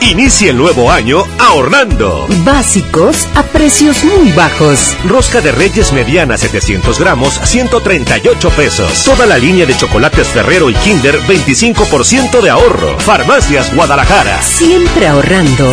Inicia 0.00 0.50
el 0.50 0.56
nuevo 0.56 0.90
año 0.90 1.24
ahorrando. 1.38 2.26
Básicos 2.44 3.26
a 3.34 3.42
precios 3.42 4.04
muy 4.04 4.30
bajos. 4.32 4.96
Rosca 5.04 5.40
de 5.40 5.52
Reyes 5.52 5.92
mediana 5.92 6.38
700 6.38 6.98
gramos, 6.98 7.40
138 7.44 8.50
pesos. 8.50 9.04
Toda 9.04 9.26
la 9.26 9.38
línea 9.38 9.66
de 9.66 9.76
chocolates 9.76 10.28
Ferrero 10.28 10.70
y 10.70 10.74
Kinder, 10.74 11.18
25% 11.22 12.40
de 12.40 12.50
ahorro. 12.50 12.98
Farmacias 12.98 13.74
Guadalajara. 13.74 14.40
Siempre 14.42 15.08
ahorrando. 15.08 15.68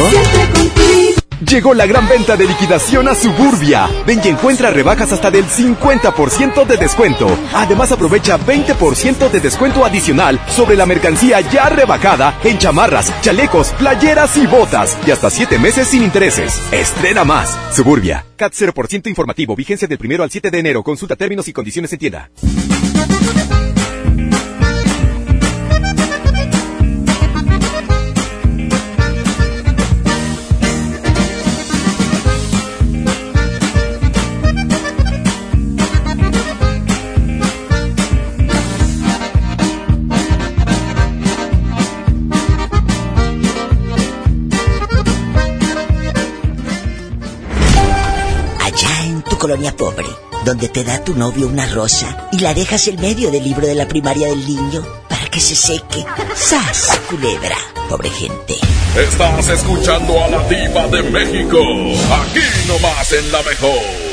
Llegó 1.42 1.74
la 1.74 1.86
gran 1.86 2.08
venta 2.08 2.38
de 2.38 2.48
liquidación 2.48 3.10
a 3.10 3.16
Suburbia. 3.16 3.90
Ven 4.08 4.22
y 4.24 4.30
encuentra 4.30 4.72
rebajas 4.72 5.12
hasta 5.12 5.30
del 5.30 5.46
50% 5.46 6.66
de 6.66 6.78
descuento. 6.78 7.28
Además 7.54 7.92
aprovecha 7.92 8.40
20% 8.40 9.30
de 9.30 9.40
descuento 9.42 9.84
adicional 9.84 10.40
sobre 10.48 10.78
la 10.78 10.86
mercancía 10.86 11.42
ya 11.42 11.68
rebajada 11.68 12.40
en 12.44 12.58
chamarras, 12.58 13.12
chalecos, 13.22 13.70
playeras 13.78 14.38
y 14.38 14.48
botas. 14.48 14.98
Y 15.06 15.12
hasta 15.12 15.30
7 15.30 15.60
meses 15.60 15.90
sin 15.90 16.04
intereses. 16.04 16.62
Estrena 16.72 17.26
más. 17.26 17.58
Suburbia. 17.74 18.26
CAT 18.38 18.54
0% 18.54 19.08
informativo. 19.08 19.56
Vigencia 19.56 19.88
del 19.88 19.98
primero 19.98 20.24
al 20.24 20.32
7 20.32 20.50
de 20.52 20.60
enero. 20.60 20.84
Consulta 20.84 21.16
términos 21.18 21.48
y 21.50 21.54
condiciones 21.54 21.92
en 21.92 22.00
tienda. 22.00 22.30
Colonia 49.46 49.76
pobre, 49.78 50.08
donde 50.44 50.70
te 50.70 50.84
da 50.84 51.04
tu 51.04 51.14
novio 51.14 51.46
una 51.46 51.68
rosa 51.68 52.30
y 52.32 52.40
la 52.40 52.56
dejas 52.56 52.88
en 52.88 53.00
medio 53.00 53.30
del 53.30 53.44
libro 53.44 53.68
de 53.68 53.76
la 53.76 53.88
primaria 53.88 54.28
del 54.28 54.44
niño 54.44 54.84
para 55.08 55.28
que 55.28 55.40
se 55.40 55.54
seque. 55.54 56.04
¡Sas, 56.34 57.00
culebra! 57.08 57.56
Pobre 57.88 58.10
gente. 58.10 58.56
Estás 58.98 59.48
escuchando 59.50 60.20
a 60.24 60.30
la 60.30 60.42
diva 60.50 60.88
de 60.88 61.04
México. 61.12 61.60
Aquí 61.60 62.42
nomás 62.68 63.12
en 63.12 63.32
la 63.32 63.44
mejor. 63.44 64.05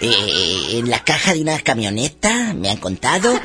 eh, 0.00 0.78
en 0.78 0.90
la 0.90 1.02
caja 1.04 1.34
de 1.34 1.40
una 1.40 1.58
camioneta, 1.60 2.54
me 2.54 2.70
han 2.70 2.78
contado. 2.78 3.38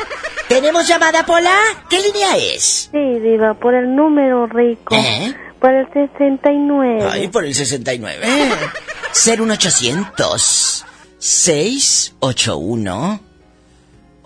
¿Tenemos 0.48 0.88
llamada, 0.88 1.26
Pola? 1.26 1.56
¿Qué 1.90 2.02
línea 2.02 2.38
es? 2.38 2.90
Sí, 2.92 3.20
Diva, 3.20 3.54
por 3.54 3.76
el 3.76 3.96
número 3.96 4.48
rico. 4.48 4.96
¿Eh? 4.96 5.36
Por 5.60 5.74
el 5.74 5.88
69. 5.94 7.08
Ay, 7.12 7.28
por 7.28 7.46
el 7.46 7.54
69. 7.54 8.26
01800 9.14 10.86
681 11.20 13.29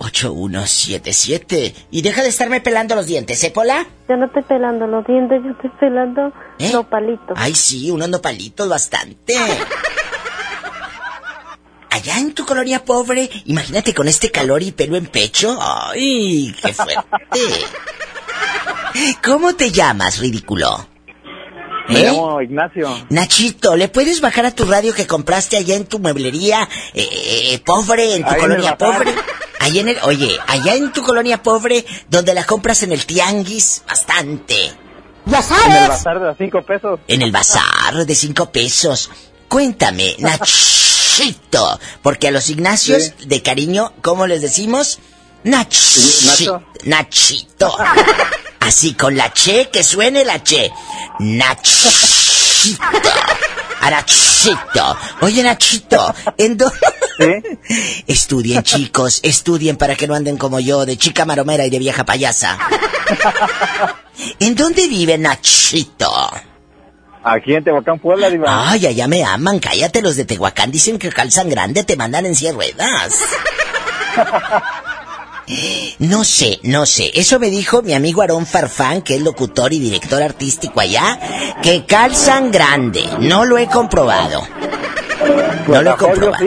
8177. 0.03 1.73
Y 1.91 2.01
deja 2.01 2.21
de 2.23 2.30
estarme 2.30 2.61
pelando 2.61 2.95
los 2.95 3.05
dientes, 3.05 3.43
¿eh, 3.43 3.51
Pola? 3.51 3.85
Yo 4.09 4.17
no 4.17 4.25
estoy 4.25 4.43
pelando 4.43 4.88
los 4.88 5.05
dientes, 5.05 5.41
yo 5.43 5.51
estoy 5.51 5.69
pelando 5.80 6.34
¿Eh? 6.59 6.71
los 6.71 6.85
palitos. 6.85 7.35
Ay, 7.35 7.55
sí, 7.55 7.89
unos 7.91 8.09
nopalitos 8.09 8.67
bastante. 8.67 9.35
Allá 11.89 12.17
en 12.17 12.34
tu 12.34 12.45
colonia 12.45 12.84
pobre, 12.84 13.30
imagínate 13.45 13.93
con 13.93 14.07
este 14.07 14.31
calor 14.31 14.63
y 14.63 14.71
pelo 14.71 14.97
en 14.97 15.05
pecho. 15.05 15.57
Ay, 15.61 16.53
qué 16.61 16.73
fuerte. 16.73 17.03
¿Cómo 19.23 19.55
te 19.55 19.71
llamas, 19.71 20.19
ridículo? 20.19 20.88
Me 21.89 21.99
¿Eh? 21.99 22.03
llamo 22.05 22.41
Ignacio. 22.41 22.89
Nachito, 23.09 23.75
¿le 23.75 23.89
puedes 23.89 24.21
bajar 24.21 24.45
a 24.45 24.51
tu 24.55 24.65
radio 24.65 24.93
que 24.93 25.05
compraste 25.05 25.57
allá 25.57 25.75
en 25.75 25.85
tu 25.85 25.99
mueblería 25.99 26.67
eh, 26.93 27.07
eh, 27.11 27.59
pobre, 27.65 28.15
en 28.15 28.23
tu 28.23 28.30
Ahí 28.30 28.39
colonia 28.39 28.77
pobre? 28.77 29.13
Ahí 29.64 29.80
en 29.80 29.88
el, 29.88 29.98
oye, 30.03 30.38
allá 30.45 30.76
en 30.76 30.91
tu 30.91 31.02
colonia 31.03 31.41
pobre, 31.41 31.85
donde 32.10 32.34
la 32.34 32.44
compras 32.44 32.84
en 32.84 32.91
el 32.91 33.06
tianguis, 33.06 33.81
bastante. 33.88 34.73
Ya 35.26 35.41
En 35.65 35.72
el 35.72 35.88
bazar 35.88 36.19
de 36.19 36.35
cinco 36.38 36.61
pesos. 36.65 36.99
En 37.07 37.22
el 37.22 37.31
bazar 37.31 38.06
de 38.06 38.14
cinco 38.15 38.52
pesos. 38.52 39.10
Cuéntame, 39.48 40.15
Nachito, 40.19 41.80
porque 42.02 42.27
a 42.27 42.31
los 42.31 42.49
Ignacios, 42.49 43.14
de 43.26 43.41
cariño, 43.41 43.94
¿cómo 44.02 44.27
les 44.27 44.41
decimos? 44.41 44.99
Nachito. 45.45 46.26
Nacho. 46.26 46.64
Nachito. 46.84 47.77
Así 48.60 48.95
con 48.95 49.15
la 49.15 49.31
che, 49.31 49.69
que 49.69 49.81
suene 49.81 50.26
la 50.26 50.44
che. 50.44 50.73
Nachito. 51.19 53.10
A 53.84 53.89
Nachito. 53.89 54.97
Oye, 55.19 55.43
Nachito, 55.43 56.15
¿en 56.38 56.55
dónde? 56.55 57.60
Estudien, 58.07 58.64
chicos, 58.64 59.19
estudien 59.23 59.76
para 59.76 59.95
que 59.95 60.07
no 60.07 60.15
anden 60.15 60.38
como 60.38 60.61
yo, 60.61 60.85
de 60.85 60.95
chica 60.95 61.26
maromera 61.26 61.65
y 61.65 61.69
de 61.69 61.80
vieja 61.80 62.05
payasa. 62.05 62.57
¿En 64.39 64.55
dónde 64.55 64.88
vive 64.88 65.18
Nachito? 65.18 66.10
Aquí 67.26 67.55
en 67.55 67.65
Tehuacán, 67.65 67.99
Puebla, 67.99 68.30
Diva. 68.30 68.72
Ay, 68.72 68.88
allá 68.88 69.05
me 69.10 69.26
aman, 69.26 69.60
cállate, 69.60 70.01
los 70.01 70.15
de 70.15 70.23
Tehuacán 70.23 70.72
dicen 70.72 70.97
que 70.97 71.10
calzan 71.11 71.49
grande, 71.49 71.84
te 71.84 71.97
mandan 71.97 72.26
en 72.26 72.35
de 72.35 72.51
ruedas. 72.53 73.19
No 75.99 76.24
sé, 76.24 76.60
no 76.64 76.86
sé. 76.86 77.11
Eso 77.14 77.40
me 77.40 77.49
dijo 77.49 77.82
mi 77.82 77.94
amigo 77.94 78.22
Aarón 78.22 78.45
Farfán, 78.45 79.02
que 79.02 79.15
es 79.15 79.22
locutor 79.22 79.74
y 79.74 79.80
director 79.80 80.22
artístico 80.22 80.80
allá, 80.80 81.20
que 81.61 81.86
calzan 81.86 82.52
grande. 82.52 83.03
No 83.20 83.45
lo 83.45 83.57
he 83.57 83.68
comprobado. 83.68 84.48
No 85.68 85.82
lo 85.82 85.94
he 85.94 85.98
comprobado. 85.98 86.45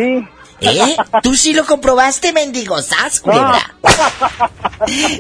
¿Eh? 0.61 0.97
¿Tú 1.23 1.37
sí 1.37 1.53
lo 1.53 1.67
comprobaste, 1.67 2.33
mendigo? 2.33 2.81
¿Sas, 2.81 3.21
culebra? 3.21 3.75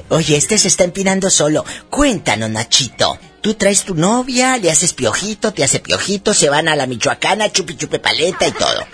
Oye, 0.08 0.36
este 0.36 0.56
se 0.56 0.68
está 0.68 0.84
empinando 0.84 1.28
solo. 1.28 1.64
Cuéntanos, 1.90 2.50
Nachito. 2.50 3.18
Tú 3.42 3.54
traes 3.54 3.84
tu 3.84 3.94
novia, 3.94 4.56
le 4.56 4.70
haces 4.70 4.92
piojito, 4.92 5.52
te 5.52 5.62
hace 5.62 5.78
piojito, 5.78 6.34
se 6.34 6.48
van 6.48 6.68
a 6.68 6.74
la 6.74 6.86
Michoacana, 6.86 7.52
chupi 7.52 7.76
chupe 7.76 7.98
paleta 7.98 8.46
y 8.46 8.52
todo. 8.52 8.86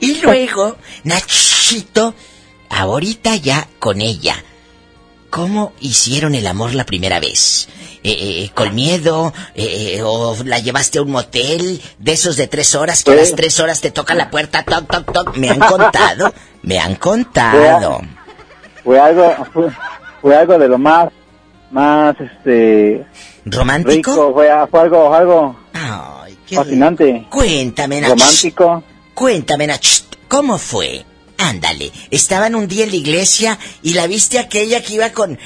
y 0.12 0.20
luego, 0.22 0.76
Nachito, 1.64 2.14
ahorita 2.68 3.36
ya 3.36 3.66
con 3.78 4.02
ella. 4.02 4.36
¿Cómo 5.30 5.72
hicieron 5.80 6.34
el 6.34 6.46
amor 6.46 6.74
la 6.74 6.84
primera 6.84 7.20
vez? 7.20 7.68
Eh, 8.02 8.12
eh, 8.12 8.50
¿Con 8.54 8.74
miedo? 8.74 9.32
Eh, 9.54 10.02
¿O 10.04 10.36
la 10.44 10.58
llevaste 10.58 10.98
a 10.98 11.02
un 11.02 11.10
motel? 11.10 11.80
De 11.98 12.12
esos 12.12 12.36
de 12.36 12.48
tres 12.48 12.74
horas, 12.74 13.02
que 13.02 13.12
a 13.12 13.14
las 13.14 13.34
tres 13.34 13.60
horas 13.60 13.80
te 13.80 13.90
toca 13.90 14.14
la 14.14 14.30
puerta, 14.30 14.62
toc, 14.62 14.86
toc, 14.90 15.10
toc. 15.10 15.36
Me 15.38 15.48
han 15.48 15.58
contado, 15.58 16.34
me 16.62 16.78
han 16.78 16.96
contado. 16.96 18.02
Fue 18.84 19.00
algo, 19.00 19.34
fue, 19.54 19.70
fue 20.20 20.36
algo 20.36 20.58
de 20.58 20.68
lo 20.68 20.76
más, 20.76 21.08
más, 21.70 22.14
este... 22.20 23.06
¿Romántico? 23.46 24.10
Rico, 24.10 24.34
fue, 24.34 24.50
fue 24.70 24.80
algo, 24.80 25.14
algo 25.14 25.56
qué 26.46 26.56
fascinante. 26.56 27.26
Cuéntame, 27.30 28.02
Nach. 28.02 28.10
Romántico. 28.10 28.84
Cuéntame, 29.14 29.66
Nach, 29.66 30.02
¿cómo 30.28 30.58
fue? 30.58 31.06
Ándale, 31.38 31.90
estaban 32.10 32.54
un 32.54 32.68
día 32.68 32.84
en 32.84 32.90
la 32.90 32.96
iglesia 32.96 33.58
y 33.82 33.94
la 33.94 34.06
viste 34.06 34.38
aquella 34.38 34.82
que 34.82 34.94
iba 34.94 35.10
con... 35.10 35.32
eh, 35.32 35.38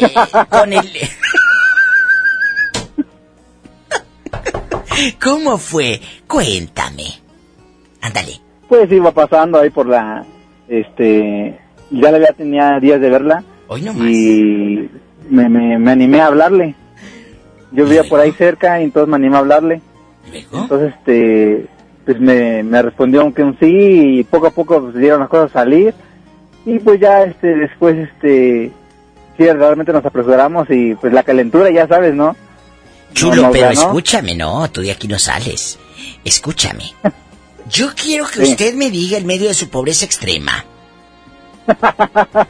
eh, 0.00 0.10
con 0.48 0.72
el... 0.72 0.80
¿Cómo 5.22 5.58
fue? 5.58 6.00
Cuéntame. 6.26 7.04
Ándale. 8.00 8.40
Pues 8.68 8.90
iba 8.90 9.12
pasando 9.12 9.60
ahí 9.60 9.70
por 9.70 9.86
la, 9.86 10.24
este, 10.68 11.58
ya 11.90 12.10
la 12.10 12.18
ya 12.18 12.32
tenía 12.32 12.78
días 12.80 13.00
de 13.00 13.10
verla. 13.10 13.44
Hoy 13.68 13.82
no 13.82 13.92
Y 14.08 14.90
me, 15.30 15.48
me, 15.48 15.78
me 15.78 15.90
animé 15.90 16.20
a 16.20 16.26
hablarle. 16.26 16.74
Yo 17.72 17.84
vivía 17.84 18.04
por 18.04 18.20
ahí 18.20 18.32
cerca 18.32 18.80
y 18.80 18.84
entonces 18.84 19.08
me 19.08 19.16
animé 19.16 19.36
a 19.36 19.40
hablarle. 19.40 19.80
Entonces, 20.32 20.94
este, 20.98 21.66
pues 22.08 22.18
me, 22.20 22.62
me 22.62 22.80
respondió 22.80 23.20
aunque 23.20 23.42
un 23.42 23.58
sí 23.60 23.66
y 24.20 24.24
poco 24.24 24.46
a 24.46 24.50
poco 24.50 24.80
pues, 24.80 24.94
dieron 24.94 25.20
las 25.20 25.28
cosas 25.28 25.50
a 25.50 25.60
salir. 25.60 25.92
Y 26.64 26.78
pues 26.78 26.98
ya, 26.98 27.24
este, 27.24 27.48
después, 27.54 27.98
este, 27.98 28.72
sí, 29.36 29.44
realmente 29.52 29.92
nos 29.92 30.06
apresuramos 30.06 30.66
y 30.70 30.94
pues 30.94 31.12
la 31.12 31.22
calentura, 31.22 31.70
ya 31.70 31.86
sabes, 31.86 32.14
¿no? 32.14 32.34
Chulo, 33.12 33.50
pero 33.52 33.68
ganó. 33.68 33.80
escúchame, 33.82 34.34
no, 34.34 34.70
tú 34.70 34.80
de 34.80 34.90
aquí 34.90 35.06
no 35.06 35.18
sales. 35.18 35.78
Escúchame. 36.24 36.94
Yo 37.70 37.90
quiero 37.94 38.26
que 38.26 38.46
Sí. 38.46 38.52
usted 38.52 38.72
me 38.72 38.90
diga 38.90 39.18
en 39.18 39.26
medio 39.26 39.48
de 39.48 39.54
su 39.54 39.68
pobreza 39.68 40.06
extrema. 40.06 40.64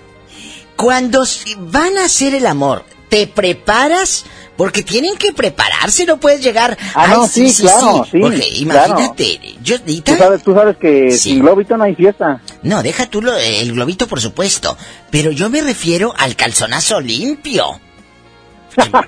Cuando 0.77 1.25
van 1.59 1.99
a 1.99 2.05
hacer 2.05 2.37
el 2.37 2.47
amor, 2.47 2.85
¿te 3.09 3.27
preparas? 3.27 4.25
Porque 4.57 4.83
tienen 4.83 5.17
que 5.17 5.33
prepararse, 5.33 6.05
no 6.05 6.19
puedes 6.19 6.43
llegar. 6.43 6.77
Ah, 6.95 7.05
"Ay, 7.07 7.11
no, 7.13 7.29
sí, 7.29 7.55
claro, 7.61 8.05
sí, 8.11 8.19
Porque 8.21 8.41
claro. 8.65 8.89
imagínate, 8.91 9.41
yo 9.63 9.81
Tú 9.81 10.17
sabes, 10.17 10.43
tú 10.43 10.53
sabes 10.55 10.77
que 10.79 11.13
Sí. 11.13 11.19
sin 11.31 11.41
globito 11.41 11.77
no 11.77 11.85
hay 11.85 11.95
fiesta. 11.95 12.41
No, 12.63 12.83
deja 12.83 13.07
tú 13.07 13.23
lo- 13.23 13.37
el 13.37 13.73
globito, 13.73 14.09
por 14.09 14.21
supuesto. 14.21 14.77
Pero 15.11 15.31
yo 15.31 15.49
me 15.49 15.61
refiero 15.61 16.13
al 16.19 16.35
calzonazo 16.35 17.01
limpio. 17.01 17.81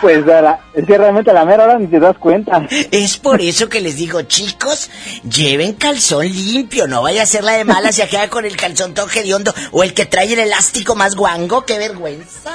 Pues 0.00 0.28
a 0.28 0.42
la- 0.42 0.60
es 0.74 0.84
que 0.86 0.98
realmente 0.98 1.30
a 1.30 1.34
la 1.34 1.44
mera 1.44 1.64
hora 1.64 1.78
ni 1.78 1.86
te 1.86 1.98
das 1.98 2.16
cuenta. 2.18 2.66
Es 2.90 3.16
por 3.16 3.40
eso 3.40 3.68
que 3.68 3.80
les 3.80 3.96
digo, 3.96 4.20
chicos, 4.22 4.90
lleven 5.28 5.72
calzón 5.72 6.26
limpio, 6.26 6.86
no 6.86 7.02
vaya 7.02 7.22
a 7.22 7.26
ser 7.26 7.42
la 7.44 7.52
de 7.52 7.64
mala 7.64 7.92
se 7.92 8.06
queda 8.06 8.28
con 8.28 8.44
el 8.44 8.56
calzón 8.56 8.92
toque 8.94 9.22
de 9.22 9.34
hondo 9.34 9.54
o 9.72 9.82
el 9.82 9.94
que 9.94 10.04
trae 10.06 10.32
el 10.32 10.38
elástico 10.40 10.94
más 10.94 11.14
guango, 11.16 11.64
qué 11.64 11.78
vergüenza. 11.78 12.52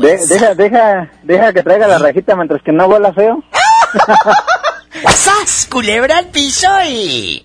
Qué 0.00 0.06
De- 0.06 0.26
deja, 0.28 0.54
deja, 0.54 1.10
deja 1.24 1.52
que 1.52 1.62
traiga 1.62 1.88
la 1.88 1.98
rajita 1.98 2.36
mientras 2.36 2.62
que 2.62 2.70
no 2.72 2.86
huela 2.86 3.12
feo. 3.12 3.42
¡Sas! 5.14 5.66
Culebra 5.70 6.18
al 6.18 6.26
piso 6.28 6.68
y... 6.88 7.44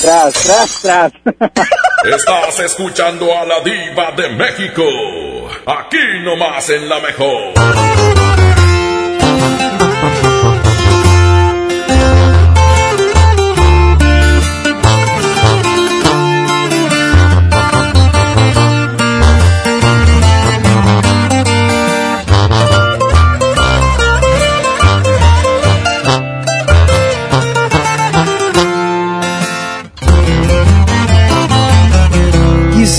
Tras, 0.00 0.32
tras, 0.32 0.80
tras. 0.80 1.12
Estás 2.04 2.60
escuchando 2.60 3.26
a 3.36 3.44
la 3.44 3.60
diva 3.60 4.12
de 4.12 4.30
México. 4.30 4.82
Aquí 5.66 5.98
nomás 6.22 6.70
en 6.70 6.88
la 6.88 7.00
mejor. 7.00 7.52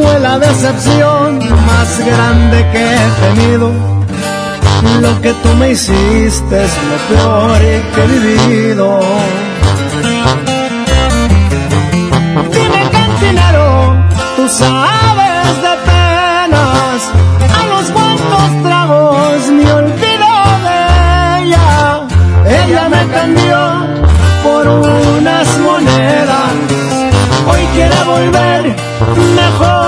fue 0.00 0.20
la 0.20 0.38
decepción 0.38 1.38
más 1.38 1.88
grande 2.06 2.58
que 2.72 2.82
he 2.94 3.08
tenido. 3.26 3.72
Lo 5.00 5.20
que 5.20 5.32
tú 5.42 5.48
me 5.58 5.72
hiciste 5.72 6.64
es 6.66 6.72
lo 6.90 6.96
peor 7.08 7.60
que 7.92 8.00
he 8.02 8.06
vivido. 8.06 9.00
Dime 12.54 12.82
cantinero, 12.92 13.68
tú 14.36 14.48
sabes 14.48 15.52
de 15.66 15.74
penas, 15.88 16.98
a 17.58 17.62
los 17.72 17.86
cuantos 17.96 18.48
tragos 18.62 19.50
me 19.56 19.72
olvido 19.80 20.30
de 20.66 20.78
ella. 21.42 21.68
Ella 22.60 22.88
me 22.94 23.02
cambió 23.16 23.60
por 24.44 24.64
unas 24.68 25.48
monedas, 25.58 26.52
hoy 27.50 27.62
quiere 27.74 28.00
volver, 28.04 28.76
mejor 29.40 29.87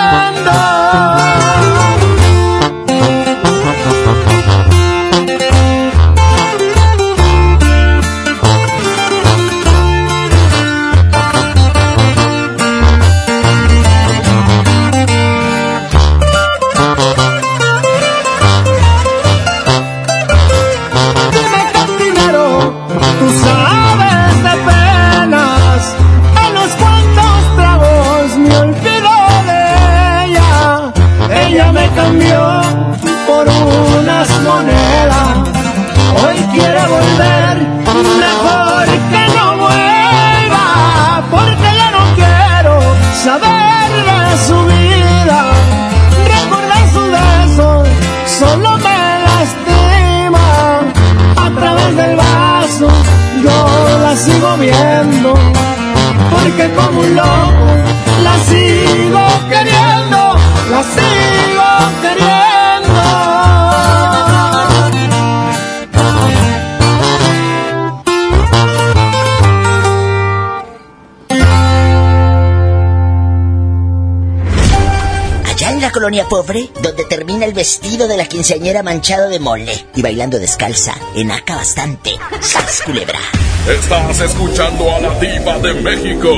Colonia 76.11 76.27
pobre, 76.27 76.69
donde 76.81 77.05
termina 77.05 77.45
el 77.45 77.53
vestido 77.53 78.05
de 78.05 78.17
la 78.17 78.25
quinceañera 78.25 78.83
manchado 78.83 79.29
de 79.29 79.39
mole 79.39 79.71
y 79.95 80.01
bailando 80.01 80.39
descalza, 80.39 80.93
enaca 81.15 81.55
bastante. 81.55 82.11
¡Sas, 82.41 82.81
culebra! 82.81 83.19
Estás 83.65 84.19
escuchando 84.19 84.93
a 84.93 84.99
la 84.99 85.19
diva 85.19 85.57
de 85.59 85.73
México. 85.75 86.29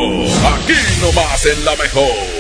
Aquí 0.45 0.78
nomás 1.02 1.45
en 1.48 1.66
la 1.66 1.76
mejor. 1.76 2.32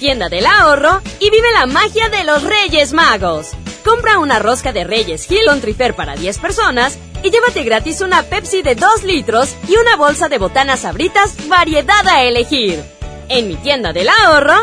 Tienda 0.00 0.30
del 0.30 0.46
ahorro 0.46 1.02
y 1.20 1.30
vive 1.30 1.52
la 1.52 1.66
magia 1.66 2.08
de 2.08 2.24
los 2.24 2.42
Reyes 2.42 2.94
Magos. 2.94 3.50
Compra 3.84 4.18
una 4.18 4.38
rosca 4.38 4.72
de 4.72 4.82
Reyes 4.82 5.30
Hill 5.30 5.46
on 5.48 5.60
Trifer 5.60 5.94
para 5.94 6.16
10 6.16 6.38
personas 6.38 6.98
y 7.22 7.30
llévate 7.30 7.62
gratis 7.64 8.00
una 8.00 8.22
Pepsi 8.22 8.62
de 8.62 8.74
2 8.74 9.04
litros 9.04 9.54
y 9.68 9.76
una 9.76 9.96
bolsa 9.96 10.30
de 10.30 10.38
botanas 10.38 10.80
sabritas 10.80 11.36
variedad 11.48 12.08
a 12.08 12.22
elegir. 12.24 12.82
En 13.28 13.46
mi 13.46 13.56
tienda 13.56 13.92
del 13.92 14.08
ahorro, 14.08 14.56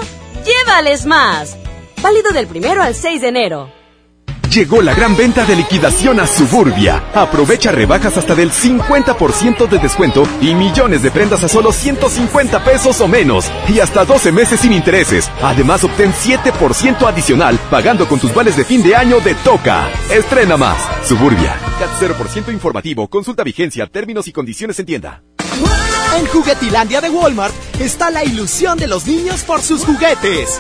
llévales 0.44 1.06
más. 1.06 1.56
Válido 2.02 2.32
del 2.32 2.48
primero 2.48 2.82
al 2.82 2.96
6 2.96 3.22
de 3.22 3.28
enero. 3.28 3.77
Llegó 4.58 4.82
la 4.82 4.96
gran 4.96 5.16
venta 5.16 5.46
de 5.46 5.56
liquidación 5.56 6.20
a 6.20 6.26
Suburbia. 6.26 7.12
Aprovecha 7.14 7.72
rebajas 7.72 8.18
hasta 8.18 8.34
del 8.34 8.52
50% 8.52 9.70
de 9.70 9.78
descuento 9.78 10.24
y 10.42 10.56
millones 10.56 11.04
de 11.04 11.12
prendas 11.12 11.44
a 11.44 11.48
solo 11.48 11.72
150 11.72 12.64
pesos 12.64 13.00
o 13.00 13.08
menos. 13.08 13.52
Y 13.68 13.82
hasta 13.82 14.04
12 14.04 14.32
meses 14.32 14.62
sin 14.62 14.74
intereses. 14.74 15.30
Además, 15.44 15.84
obtén 15.84 16.12
7% 16.12 17.08
adicional 17.08 17.60
pagando 17.70 18.08
con 18.08 18.18
tus 18.20 18.34
vales 18.34 18.58
de 18.58 18.66
fin 18.66 18.82
de 18.82 18.96
año 18.96 19.20
de 19.20 19.36
Toca. 19.36 19.92
Estrena 20.10 20.58
más. 20.58 20.80
Suburbia. 21.08 21.56
CAT 21.78 21.92
0% 22.18 22.52
informativo. 22.52 23.08
Consulta 23.10 23.44
vigencia, 23.44 23.86
términos 23.86 24.28
y 24.28 24.32
condiciones 24.32 24.80
en 24.80 24.88
tienda. 24.88 25.22
En 26.18 26.26
Juguetilandia 26.26 27.00
de 27.00 27.12
Walmart 27.12 27.54
está 27.80 28.10
la 28.10 28.24
ilusión 28.24 28.80
de 28.80 28.88
los 28.88 29.06
niños 29.06 29.44
por 29.44 29.62
sus 29.62 29.86
juguetes. 29.86 30.60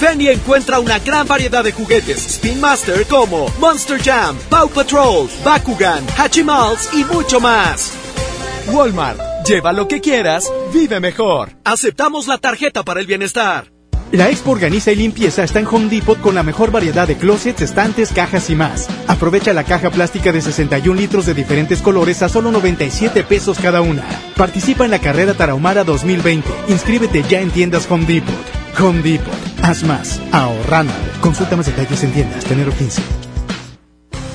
Ven 0.00 0.20
y 0.20 0.28
encuentra 0.28 0.80
una 0.80 0.98
gran 0.98 1.26
variedad 1.26 1.62
de 1.62 1.72
juguetes 1.72 2.26
Spin 2.26 2.60
Master 2.60 3.06
como 3.06 3.48
Monster 3.58 4.00
Jam, 4.02 4.36
Paw 4.48 4.68
Patrol, 4.68 5.28
Bakugan, 5.44 6.04
Hachimals 6.16 6.88
y 6.94 7.04
mucho 7.04 7.40
más. 7.40 7.92
Walmart, 8.68 9.30
Lleva 9.46 9.72
lo 9.72 9.88
que 9.88 10.00
quieras, 10.00 10.52
vive 10.72 11.00
mejor. 11.00 11.50
Aceptamos 11.64 12.26
la 12.26 12.38
tarjeta 12.38 12.82
para 12.84 13.00
el 13.00 13.06
bienestar. 13.06 13.72
La 14.12 14.28
Expo 14.28 14.50
Organiza 14.50 14.92
y 14.92 14.96
Limpieza 14.96 15.44
está 15.44 15.60
en 15.60 15.66
Home 15.66 15.88
Depot 15.88 16.20
con 16.20 16.34
la 16.34 16.42
mejor 16.42 16.70
variedad 16.70 17.06
de 17.06 17.16
closets, 17.16 17.62
estantes, 17.62 18.12
cajas 18.12 18.50
y 18.50 18.56
más. 18.56 18.88
Aprovecha 19.06 19.52
la 19.52 19.64
caja 19.64 19.90
plástica 19.90 20.32
de 20.32 20.42
61 20.42 21.00
litros 21.00 21.26
de 21.26 21.34
diferentes 21.34 21.80
colores 21.80 22.22
a 22.22 22.28
solo 22.28 22.50
97 22.50 23.22
pesos 23.22 23.58
cada 23.58 23.80
una. 23.80 24.04
Participa 24.36 24.84
en 24.84 24.90
la 24.90 24.98
carrera 24.98 25.34
Tarahumara 25.34 25.84
2020. 25.84 26.48
Inscríbete 26.68 27.24
ya 27.28 27.40
en 27.40 27.50
tiendas 27.50 27.90
Home 27.90 28.04
Depot. 28.04 28.59
Home 28.78 29.02
Depot. 29.02 29.34
Haz 29.62 29.82
más. 29.84 30.20
Ahorrando. 30.32 30.92
Consulta 31.20 31.56
más 31.56 31.66
detalles 31.66 32.02
en 32.02 32.12
tiendas. 32.12 32.44
Tenero 32.44 32.72
15. 32.72 33.02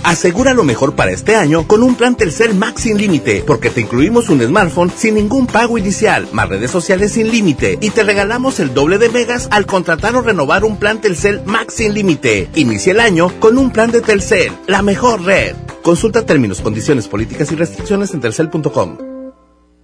Asegura 0.05 0.53
lo 0.53 0.63
mejor 0.63 0.93
para 0.93 1.09
este 1.09 1.35
año 1.35 1.67
con 1.67 1.81
un 1.81 1.95
plan 1.95 2.15
Telcel 2.15 2.53
Max 2.53 2.83
sin 2.83 2.95
límite, 2.99 3.43
porque 3.45 3.71
te 3.71 3.81
incluimos 3.81 4.29
un 4.29 4.39
smartphone 4.39 4.91
sin 4.95 5.15
ningún 5.15 5.47
pago 5.47 5.79
inicial, 5.79 6.27
más 6.31 6.47
redes 6.47 6.69
sociales 6.69 7.13
sin 7.13 7.31
límite 7.31 7.79
y 7.81 7.89
te 7.89 8.03
regalamos 8.03 8.59
el 8.59 8.75
doble 8.75 8.99
de 8.99 9.09
megas 9.09 9.47
al 9.49 9.65
contratar 9.65 10.15
o 10.15 10.21
renovar 10.21 10.63
un 10.63 10.77
plan 10.77 11.01
Telcel 11.01 11.41
Max 11.45 11.73
sin 11.73 11.95
límite. 11.95 12.49
Inicia 12.53 12.91
el 12.91 12.99
año 12.99 13.31
con 13.39 13.57
un 13.57 13.71
plan 13.71 13.89
de 13.89 14.01
Telcel, 14.01 14.51
la 14.67 14.83
mejor 14.83 15.23
red. 15.23 15.55
Consulta 15.81 16.23
términos, 16.23 16.61
condiciones, 16.61 17.07
políticas 17.07 17.51
y 17.51 17.55
restricciones 17.55 18.13
en 18.13 18.21
telcel.com. 18.21 19.14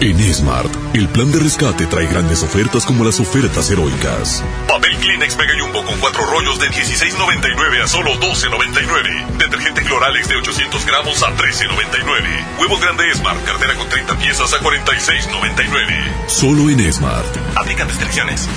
En 0.00 0.16
Smart, 0.32 0.70
el 0.94 1.08
plan 1.08 1.32
de 1.32 1.40
rescate 1.40 1.84
trae 1.86 2.06
grandes 2.06 2.44
ofertas 2.44 2.86
como 2.86 3.04
las 3.04 3.18
ofertas 3.18 3.68
heroicas. 3.68 4.44
Papel 4.68 4.96
Kleenex 4.98 5.36
Mega 5.36 5.54
Jumbo 5.58 5.84
con 5.84 5.98
cuatro 5.98 6.24
rollos 6.24 6.60
de 6.60 6.68
16.99 6.68 7.82
a 7.82 7.88
solo 7.88 8.12
12.99. 8.12 9.38
Detergente 9.38 9.82
Cloralex 9.82 10.28
de 10.28 10.36
800 10.36 10.86
gramos 10.86 11.20
a 11.24 11.34
13.99. 11.36 12.60
Huevos 12.60 12.80
grande 12.80 13.12
Smart, 13.12 13.44
cartera 13.44 13.74
con 13.74 13.88
30 13.88 14.18
piezas 14.18 14.52
a 14.52 14.58
46.99. 14.58 16.28
Solo 16.28 16.70
en 16.70 16.92
Smart. 16.92 17.36
Aplican 17.56 17.88
restricciones. 17.88 18.48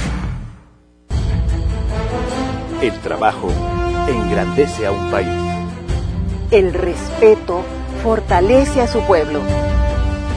El 2.84 3.00
trabajo 3.00 3.52
engrandece 4.08 4.86
a 4.86 4.92
un 4.92 5.10
país. 5.10 5.28
El 6.52 6.72
respeto 6.72 7.66
fortalece 8.04 8.82
a 8.82 8.88
su 8.88 9.02
pueblo. 9.08 9.42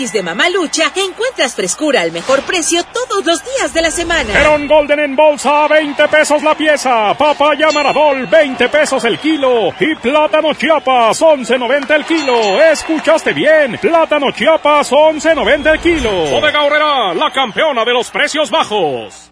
Tianguis 0.00 0.12
de 0.14 0.22
Mamalucha 0.22 0.92
encuentras 0.96 1.54
frescura 1.54 2.00
al 2.00 2.10
mejor 2.10 2.40
precio 2.42 2.82
todos 2.84 3.24
los 3.26 3.44
días 3.44 3.74
de 3.74 3.82
la 3.82 3.90
semana. 3.90 4.40
Heron 4.40 4.66
Golden 4.66 4.98
en 5.00 5.14
bolsa, 5.14 5.68
20 5.68 6.08
pesos 6.08 6.42
la 6.42 6.54
pieza. 6.54 7.12
Papaya 7.18 7.70
Maradol, 7.70 8.26
20 8.26 8.68
pesos 8.70 9.04
el 9.04 9.18
kilo. 9.18 9.74
Y 9.78 9.94
plátano 9.96 10.54
Chiapas, 10.54 11.20
11.90 11.20 11.90
el 11.90 12.04
kilo. 12.06 12.62
¿Escuchaste 12.62 13.34
bien? 13.34 13.78
Plátano 13.78 14.32
Chiapas, 14.32 14.90
11.90 14.90 15.72
el 15.72 15.80
kilo. 15.80 16.10
Bodega 16.30 16.62
Horrera, 16.62 17.14
la 17.14 17.30
campeona 17.30 17.84
de 17.84 17.92
los 17.92 18.10
precios 18.10 18.50
bajos. 18.50 19.30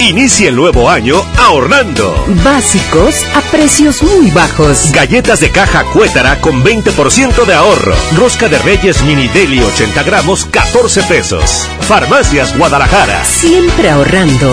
Inicia 0.00 0.48
el 0.48 0.56
nuevo 0.56 0.88
año 0.88 1.22
ahorrando. 1.36 2.24
Básicos 2.42 3.22
a 3.34 3.42
precios 3.50 4.02
muy 4.02 4.30
bajos. 4.30 4.90
Galletas 4.92 5.40
de 5.40 5.50
caja 5.50 5.84
Cuétara 5.92 6.40
con 6.40 6.64
20% 6.64 7.44
de 7.44 7.52
ahorro. 7.52 7.94
Rosca 8.16 8.48
de 8.48 8.58
Reyes 8.60 9.02
Mini 9.02 9.28
Deli 9.28 9.60
80 9.60 10.02
gramos, 10.02 10.46
14 10.46 11.02
pesos. 11.02 11.68
Farmacias 11.80 12.56
Guadalajara. 12.56 13.22
Siempre 13.26 13.90
ahorrando. 13.90 14.50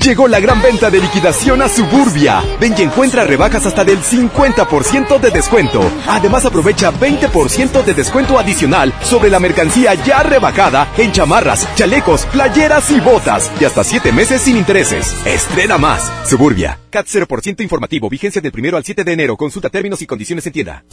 Llegó 0.00 0.26
la 0.26 0.40
gran 0.40 0.60
venta 0.60 0.90
de 0.90 1.00
liquidación 1.00 1.62
a 1.62 1.68
Suburbia. 1.68 2.42
Ven 2.60 2.74
y 2.76 2.82
encuentra 2.82 3.22
rebajas 3.22 3.64
hasta 3.64 3.84
del 3.84 3.98
50% 3.98 5.20
de 5.20 5.30
descuento. 5.30 5.80
Además 6.08 6.44
aprovecha 6.44 6.90
20% 6.90 7.84
de 7.84 7.94
descuento 7.94 8.36
adicional 8.36 8.92
sobre 9.02 9.30
la 9.30 9.38
mercancía 9.38 9.94
ya 9.94 10.24
rebajada 10.24 10.88
en 10.98 11.12
chamarras, 11.12 11.68
chalecos, 11.76 12.26
playeras 12.26 12.90
y 12.90 12.98
botas. 12.98 13.52
Y 13.60 13.66
hasta 13.66 13.84
7 13.84 14.10
meses 14.10 14.42
sin 14.42 14.56
intereses. 14.56 15.14
Estrena 15.24 15.78
más. 15.78 16.10
Suburbia. 16.28 16.80
CAT 16.90 17.06
0% 17.06 17.60
informativo. 17.60 18.08
Vigencia 18.08 18.40
del 18.40 18.50
primero 18.50 18.76
al 18.76 18.84
7 18.84 19.04
de 19.04 19.12
enero. 19.12 19.36
Consulta 19.36 19.70
términos 19.70 20.02
y 20.02 20.06
condiciones 20.06 20.44
en 20.46 20.52
tienda. 20.52 20.84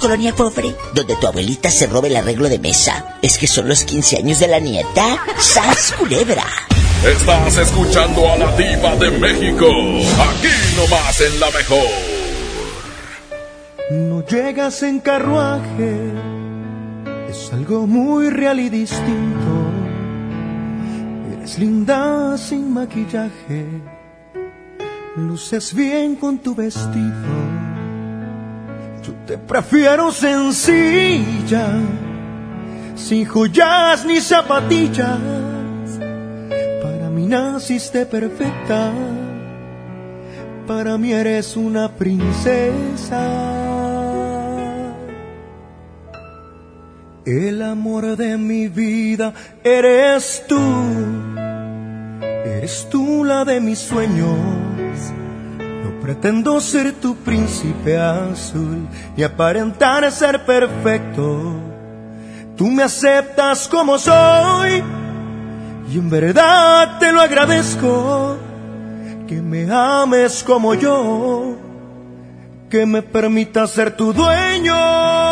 Colonia 0.00 0.34
pobre, 0.34 0.74
donde 0.94 1.14
tu 1.16 1.26
abuelita 1.26 1.70
se 1.70 1.86
robe 1.86 2.08
el 2.08 2.16
arreglo 2.16 2.48
de 2.48 2.58
mesa, 2.58 3.18
es 3.22 3.38
que 3.38 3.46
son 3.46 3.68
los 3.68 3.84
15 3.84 4.16
años 4.16 4.40
de 4.40 4.48
la 4.48 4.58
nieta. 4.58 5.18
¡Sas 5.38 5.94
culebra! 5.96 6.44
Estás 7.06 7.56
escuchando 7.58 8.28
a 8.28 8.36
la 8.36 8.56
diva 8.56 8.96
de 8.96 9.10
México. 9.10 9.66
Aquí 9.66 10.48
nomás 10.76 11.20
en 11.20 11.38
la 11.38 11.50
mejor. 11.50 11.88
No 13.90 14.24
llegas 14.24 14.82
en 14.82 15.00
carruaje, 15.00 16.12
es 17.28 17.52
algo 17.52 17.86
muy 17.86 18.30
real 18.30 18.60
y 18.60 18.68
distinto. 18.68 19.70
Eres 21.36 21.58
linda 21.58 22.36
sin 22.38 22.72
maquillaje, 22.72 23.66
luces 25.16 25.74
bien 25.74 26.16
con 26.16 26.38
tu 26.38 26.54
vestido. 26.54 27.59
Te 29.30 29.38
prefiero 29.38 30.10
sencilla, 30.10 31.68
sin 32.96 33.24
joyas 33.24 34.04
ni 34.04 34.20
zapatillas. 34.20 35.20
Para 36.82 37.08
mí 37.10 37.26
naciste 37.26 38.06
perfecta, 38.06 38.90
para 40.66 40.98
mí 40.98 41.12
eres 41.12 41.56
una 41.56 41.92
princesa. 41.92 43.22
El 47.24 47.62
amor 47.62 48.16
de 48.16 48.36
mi 48.36 48.66
vida 48.66 49.32
eres 49.62 50.42
tú, 50.48 50.58
eres 52.44 52.88
tú 52.90 53.22
la 53.22 53.44
de 53.44 53.60
mis 53.60 53.78
sueños. 53.78 54.69
Pretendo 56.10 56.60
ser 56.60 56.94
tu 56.94 57.14
príncipe 57.14 57.96
azul 57.96 58.88
y 59.16 59.22
aparentar 59.22 60.10
ser 60.10 60.44
perfecto. 60.44 61.54
Tú 62.56 62.66
me 62.66 62.82
aceptas 62.82 63.68
como 63.68 63.96
soy 63.96 64.82
y 65.88 65.98
en 65.98 66.10
verdad 66.10 66.98
te 66.98 67.12
lo 67.12 67.20
agradezco. 67.20 68.36
Que 69.28 69.40
me 69.40 69.70
ames 69.70 70.42
como 70.42 70.74
yo, 70.74 71.56
que 72.68 72.84
me 72.86 73.02
permitas 73.02 73.70
ser 73.70 73.96
tu 73.96 74.12
dueño. 74.12 75.29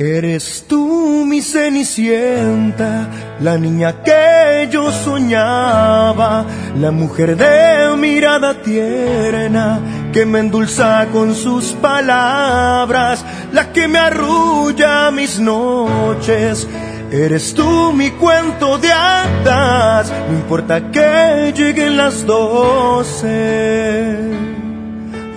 Eres 0.00 0.64
tú 0.66 1.26
mi 1.26 1.42
cenicienta, 1.42 3.06
la 3.38 3.58
niña 3.58 4.02
que 4.02 4.66
yo 4.72 4.90
soñaba, 4.90 6.46
la 6.78 6.90
mujer 6.90 7.36
de 7.36 7.94
mirada 7.98 8.62
tierna 8.62 9.78
que 10.10 10.24
me 10.24 10.38
endulza 10.38 11.06
con 11.12 11.34
sus 11.34 11.72
palabras, 11.72 13.22
la 13.52 13.74
que 13.74 13.88
me 13.88 13.98
arrulla 13.98 15.10
mis 15.10 15.38
noches. 15.38 16.66
Eres 17.12 17.52
tú 17.52 17.92
mi 17.92 18.08
cuento 18.12 18.78
de 18.78 18.90
hadas, 18.90 20.10
no 20.30 20.34
importa 20.34 20.90
que 20.90 21.52
lleguen 21.54 21.98
las 21.98 22.24
doce. 22.24 23.18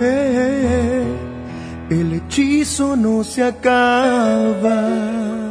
eh, 0.00 1.03
el 1.90 2.14
hechizo 2.14 2.96
no 2.96 3.22
se 3.24 3.44
acaba. 3.44 5.43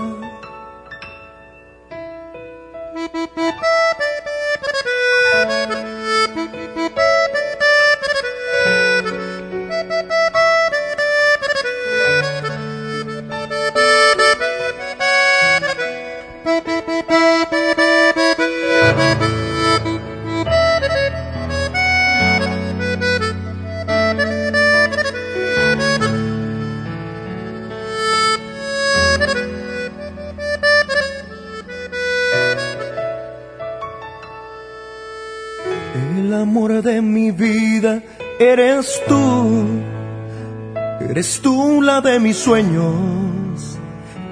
Eres 41.24 41.40
tú 41.40 41.82
la 41.82 42.02
de 42.02 42.20
mis 42.20 42.36
sueños. 42.36 43.80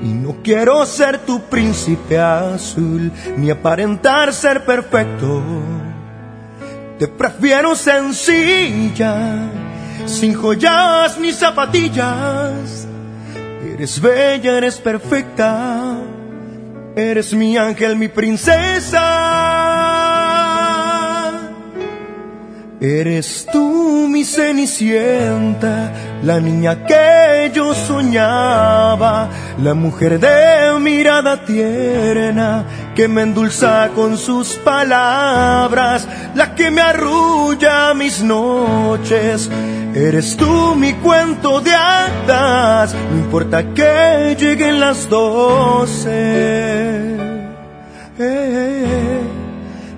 Y 0.04 0.08
no 0.08 0.36
quiero 0.44 0.86
ser 0.86 1.20
tu 1.20 1.40
príncipe 1.44 2.20
azul, 2.20 3.10
ni 3.38 3.50
aparentar 3.50 4.34
ser 4.34 4.66
perfecto. 4.66 5.42
Te 7.00 7.08
prefiero 7.08 7.76
sencilla, 7.76 9.48
sin 10.06 10.34
joyas 10.34 11.18
ni 11.18 11.32
zapatillas. 11.32 12.88
Eres 13.74 14.02
bella, 14.02 14.58
eres 14.58 14.78
perfecta, 14.78 15.96
eres 16.94 17.34
mi 17.34 17.58
ángel, 17.58 17.96
mi 17.96 18.10
princesa. 18.10 19.08
Eres 22.82 23.48
tú 23.50 24.08
mi 24.10 24.26
cenicienta, 24.26 25.94
la 26.24 26.40
niña 26.40 26.86
que 26.86 27.52
yo 27.54 27.74
soñaba, 27.74 29.30
la 29.62 29.74
mujer 29.74 30.20
de 30.20 30.80
mirada 30.80 31.44
tierna 31.46 32.66
que 32.96 33.08
me 33.08 33.24
endulza 33.24 33.90
con 33.96 34.18
sus 34.18 34.56
palabras, 34.56 36.08
la 36.36 36.54
que 36.56 36.72
me 36.72 36.82
arrulla 36.82 37.94
mis 37.94 38.22
noches. 38.22 39.50
Eres 39.94 40.38
tú 40.38 40.76
mi 40.76 40.94
cuento 40.94 41.60
de 41.60 41.74
hadas, 41.74 42.94
no 42.94 43.18
importa 43.18 43.74
que 43.74 44.38
lleguen 44.40 44.80
las 44.80 45.10
doce. 45.10 46.10
Eh, 46.10 47.18
eh, 48.20 48.20
eh 48.20 49.22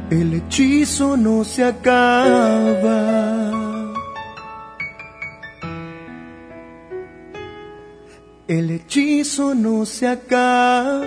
el 0.10 0.34
hechizo 0.34 1.18
no 1.18 1.44
se 1.44 1.64
acaba. 1.64 3.63
El 8.54 8.70
hechizo 8.70 9.56
no 9.56 9.84
se 9.84 10.08
acaba. 10.08 11.02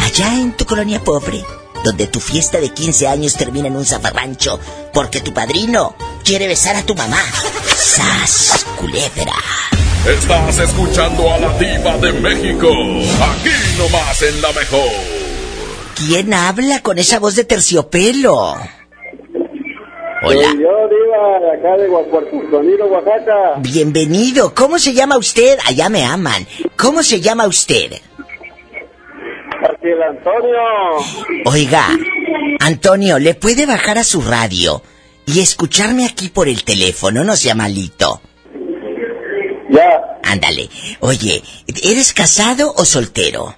Allá 0.00 0.40
en 0.40 0.56
tu 0.56 0.66
colonia 0.66 0.98
pobre, 0.98 1.44
donde 1.84 2.08
tu 2.08 2.18
fiesta 2.18 2.58
de 2.58 2.70
15 2.70 3.06
años 3.06 3.36
termina 3.36 3.68
en 3.68 3.76
un 3.76 3.84
zafarrancho 3.84 4.58
porque 4.92 5.20
tu 5.20 5.32
padrino 5.32 5.94
quiere 6.24 6.48
besar 6.48 6.74
a 6.74 6.82
tu 6.82 6.96
mamá. 6.96 7.22
¡Sas, 7.76 8.66
culebra! 8.80 9.34
Estás 10.04 10.58
escuchando 10.58 11.32
a 11.32 11.38
la 11.38 11.56
diva 11.56 11.96
de 11.98 12.12
México, 12.14 12.66
aquí 12.66 13.54
nomás 13.78 14.22
en 14.22 14.42
La 14.42 14.52
Mejor. 14.52 15.17
¿Quién 15.98 16.32
habla 16.32 16.80
con 16.82 16.98
esa 16.98 17.18
voz 17.18 17.36
de 17.36 17.44
terciopelo? 17.44 18.56
Hola. 20.22 20.48
Soy 20.48 20.62
yo, 20.62 20.88
diva, 20.88 21.40
de 21.40 21.50
acá 21.58 21.76
de 21.76 21.88
Puerto 21.88 22.86
Oaxaca. 22.86 23.54
Bienvenido. 23.58 24.54
¿Cómo 24.54 24.78
se 24.78 24.94
llama 24.94 25.18
usted? 25.18 25.58
Allá 25.66 25.88
me 25.88 26.04
aman. 26.04 26.46
¿Cómo 26.76 27.02
se 27.02 27.20
llama 27.20 27.46
usted? 27.46 27.92
el 29.82 30.02
Antonio. 30.02 30.58
Oiga, 31.46 31.88
Antonio, 32.60 33.18
¿le 33.18 33.34
puede 33.34 33.66
bajar 33.66 33.98
a 33.98 34.04
su 34.04 34.20
radio? 34.22 34.82
y 35.28 35.40
escucharme 35.40 36.06
aquí 36.06 36.30
por 36.30 36.48
el 36.48 36.64
teléfono, 36.64 37.22
no 37.22 37.36
sea 37.36 37.54
malito. 37.54 38.22
Ya. 39.68 40.18
Ándale. 40.22 40.70
Oye, 41.00 41.42
¿eres 41.82 42.14
casado 42.14 42.72
o 42.74 42.84
soltero? 42.86 43.54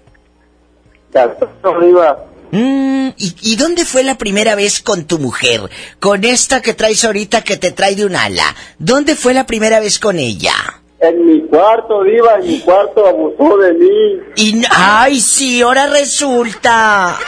Casado, 1.13 1.49
arriba. 1.63 2.27
Mm, 2.53 3.09
¿y, 3.17 3.35
¿Y 3.43 3.57
dónde 3.57 3.85
fue 3.85 4.03
la 4.03 4.19
primera 4.19 4.55
vez 4.55 4.81
con 4.81 5.05
tu 5.05 5.19
mujer? 5.19 5.71
Con 6.01 6.25
esta 6.25 6.61
que 6.63 6.75
traes 6.75 7.05
ahorita 7.05 7.43
que 7.43 7.57
te 7.57 7.71
trae 7.73 7.95
de 7.95 8.05
un 8.05 8.17
ala. 8.17 8.55
¿Dónde 8.79 9.15
fue 9.15 9.35
la 9.35 9.47
primera 9.47 9.81
vez 9.81 9.99
con 9.99 10.19
ella? 10.19 10.55
En 11.01 11.27
mi 11.27 11.41
cuarto, 11.47 12.03
Diva, 12.05 12.37
en 12.41 12.47
mi 12.47 12.61
cuarto 12.61 13.07
abusó 13.07 13.57
de 13.57 13.73
mí. 13.73 14.21
Y, 14.37 14.63
ay, 14.71 15.21
sí, 15.21 15.63
ahora 15.63 15.87
resulta. 15.87 17.19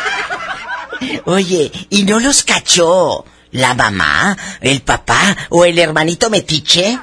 Oye, 1.24 1.73
y 1.89 2.05
no 2.05 2.20
los 2.20 2.43
cachó. 2.43 3.24
¿La 3.53 3.74
mamá? 3.74 4.36
¿El 4.61 4.81
papá? 4.81 5.36
¿O 5.51 5.65
el 5.65 5.78
hermanito 5.78 6.31
metiche? 6.31 6.99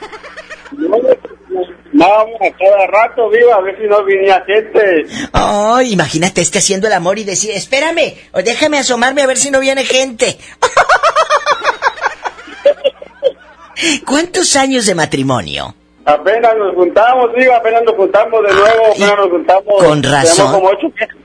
No, 1.99 2.05
a 2.05 2.51
cada 2.57 2.87
rato, 2.87 3.29
viva, 3.29 3.55
a 3.55 3.61
ver 3.61 3.77
si 3.77 3.85
no 3.85 4.01
venía 4.05 4.41
gente. 4.45 5.05
Oh, 5.33 5.81
imagínate 5.81 6.39
este 6.39 6.59
haciendo 6.59 6.87
el 6.87 6.93
amor 6.93 7.19
y 7.19 7.25
decir, 7.25 7.51
espérame, 7.51 8.15
o 8.31 8.41
déjame 8.41 8.79
asomarme 8.79 9.21
a 9.21 9.27
ver 9.27 9.35
si 9.35 9.51
no 9.51 9.59
viene 9.59 9.83
gente. 9.83 10.37
¿Cuántos 14.07 14.55
años 14.55 14.85
de 14.85 14.95
matrimonio? 14.95 15.75
Apenas 16.05 16.55
nos 16.57 16.73
juntamos, 16.73 17.33
viva, 17.35 17.57
apenas 17.57 17.83
nos 17.83 17.95
juntamos 17.95 18.43
de 18.47 18.53
nuevo, 18.53 18.93
apenas 18.93 19.17
nos 19.17 19.29
juntamos. 19.29 19.73
Con 19.77 20.01
razón. 20.01 20.53
como 20.53 20.69
ocho 20.69 20.87
meses 20.95 21.17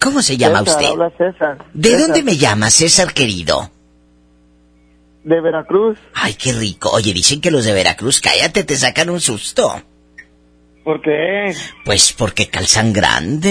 ¿Cómo 0.00 0.22
se 0.22 0.36
llama 0.36 0.60
César, 0.60 0.76
usted? 0.76 0.90
Habla 0.90 1.10
César. 1.16 1.58
¿De 1.72 1.90
César, 1.90 2.06
dónde 2.06 2.22
me 2.22 2.36
llama, 2.36 2.70
César 2.70 3.12
querido? 3.12 3.70
De 5.24 5.40
Veracruz. 5.40 5.98
Ay, 6.14 6.34
qué 6.34 6.52
rico. 6.52 6.90
Oye, 6.90 7.12
dicen 7.12 7.40
que 7.40 7.50
los 7.50 7.64
de 7.64 7.72
Veracruz, 7.72 8.20
cállate, 8.20 8.64
te 8.64 8.76
sacan 8.76 9.10
un 9.10 9.20
susto. 9.20 9.82
¿Por 10.84 11.02
qué? 11.02 11.54
Pues 11.84 12.12
porque 12.12 12.48
calzan 12.48 12.92
grande. 12.92 13.50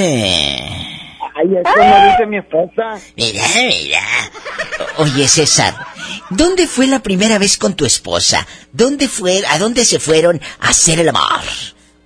Ay, 1.36 1.56
eso 1.56 1.76
no 1.76 2.12
dice 2.12 2.26
mi 2.26 2.38
esposa. 2.38 2.98
Mira, 3.16 3.44
mira. 3.68 4.02
Oye, 4.98 5.28
César, 5.28 5.76
¿dónde 6.32 6.66
fue 6.66 6.88
la 6.88 7.04
primera 7.04 7.38
vez 7.38 7.58
con 7.58 7.76
tu 7.76 7.86
esposa? 7.86 8.48
¿Dónde 8.72 9.08
fue, 9.08 9.44
a 9.48 9.60
dónde 9.60 9.86
se 9.86 10.00
fueron 10.00 10.42
a 10.60 10.70
hacer 10.70 11.00
el 11.00 11.10
amor? 11.10 11.44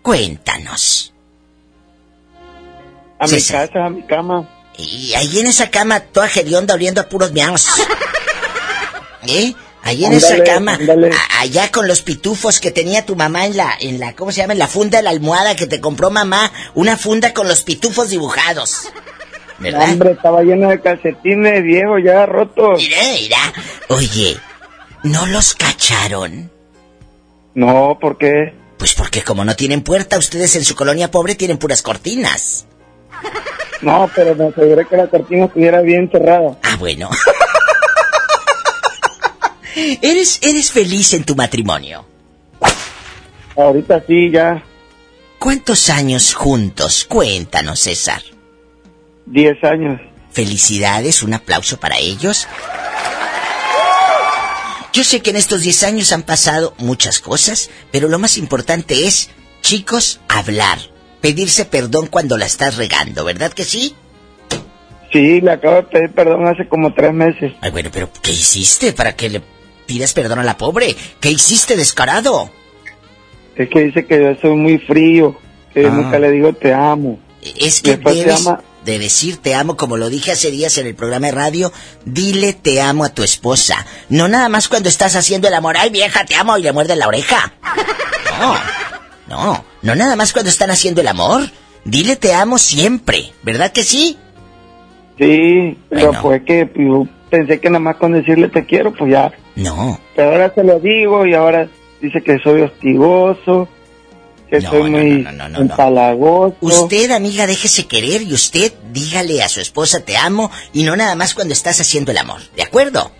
Cuéntanos. 0.02 1.11
A 3.22 3.28
César. 3.28 3.62
mi 3.62 3.68
casa, 3.68 3.86
a 3.86 3.90
mi 3.90 4.02
cama. 4.04 4.50
Y 4.78 5.14
ahí 5.14 5.40
en 5.40 5.48
esa 5.48 5.70
cama, 5.70 6.00
toda 6.00 6.28
gerionda 6.28 6.74
oliendo 6.74 7.02
a 7.02 7.08
puros 7.08 7.32
miaos. 7.32 7.68
¿Eh? 9.28 9.54
Ahí 9.84 10.06
en 10.06 10.14
esa 10.14 10.36
Ándale, 10.36 10.44
cama, 10.52 10.80
allá 11.40 11.72
con 11.72 11.88
los 11.88 12.02
pitufos 12.02 12.60
que 12.60 12.70
tenía 12.72 13.06
tu 13.06 13.16
mamá 13.16 13.46
en 13.48 13.58
la, 13.58 13.74
en 13.80 14.00
la, 14.00 14.14
¿cómo 14.14 14.32
se 14.32 14.42
llama? 14.42 14.54
En 14.54 14.60
la 14.60 14.68
funda 14.68 15.00
de 15.00 15.04
la 15.04 15.10
almohada 15.10 15.56
que 15.56 15.66
te 15.66 15.82
compró 15.82 16.12
mamá, 16.12 16.52
una 16.76 16.98
funda 16.98 17.34
con 17.34 17.48
los 17.48 17.64
pitufos 17.64 18.10
dibujados. 18.10 18.90
¿Verdad? 19.60 19.90
Hombre, 19.92 20.12
estaba 20.12 20.42
lleno 20.44 20.70
de 20.70 20.82
calcetines 20.82 21.64
viejos 21.64 22.00
ya 22.04 22.26
rotos. 22.26 22.82
Mira, 22.82 22.98
mira. 23.14 23.54
Oye, 23.90 24.38
¿no 25.04 25.26
los 25.28 25.54
cacharon? 25.56 26.52
No, 27.54 27.98
¿por 28.00 28.18
qué? 28.18 28.54
Pues 28.78 28.94
porque 28.94 29.22
como 29.24 29.46
no 29.46 29.56
tienen 29.56 29.82
puerta, 29.82 30.18
ustedes 30.18 30.56
en 30.56 30.66
su 30.66 30.76
colonia 30.76 31.12
pobre 31.12 31.36
tienen 31.36 31.58
puras 31.58 31.82
cortinas. 31.82 32.66
No, 33.82 34.10
pero 34.16 34.36
me 34.36 34.46
aseguré 34.46 34.86
que 34.86 34.96
la 34.96 35.08
cortina 35.08 35.46
estuviera 35.46 35.82
bien 35.82 36.10
cerrada. 36.12 36.58
Ah, 36.64 36.76
bueno. 36.78 37.10
¿Eres, 39.76 40.40
eres 40.44 40.72
feliz 40.72 41.14
en 41.14 41.24
tu 41.24 41.36
matrimonio? 41.36 42.06
Ahorita 43.56 44.04
sí, 44.08 44.30
ya 44.30 44.64
¿Cuántos 45.42 45.90
años 45.90 46.36
juntos? 46.36 47.04
Cuéntanos, 47.10 47.80
César. 47.80 48.22
10 49.26 49.64
años. 49.64 50.00
Felicidades, 50.30 51.24
un 51.24 51.34
aplauso 51.34 51.80
para 51.80 51.98
ellos. 51.98 52.48
Yo 54.94 55.04
sé 55.04 55.24
que 55.24 55.32
en 55.32 55.38
estos 55.38 55.64
10 55.64 55.82
años 55.82 56.12
han 56.12 56.22
pasado 56.22 56.76
muchas 56.78 57.20
cosas, 57.20 57.72
pero 57.92 58.08
lo 58.08 58.20
más 58.20 58.38
importante 58.38 59.08
es, 59.08 59.32
chicos, 59.64 60.20
hablar. 60.30 60.78
Pedirse 61.22 61.66
perdón 61.66 62.08
cuando 62.08 62.38
la 62.38 62.46
estás 62.46 62.78
regando, 62.78 63.24
¿verdad 63.24 63.54
que 63.54 63.64
sí? 63.64 63.96
Sí, 65.12 65.42
le 65.42 65.52
acabo 65.52 65.76
de 65.76 65.84
pedir 65.84 66.12
perdón 66.12 66.48
hace 66.48 66.68
como 66.68 66.94
tres 66.94 67.14
meses. 67.14 67.54
Ay, 67.62 67.72
bueno, 67.72 67.90
pero 67.92 68.10
¿qué 68.22 68.32
hiciste 68.32 68.94
para 68.94 69.16
que 69.16 69.30
le 69.30 69.42
pidas 69.86 70.14
perdón 70.14 70.40
a 70.40 70.44
la 70.44 70.58
pobre? 70.58 70.96
¿Qué 71.20 71.30
hiciste, 71.30 71.76
descarado? 71.76 72.50
Es 73.56 73.70
que 73.70 73.82
dice 73.82 74.06
que 74.06 74.22
yo 74.24 74.36
soy 74.42 74.56
muy 74.56 74.78
frío, 74.80 75.38
que 75.74 75.86
Ah. 75.86 75.90
nunca 75.90 76.18
le 76.18 76.32
digo 76.32 76.54
te 76.54 76.74
amo. 76.74 77.20
Es 77.58 77.82
que 77.82 77.98
debes 77.98 78.48
de 78.86 78.98
decir 79.00 79.38
te 79.38 79.54
amo, 79.54 79.76
como 79.78 79.98
lo 79.98 80.10
dije 80.10 80.32
hace 80.32 80.50
días 80.50 80.78
en 80.78 80.88
el 80.88 80.96
programa 80.96 81.28
de 81.28 81.34
radio, 81.34 81.74
dile 82.06 82.54
te 82.54 82.82
amo 82.82 83.04
a 83.04 83.10
tu 83.10 83.22
esposa. 83.24 83.86
No 84.10 84.28
nada 84.30 84.48
más 84.50 84.70
cuando 84.70 84.88
estás 84.90 85.16
haciendo 85.16 85.48
el 85.50 85.54
amor, 85.54 85.76
ay 85.78 85.90
vieja, 85.90 86.24
te 86.26 86.36
amo 86.36 86.58
y 86.58 86.64
le 86.64 86.72
muerde 86.72 86.96
la 86.96 87.08
oreja. 87.08 87.54
No, 88.40 88.56
no, 89.28 89.66
no 89.82 89.96
nada 89.96 90.16
más 90.16 90.34
cuando 90.34 90.50
están 90.50 90.72
haciendo 90.72 91.02
el 91.02 91.08
amor. 91.08 91.44
Dile 91.84 92.16
te 92.16 92.34
amo 92.34 92.58
siempre, 92.58 93.34
¿verdad 93.42 93.72
que 93.72 93.84
sí? 93.84 94.18
Sí, 95.18 95.78
pero 95.90 96.12
pues 96.22 96.44
que 96.44 96.70
yo 96.76 97.08
pensé 97.30 97.60
que 97.60 97.70
nada 97.70 97.80
más 97.80 97.96
con 97.96 98.12
decirle 98.14 98.50
te 98.50 98.66
quiero, 98.66 98.94
pues 98.94 99.12
ya. 99.12 99.32
No. 99.56 100.00
Pero 100.16 100.32
ahora 100.32 100.54
se 100.54 100.64
lo 100.64 100.80
digo 100.80 101.26
y 101.26 101.34
ahora 101.34 101.68
dice 102.02 102.22
que 102.22 102.38
soy 102.40 102.62
hostigoso, 102.62 103.68
que 104.50 104.62
soy 104.62 104.90
muy 104.92 105.26
empalagoso. 105.58 106.56
Usted, 106.62 107.12
amiga, 107.12 107.48
déjese 107.48 107.88
querer 107.88 108.22
y 108.22 108.34
usted 108.34 108.74
dígale 108.92 109.42
a 109.42 109.50
su 109.50 109.60
esposa 109.60 110.04
te 110.04 110.18
amo 110.18 110.52
y 110.74 110.84
no 110.84 110.96
nada 110.96 111.16
más 111.16 111.34
cuando 111.34 111.54
estás 111.54 111.80
haciendo 111.80 112.12
el 112.12 112.18
amor, 112.18 112.42
¿de 112.56 112.64
acuerdo? 112.64 113.12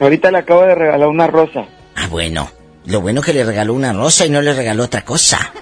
Ahorita 0.00 0.30
le 0.30 0.38
acabo 0.38 0.62
de 0.62 0.74
regalar 0.74 1.08
una 1.08 1.26
rosa. 1.26 1.66
Ah, 1.94 2.08
bueno. 2.08 2.50
Lo 2.88 3.00
bueno 3.00 3.20
que 3.22 3.32
le 3.32 3.44
regaló 3.44 3.74
una 3.74 3.92
rosa 3.92 4.26
y 4.26 4.30
no 4.30 4.40
le 4.42 4.54
regaló 4.54 4.84
otra 4.84 5.04
cosa. 5.04 5.52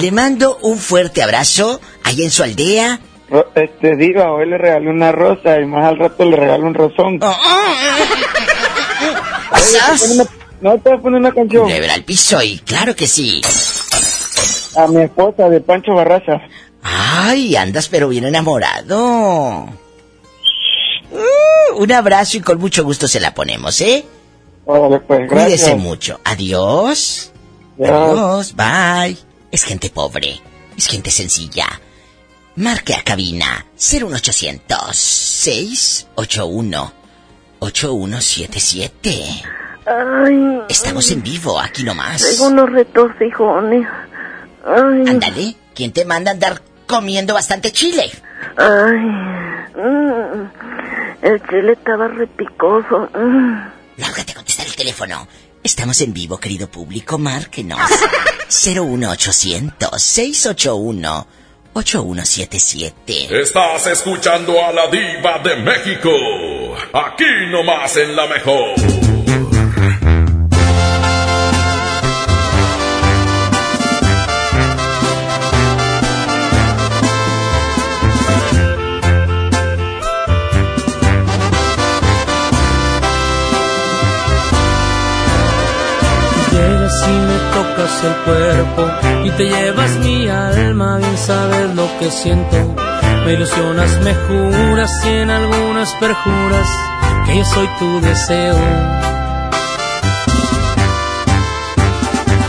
Le 0.00 0.10
mando 0.10 0.58
un 0.62 0.78
fuerte 0.78 1.22
abrazo 1.22 1.80
allá 2.02 2.24
en 2.24 2.30
su 2.30 2.42
aldea. 2.42 2.98
Ro- 3.28 3.46
Este, 3.54 3.96
diga, 3.96 4.32
hoy 4.32 4.48
le 4.48 4.58
regalé 4.58 4.90
una 4.90 5.12
rosa 5.12 5.58
y 5.60 5.66
más 5.66 5.84
al 5.86 5.98
rato 5.98 6.24
le 6.24 6.36
regalo 6.36 6.66
un 6.66 6.74
rosón. 6.74 7.18
Oh, 7.22 7.36
Oye, 9.52 9.62
¿te 9.72 9.98
pone 9.98 10.14
una- 10.14 10.24
No 10.60 10.78
te 10.78 10.88
voy 10.90 10.98
a 10.98 11.02
poner 11.02 11.20
una 11.20 11.32
canción. 11.32 11.68
Le 11.68 11.80
verá 11.80 11.94
al 11.94 12.04
piso 12.04 12.42
y 12.42 12.58
claro 12.60 12.94
que 12.96 13.06
sí. 13.06 13.40
A 14.76 14.86
mi 14.88 15.02
esposa 15.02 15.48
de 15.48 15.60
Pancho 15.60 15.92
Barraza. 15.94 16.40
Ay, 16.82 17.54
andas 17.56 17.88
pero 17.88 18.08
bien 18.08 18.24
enamorado. 18.24 19.68
Uh, 21.10 21.76
un 21.76 21.92
abrazo 21.92 22.38
y 22.38 22.40
con 22.40 22.58
mucho 22.58 22.82
gusto 22.84 23.06
se 23.08 23.20
la 23.20 23.32
ponemos, 23.34 23.80
¿eh? 23.80 24.04
Órale, 24.66 25.00
pues, 25.00 25.28
gracias. 25.28 25.60
Cuídese 25.62 25.74
mucho. 25.76 26.20
Adiós. 26.24 27.32
Adiós. 27.78 28.54
Bye. 28.56 29.18
Es 29.50 29.64
gente 29.64 29.90
pobre. 29.90 30.40
Es 30.76 30.86
gente 30.88 31.10
sencilla. 31.10 31.66
Marque 32.56 32.94
a 32.94 33.02
cabina 33.02 33.66
01800 33.76 34.96
681 34.96 36.92
8177. 37.58 39.10
Ay, 39.86 40.62
Estamos 40.68 41.10
en 41.10 41.22
vivo, 41.22 41.60
aquí 41.60 41.82
nomás. 41.84 42.22
tengo 42.30 42.46
unos 42.48 42.70
retorcijones. 42.70 43.86
Ay, 44.64 45.04
Ándale. 45.08 45.56
¿Quién 45.74 45.92
te 45.92 46.04
manda 46.04 46.30
a 46.30 46.34
andar 46.34 46.62
comiendo 46.86 47.34
bastante 47.34 47.70
chile? 47.72 48.10
ay. 48.56 48.96
mm, 49.74 50.50
el 51.22 51.42
chile 51.48 51.72
estaba 51.72 52.08
repicoso. 52.08 53.08
mm. 53.14 53.74
Lárgate 53.96 54.32
a 54.32 54.34
contestar 54.36 54.66
el 54.66 54.74
teléfono. 54.74 55.26
Estamos 55.62 56.00
en 56.00 56.12
vivo, 56.12 56.38
querido 56.38 56.70
público. 56.70 57.18
Márquenos. 57.18 57.78
01800 58.48 60.02
681 60.02 61.26
8177. 61.74 63.40
Estás 63.40 63.86
escuchando 63.86 64.64
a 64.64 64.72
la 64.72 64.86
diva 64.88 65.38
de 65.42 65.56
México. 65.56 66.10
Aquí 66.92 67.24
nomás 67.50 67.96
en 67.96 68.14
la 68.14 68.26
mejor. 68.26 69.13
El 87.84 88.14
cuerpo 88.24 88.90
y 89.24 89.30
te 89.30 89.44
llevas 89.44 89.90
mi 89.98 90.26
alma, 90.26 90.96
bien 90.96 91.18
sabes 91.18 91.74
lo 91.74 91.86
que 91.98 92.10
siento. 92.10 92.56
Me 93.26 93.34
ilusionas, 93.34 94.00
me 94.00 94.14
juras 94.14 94.90
y 95.04 95.08
en 95.08 95.30
algunas 95.30 95.92
perjuras 95.94 96.66
que 97.26 97.36
yo 97.36 97.44
soy 97.44 97.68
tu 97.78 98.00
deseo. 98.00 98.56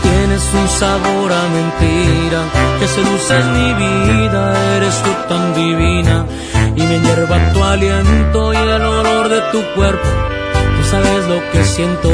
Tienes 0.02 0.54
un 0.54 0.68
sabor 0.68 1.32
a 1.32 1.42
mentira 1.48 2.40
que 2.80 2.88
seduces 2.88 3.44
mi 3.44 3.74
vida, 3.74 4.76
eres 4.76 5.02
tú 5.02 5.10
tan 5.28 5.54
divina 5.54 6.24
y 6.76 6.80
me 6.80 6.96
enerva 6.96 7.52
tu 7.52 7.62
aliento 7.62 8.54
y 8.54 8.56
el 8.56 8.82
olor 8.82 9.28
de 9.28 9.40
tu 9.52 9.62
cuerpo. 9.74 10.08
Tú 10.76 10.84
sabes 10.90 11.28
lo 11.28 11.50
que 11.52 11.62
siento. 11.62 12.10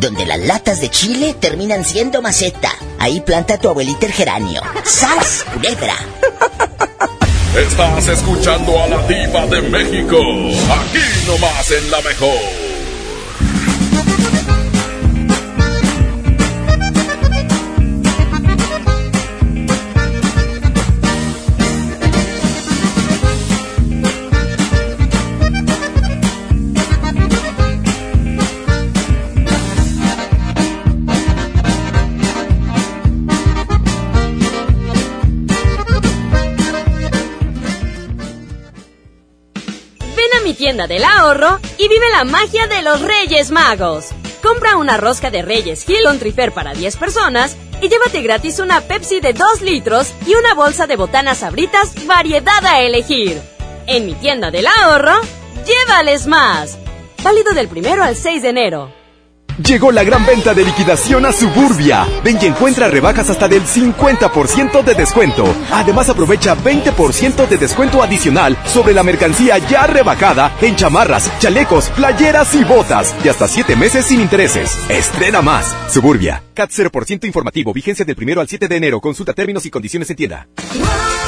Donde 0.00 0.26
las 0.26 0.40
latas 0.40 0.80
de 0.80 0.90
chile 0.90 1.34
terminan 1.38 1.84
siendo 1.84 2.20
maceta, 2.20 2.72
ahí 2.98 3.20
planta 3.20 3.58
tu 3.58 3.68
abuelita 3.68 4.06
el 4.06 4.12
geranio. 4.12 4.60
¡Sas, 4.84 5.44
culebra! 5.52 5.94
Estás 7.56 8.08
escuchando 8.08 8.82
a 8.82 8.88
la 8.88 9.06
diva 9.06 9.46
de 9.46 9.62
México, 9.62 10.16
aquí 10.18 11.26
nomás 11.26 11.70
en 11.70 11.90
la 11.90 12.00
mejor. 12.00 12.63
Tienda 40.74 40.86
del 40.88 41.04
ahorro 41.04 41.60
y 41.78 41.86
vive 41.86 42.10
la 42.10 42.24
magia 42.24 42.66
de 42.66 42.82
los 42.82 43.00
Reyes 43.00 43.52
Magos. 43.52 44.08
Compra 44.42 44.76
una 44.76 44.96
rosca 44.96 45.30
de 45.30 45.40
Reyes 45.40 45.88
Hill 45.88 46.18
Trifer 46.18 46.50
para 46.50 46.74
10 46.74 46.96
personas 46.96 47.56
y 47.80 47.88
llévate 47.88 48.22
gratis 48.22 48.58
una 48.58 48.80
Pepsi 48.80 49.20
de 49.20 49.34
2 49.34 49.62
litros 49.62 50.12
y 50.26 50.34
una 50.34 50.52
bolsa 50.54 50.88
de 50.88 50.96
botanas 50.96 51.44
abritas 51.44 51.94
variedad 52.08 52.64
a 52.66 52.80
elegir. 52.80 53.40
En 53.86 54.04
mi 54.04 54.14
tienda 54.14 54.50
del 54.50 54.66
ahorro, 54.66 55.14
llévales 55.64 56.26
más. 56.26 56.76
Válido 57.22 57.52
del 57.52 57.68
primero 57.68 58.02
al 58.02 58.16
6 58.16 58.42
de 58.42 58.48
enero. 58.48 59.03
Llegó 59.62 59.92
la 59.92 60.02
gran 60.02 60.26
venta 60.26 60.52
de 60.52 60.64
liquidación 60.64 61.24
a 61.26 61.32
Suburbia. 61.32 62.06
Ven 62.24 62.38
y 62.42 62.46
encuentra 62.46 62.88
rebajas 62.88 63.30
hasta 63.30 63.46
del 63.46 63.62
50% 63.62 64.82
de 64.82 64.94
descuento. 64.94 65.44
Además 65.70 66.08
aprovecha 66.08 66.56
20% 66.56 67.46
de 67.46 67.56
descuento 67.56 68.02
adicional 68.02 68.58
sobre 68.66 68.94
la 68.94 69.04
mercancía 69.04 69.58
ya 69.58 69.86
rebajada 69.86 70.56
en 70.60 70.74
chamarras, 70.74 71.30
chalecos, 71.38 71.88
playeras 71.90 72.52
y 72.56 72.64
botas. 72.64 73.14
Y 73.24 73.28
hasta 73.28 73.46
7 73.46 73.76
meses 73.76 74.06
sin 74.06 74.20
intereses. 74.20 74.76
Estrena 74.88 75.40
más. 75.40 75.72
Suburbia. 75.88 76.42
CAT 76.52 76.70
0% 76.70 77.24
informativo. 77.24 77.72
Vigencia 77.72 78.04
del 78.04 78.16
primero 78.16 78.40
al 78.40 78.48
7 78.48 78.66
de 78.66 78.76
enero. 78.76 79.00
Consulta 79.00 79.34
términos 79.34 79.64
y 79.66 79.70
condiciones 79.70 80.10
en 80.10 80.16
tienda. 80.16 80.48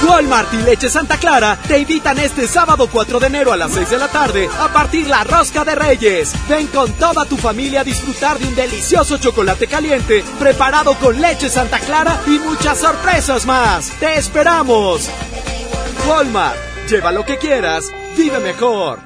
Walmart 0.05 0.53
y 0.55 0.59
Leche 0.59 0.91
Santa 0.91 1.17
Clara 1.17 1.59
te 1.67 1.79
invitan 1.79 2.19
este 2.19 2.47
sábado 2.47 2.89
4 2.91 3.19
de 3.19 3.27
enero 3.27 3.53
a 3.53 3.57
las 3.57 3.73
6 3.73 3.91
de 3.91 3.99
la 3.99 4.09
tarde 4.09 4.49
a 4.61 4.69
partir 4.69 5.07
la 5.09 5.25
rosca 5.25 5.65
de 5.65 5.75
Reyes. 5.75 6.35
Ven 6.49 6.67
con 6.69 6.93
toda 6.93 7.25
tu 7.25 7.37
familia 7.37 7.81
a 7.81 7.85
disfrutar 7.85 8.39
de 8.39 8.47
un 8.47 8.55
delicioso 8.55 9.19
chocolate 9.19 9.67
caliente 9.67 10.25
preparado 10.39 10.95
con 10.95 11.21
leche 11.21 11.49
Santa 11.49 11.81
Clara 11.81 12.21
y 12.27 12.39
muchas 12.39 12.79
sorpresas 12.79 13.47
más. 13.47 13.91
¡Te 13.99 14.19
esperamos! 14.19 15.09
Walmart, 16.09 16.57
lleva 16.89 17.11
lo 17.13 17.25
que 17.25 17.39
quieras, 17.39 17.91
vive 18.17 18.39
mejor. 18.39 19.06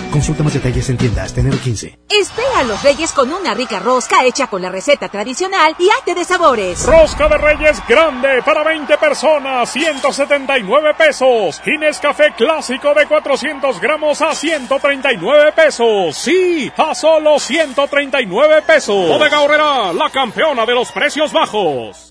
Consulta 0.11 0.43
más 0.43 0.53
detalles 0.53 0.89
en 0.89 0.97
tiendas, 0.97 1.37
enero 1.37 1.57
15. 1.57 1.97
Espera 2.09 2.59
a 2.59 2.63
los 2.63 2.83
Reyes 2.83 3.13
con 3.13 3.31
una 3.31 3.53
rica 3.53 3.79
rosca 3.79 4.25
hecha 4.25 4.47
con 4.47 4.61
la 4.61 4.69
receta 4.69 5.07
tradicional 5.07 5.73
y 5.79 5.89
arte 5.89 6.13
de 6.13 6.25
sabores. 6.25 6.85
Rosca 6.85 7.29
de 7.29 7.37
Reyes 7.37 7.81
grande 7.87 8.41
para 8.43 8.61
20 8.63 8.97
personas, 8.97 9.71
179 9.71 10.93
pesos. 10.95 11.61
Guinness 11.65 11.99
Café 11.99 12.33
clásico 12.35 12.93
de 12.93 13.07
400 13.07 13.79
gramos 13.79 14.21
a 14.21 14.35
139 14.35 15.53
pesos. 15.53 16.17
Sí, 16.17 16.69
a 16.75 16.93
solo 16.93 17.39
139 17.39 18.63
pesos. 18.63 19.07
Bodega 19.07 19.39
Horrera, 19.39 19.93
la 19.93 20.09
campeona 20.09 20.65
de 20.65 20.73
los 20.73 20.91
precios 20.91 21.31
bajos. 21.31 22.10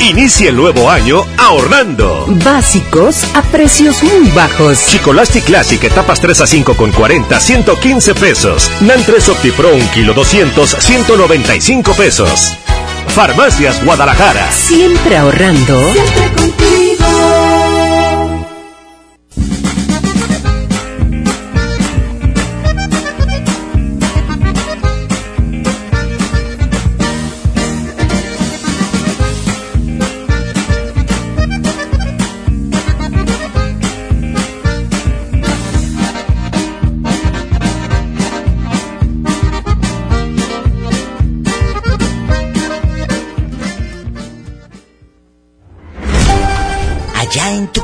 Inicia 0.00 0.50
el 0.50 0.56
nuevo 0.56 0.90
año 0.90 1.24
ahorrando. 1.38 2.26
Básicos 2.44 3.24
a 3.34 3.40
precios 3.42 4.02
muy 4.02 4.28
bajos. 4.30 4.86
Chicolastic 4.86 5.44
Classic 5.44 5.82
etapas 5.82 6.20
3 6.20 6.42
a 6.42 6.46
5 6.46 6.76
con 6.76 6.92
40, 6.92 7.40
115 7.40 8.14
pesos. 8.14 8.70
NAN 8.82 9.02
3 9.02 9.28
OptiPro 9.30 9.74
1 9.74 9.90
kilo 9.94 10.12
200, 10.12 10.76
195 10.78 11.94
pesos. 11.94 12.54
Farmacias 13.08 13.82
Guadalajara. 13.82 14.52
Siempre 14.52 15.16
ahorrando. 15.16 15.80
Siempre 15.92 16.32
contigo. 16.36 16.93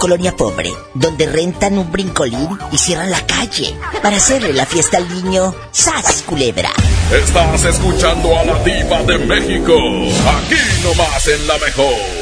Colonia 0.01 0.35
pobre, 0.35 0.72
donde 0.94 1.27
rentan 1.27 1.78
un 1.78 1.93
brincolín 1.93 2.59
y 2.72 2.78
cierran 2.78 3.10
la 3.10 3.24
calle 3.27 3.77
para 4.02 4.16
hacerle 4.16 4.52
la 4.55 4.66
fiesta 4.66 4.97
al 4.97 5.09
niño. 5.09 5.55
¡Sas, 5.70 6.24
culebra! 6.27 6.72
Estás 7.12 7.64
escuchando 7.64 8.36
a 8.36 8.44
la 8.44 8.59
diva 8.64 9.02
de 9.02 9.18
México, 9.18 9.74
aquí 9.74 10.56
nomás 10.82 11.28
en 11.28 11.47
la 11.47 11.59
mejor. 11.59 12.19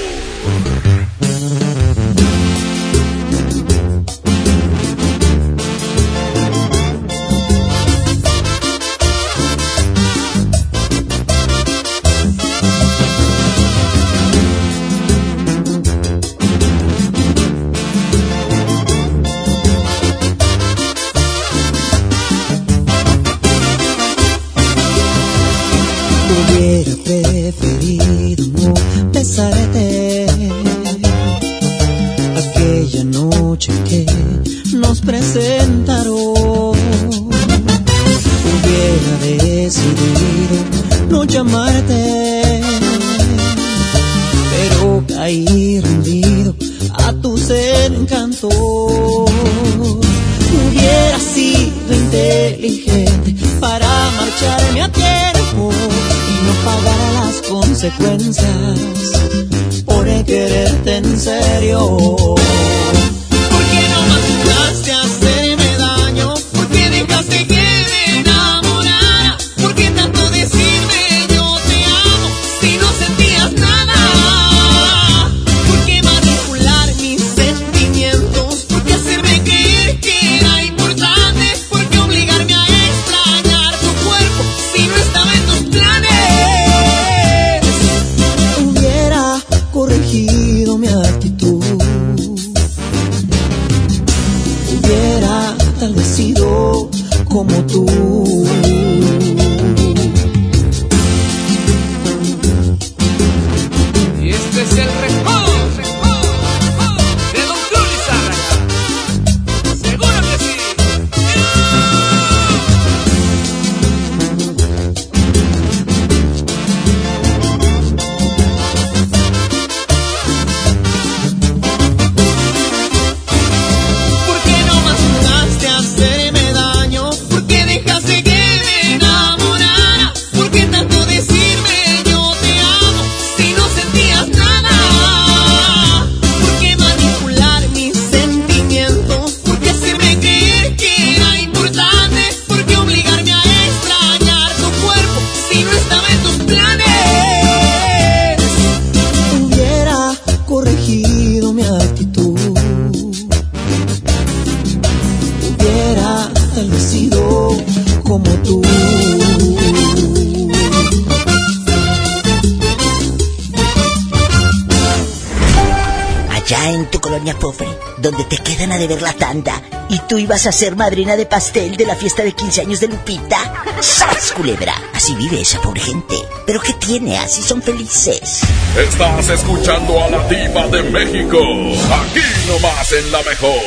A 170.49 170.53
ser 170.53 170.77
madrina 170.77 171.15
de 171.15 171.27
pastel 171.27 171.77
de 171.77 171.85
la 171.85 171.95
fiesta 171.95 172.25
de 172.25 172.33
15 172.33 172.63
años 172.63 172.81
de 172.81 172.89
Lupita? 172.89 173.65
¡Sas, 173.81 174.33
culebra! 174.33 174.75
Así 174.95 175.15
vive 175.15 175.43
esa 175.43 175.61
pobre 175.61 175.81
gente. 175.81 176.15
¿Pero 176.47 176.61
qué 176.61 176.73
tiene? 176.73 177.19
Así 177.19 177.43
son 177.43 177.61
felices. 177.61 178.41
Estás 178.77 179.29
escuchando 179.29 180.03
a 180.03 180.09
la 180.09 180.27
diva 180.27 180.67
de 180.69 180.83
México. 180.85 181.39
Aquí 181.39 182.21
nomás 182.47 182.93
en 182.93 183.13
La 183.13 183.23
Mejor. 183.23 183.61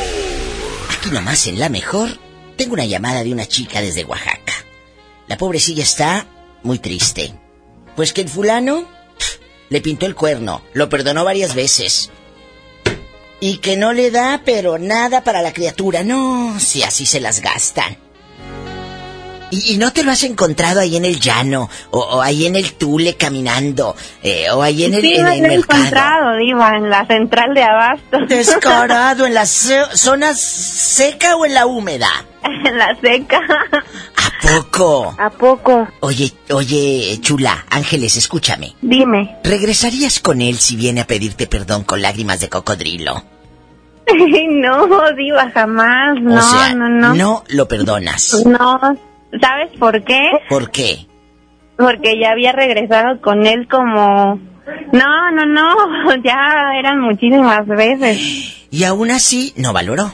Aquí 0.98 1.10
nomás 1.12 1.48
en 1.48 1.60
La 1.60 1.70
Mejor. 1.70 2.10
Tengo 2.58 2.74
una 2.74 2.86
llamada 2.86 3.24
de 3.24 3.32
una 3.32 3.46
chica 3.46 3.80
desde 3.80 4.04
Oaxaca. 4.04 4.54
La 5.28 5.38
pobrecilla 5.38 5.84
está 5.84 6.26
muy 6.64 6.80
triste. 6.80 7.36
Pues 7.96 8.12
que 8.12 8.22
el 8.22 8.30
fulano 8.30 8.88
le 9.70 9.82
pintó 9.82 10.08
el 10.08 10.16
cuerno, 10.16 10.64
lo 10.74 10.90
perdonó 10.90 11.24
varias 11.24 11.54
veces, 11.54 12.10
y 13.42 13.58
que 13.58 13.76
no 13.76 13.92
le 13.92 14.12
da, 14.12 14.44
pero 14.46 14.78
nada 14.78 15.26
para 15.26 15.42
la 15.42 15.52
criatura. 15.52 16.04
No, 16.04 16.58
si 16.60 16.84
así 16.84 17.06
se 17.06 17.20
las 17.20 17.42
gastan. 17.42 17.98
¿Y, 19.52 19.78
no 19.78 19.92
te 19.92 20.04
lo 20.04 20.12
has 20.12 20.24
encontrado 20.24 20.80
ahí 20.80 20.96
en 20.96 21.04
el 21.04 21.20
llano? 21.20 21.70
¿O, 21.92 22.22
ahí 22.22 22.46
en 22.46 22.56
el 22.56 22.74
Tule 22.74 23.18
caminando? 23.18 23.96
Eh, 24.24 24.46
¿O 24.54 24.62
ahí 24.64 24.86
en 24.86 24.94
el, 24.94 25.02
sí, 25.02 25.16
en 25.16 25.28
el 25.28 25.52
he 25.52 25.56
encontrado, 25.56 26.38
Diva, 26.38 26.78
en 26.78 26.90
la 26.90 27.06
central 27.06 27.54
de 27.54 27.64
Abasto. 27.64 28.26
Descarado, 28.28 29.26
¿en 29.26 29.34
la 29.34 29.46
zona 29.46 30.34
seca 30.34 31.36
o 31.36 31.46
en 31.46 31.54
la 31.54 31.66
húmeda? 31.66 32.08
En 32.44 32.78
la 32.78 32.96
seca. 33.00 33.40
¿A 34.16 34.48
poco? 34.48 35.16
¿A 35.20 35.30
poco? 35.30 35.88
Oye, 36.00 36.32
oye, 36.50 37.20
chula, 37.22 37.66
Ángeles, 37.70 38.16
escúchame. 38.16 38.76
Dime. 38.82 39.38
¿Regresarías 39.44 40.20
con 40.22 40.42
él 40.42 40.58
si 40.58 40.76
viene 40.76 41.02
a 41.02 41.08
pedirte 41.08 41.46
perdón 41.46 41.84
con 41.84 42.02
lágrimas 42.02 42.40
de 42.40 42.50
cocodrilo? 42.50 43.24
no, 44.50 45.12
Diva, 45.14 45.52
jamás. 45.52 46.22
No, 46.22 46.76
no, 46.76 46.90
no. 46.90 47.16
No 47.16 47.44
lo 47.50 47.68
perdonas. 47.68 48.46
No. 48.46 49.11
¿Sabes 49.40 49.72
por 49.80 50.04
qué? 50.04 50.20
¿Por 50.50 50.72
qué? 50.72 51.08
Porque 51.78 52.20
ya 52.20 52.32
había 52.32 52.52
regresado 52.52 53.22
con 53.22 53.46
él 53.46 53.68
como... 53.70 54.40
No, 54.92 55.32
no, 55.32 55.46
no. 55.46 55.76
Ya 56.24 56.78
eran 56.78 57.00
muchísimas 57.00 57.66
veces. 57.68 58.58
Y 58.74 58.86
aún 58.86 59.12
así 59.12 59.54
no 59.58 59.74
valoró. 59.74 60.14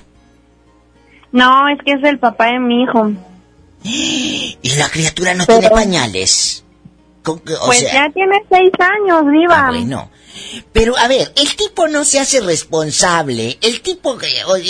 No, 1.32 1.70
es 1.70 1.78
que 1.86 1.92
es 1.94 2.04
el 2.04 2.18
papá 2.18 2.48
de 2.48 2.60
mi 2.60 2.84
hijo. 2.84 3.12
Y 3.84 4.76
la 4.78 4.90
criatura 4.90 5.34
no 5.34 5.46
tiene 5.46 5.70
pañales. 5.70 6.64
pues 7.24 7.92
ya 7.92 8.10
tiene 8.10 8.42
seis 8.50 8.72
años, 8.80 9.32
viva. 9.32 9.68
Ah, 9.68 9.70
bueno. 9.70 10.10
Pero 10.72 10.98
a 10.98 11.08
ver, 11.08 11.32
el 11.36 11.56
tipo 11.56 11.88
no 11.88 12.04
se 12.04 12.20
hace 12.20 12.42
responsable. 12.42 13.58
El 13.62 13.82
tipo 13.82 14.18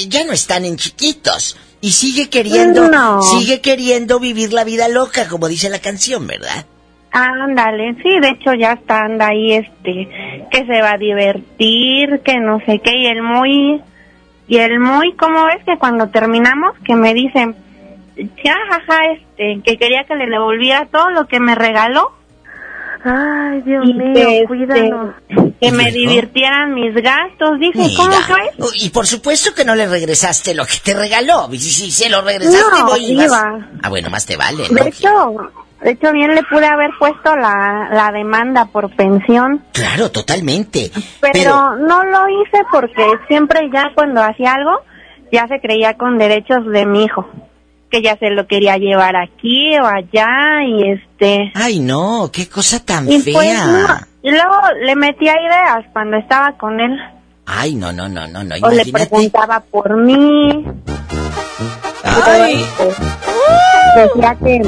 ya 0.09 0.25
no 0.25 0.33
están 0.33 0.65
en 0.65 0.77
chiquitos. 0.77 1.57
Y 1.79 1.91
sigue 1.91 2.29
queriendo, 2.29 2.89
sigue 3.21 3.61
queriendo 3.61 4.19
vivir 4.19 4.51
la 4.51 4.63
vida 4.63 4.87
loca, 4.87 5.27
como 5.27 5.47
dice 5.47 5.69
la 5.69 5.79
canción, 5.79 6.25
¿verdad? 6.25 6.65
Ándale, 7.11 7.95
sí, 8.01 8.19
de 8.19 8.29
hecho 8.29 8.53
ya 8.53 8.73
está, 8.73 9.05
anda 9.05 9.27
ahí, 9.27 9.53
este, 9.53 10.09
que 10.51 10.65
se 10.65 10.81
va 10.81 10.93
a 10.93 10.97
divertir, 10.97 12.21
que 12.23 12.39
no 12.39 12.59
sé 12.65 12.79
qué, 12.79 12.95
y 12.95 13.07
el 13.07 13.21
muy, 13.21 13.81
y 14.47 14.57
el 14.57 14.79
muy, 14.79 15.13
¿cómo 15.13 15.45
ves 15.45 15.63
que 15.65 15.77
cuando 15.77 16.09
terminamos, 16.09 16.73
que 16.83 16.95
me 16.95 17.13
dicen, 17.13 17.55
ya, 18.43 18.55
jaja, 18.69 19.11
este, 19.13 19.61
que 19.63 19.77
quería 19.77 20.03
que 20.03 20.15
le 20.15 20.27
devolviera 20.27 20.87
todo 20.87 21.09
lo 21.11 21.27
que 21.27 21.39
me 21.39 21.55
regaló? 21.55 22.16
Ay, 23.07 23.61
Dios 23.61 23.85
mío, 23.85 24.13
que, 24.13 24.43
cuídanos. 24.47 25.15
Que, 25.61 25.71
me 25.71 25.91
divirtieran 25.91 26.73
mis 26.73 26.93
gastos, 26.93 27.57
dije, 27.59 27.95
¿cómo 27.95 28.11
fue? 28.11 28.71
Y 28.75 28.89
por 28.89 29.07
supuesto 29.07 29.53
que 29.55 29.63
no 29.63 29.75
le 29.75 29.87
regresaste 29.87 30.53
lo 30.53 30.65
que 30.65 30.77
te 30.83 30.93
regaló. 30.93 31.47
Si, 31.51 31.59
si 31.59 31.91
se 31.91 32.09
lo 32.09 32.21
regresaste, 32.21 32.81
no, 32.83 32.97
iba. 32.97 33.69
Ah, 33.81 33.89
bueno, 33.89 34.09
más 34.09 34.25
te 34.25 34.35
vale. 34.35 34.67
De 34.69 34.89
hecho, 34.89 35.35
de 35.81 35.91
hecho, 35.91 36.11
bien 36.11 36.33
le 36.33 36.43
pude 36.43 36.65
haber 36.65 36.89
puesto 36.99 37.35
la, 37.35 37.89
la 37.91 38.11
demanda 38.11 38.65
por 38.65 38.93
pensión. 38.95 39.63
Claro, 39.71 40.11
totalmente. 40.11 40.91
Pero, 41.21 41.75
no 41.75 42.03
lo 42.03 42.27
hice 42.27 42.63
porque 42.71 43.05
siempre 43.27 43.69
ya 43.71 43.91
cuando 43.95 44.21
hacía 44.21 44.53
algo, 44.53 44.81
ya 45.31 45.47
se 45.47 45.59
creía 45.61 45.93
con 45.93 46.17
derechos 46.17 46.65
de 46.71 46.85
mi 46.85 47.05
hijo. 47.05 47.29
Que 47.89 48.01
ya 48.01 48.17
se 48.17 48.29
lo 48.29 48.47
quería 48.47 48.77
llevar 48.77 49.15
aquí 49.15 49.77
o 49.77 49.85
allá 49.85 50.63
y 50.65 50.91
este... 50.91 51.51
Ay, 51.55 51.79
no, 51.79 52.29
qué 52.33 52.49
cosa 52.49 52.83
tan 52.83 53.05
pues, 53.05 53.23
fea. 53.23 54.07
y 54.21 54.31
luego 54.31 54.55
le 54.83 54.95
metía 54.95 55.33
ideas 55.41 55.85
cuando 55.93 56.17
estaba 56.17 56.57
con 56.57 56.79
él. 56.79 56.99
Ay, 57.45 57.75
no, 57.75 57.93
no, 57.93 58.09
no, 58.09 58.27
no, 58.27 58.43
no. 58.43 58.55
O 58.61 58.69
le 58.69 58.85
preguntaba 58.85 59.61
por 59.61 59.95
mí. 59.95 60.65
Ay. 62.03 62.65
Decía 63.95 64.35
que 64.43 64.61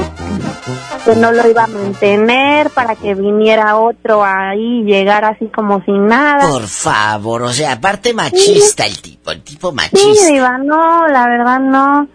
que 1.05 1.15
no 1.15 1.31
lo 1.31 1.49
iba 1.49 1.63
a 1.63 1.67
mantener 1.67 2.69
para 2.71 2.95
que 2.95 3.15
viniera 3.15 3.77
otro 3.77 4.23
ahí 4.23 4.81
y 4.81 4.83
llegara 4.83 5.29
así 5.29 5.47
como 5.47 5.83
sin 5.83 6.07
nada. 6.07 6.49
Por 6.49 6.67
favor, 6.67 7.43
o 7.43 7.53
sea, 7.53 7.73
aparte 7.73 8.13
machista 8.13 8.85
el 8.85 9.01
tipo, 9.01 9.31
el 9.31 9.41
tipo 9.41 9.71
machista. 9.71 10.25
Sí, 10.25 10.33
Diva, 10.33 10.57
no, 10.57 11.07
la 11.07 11.27
verdad 11.27 11.59
no. 11.59 12.07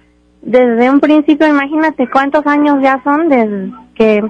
Desde 0.45 0.91
un 0.91 1.01
principio, 1.01 1.47
imagínate 1.47 2.09
cuántos 2.11 2.47
años 2.47 2.77
ya 2.83 3.01
son 3.03 3.29
desde 3.29 3.73
que... 3.95 4.23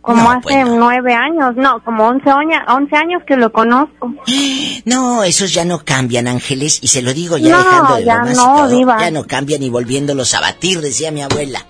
Como 0.00 0.30
hace 0.30 0.64
nueve 0.64 1.12
años, 1.12 1.54
no, 1.56 1.84
como 1.84 2.06
once, 2.06 2.30
once 2.32 2.96
años 2.96 3.22
que 3.26 3.36
lo 3.36 3.52
conozco. 3.52 4.14
No, 4.84 5.22
esos 5.22 5.52
ya 5.52 5.66
no 5.66 5.80
cambian, 5.84 6.28
Ángeles, 6.28 6.78
y 6.82 6.88
se 6.88 7.02
lo 7.02 7.12
digo 7.12 7.36
ya 7.36 7.58
dejando 7.58 7.96
de 7.96 8.04
ya 8.04 8.22
no, 8.22 8.68
Diva. 8.68 8.98
Ya 8.98 9.10
no 9.10 9.24
cambian 9.26 9.62
y 9.62 9.68
volviéndolos 9.68 10.32
a 10.34 10.40
batir, 10.40 10.80
decía 10.80 11.10
mi 11.10 11.20
abuela 11.20 11.66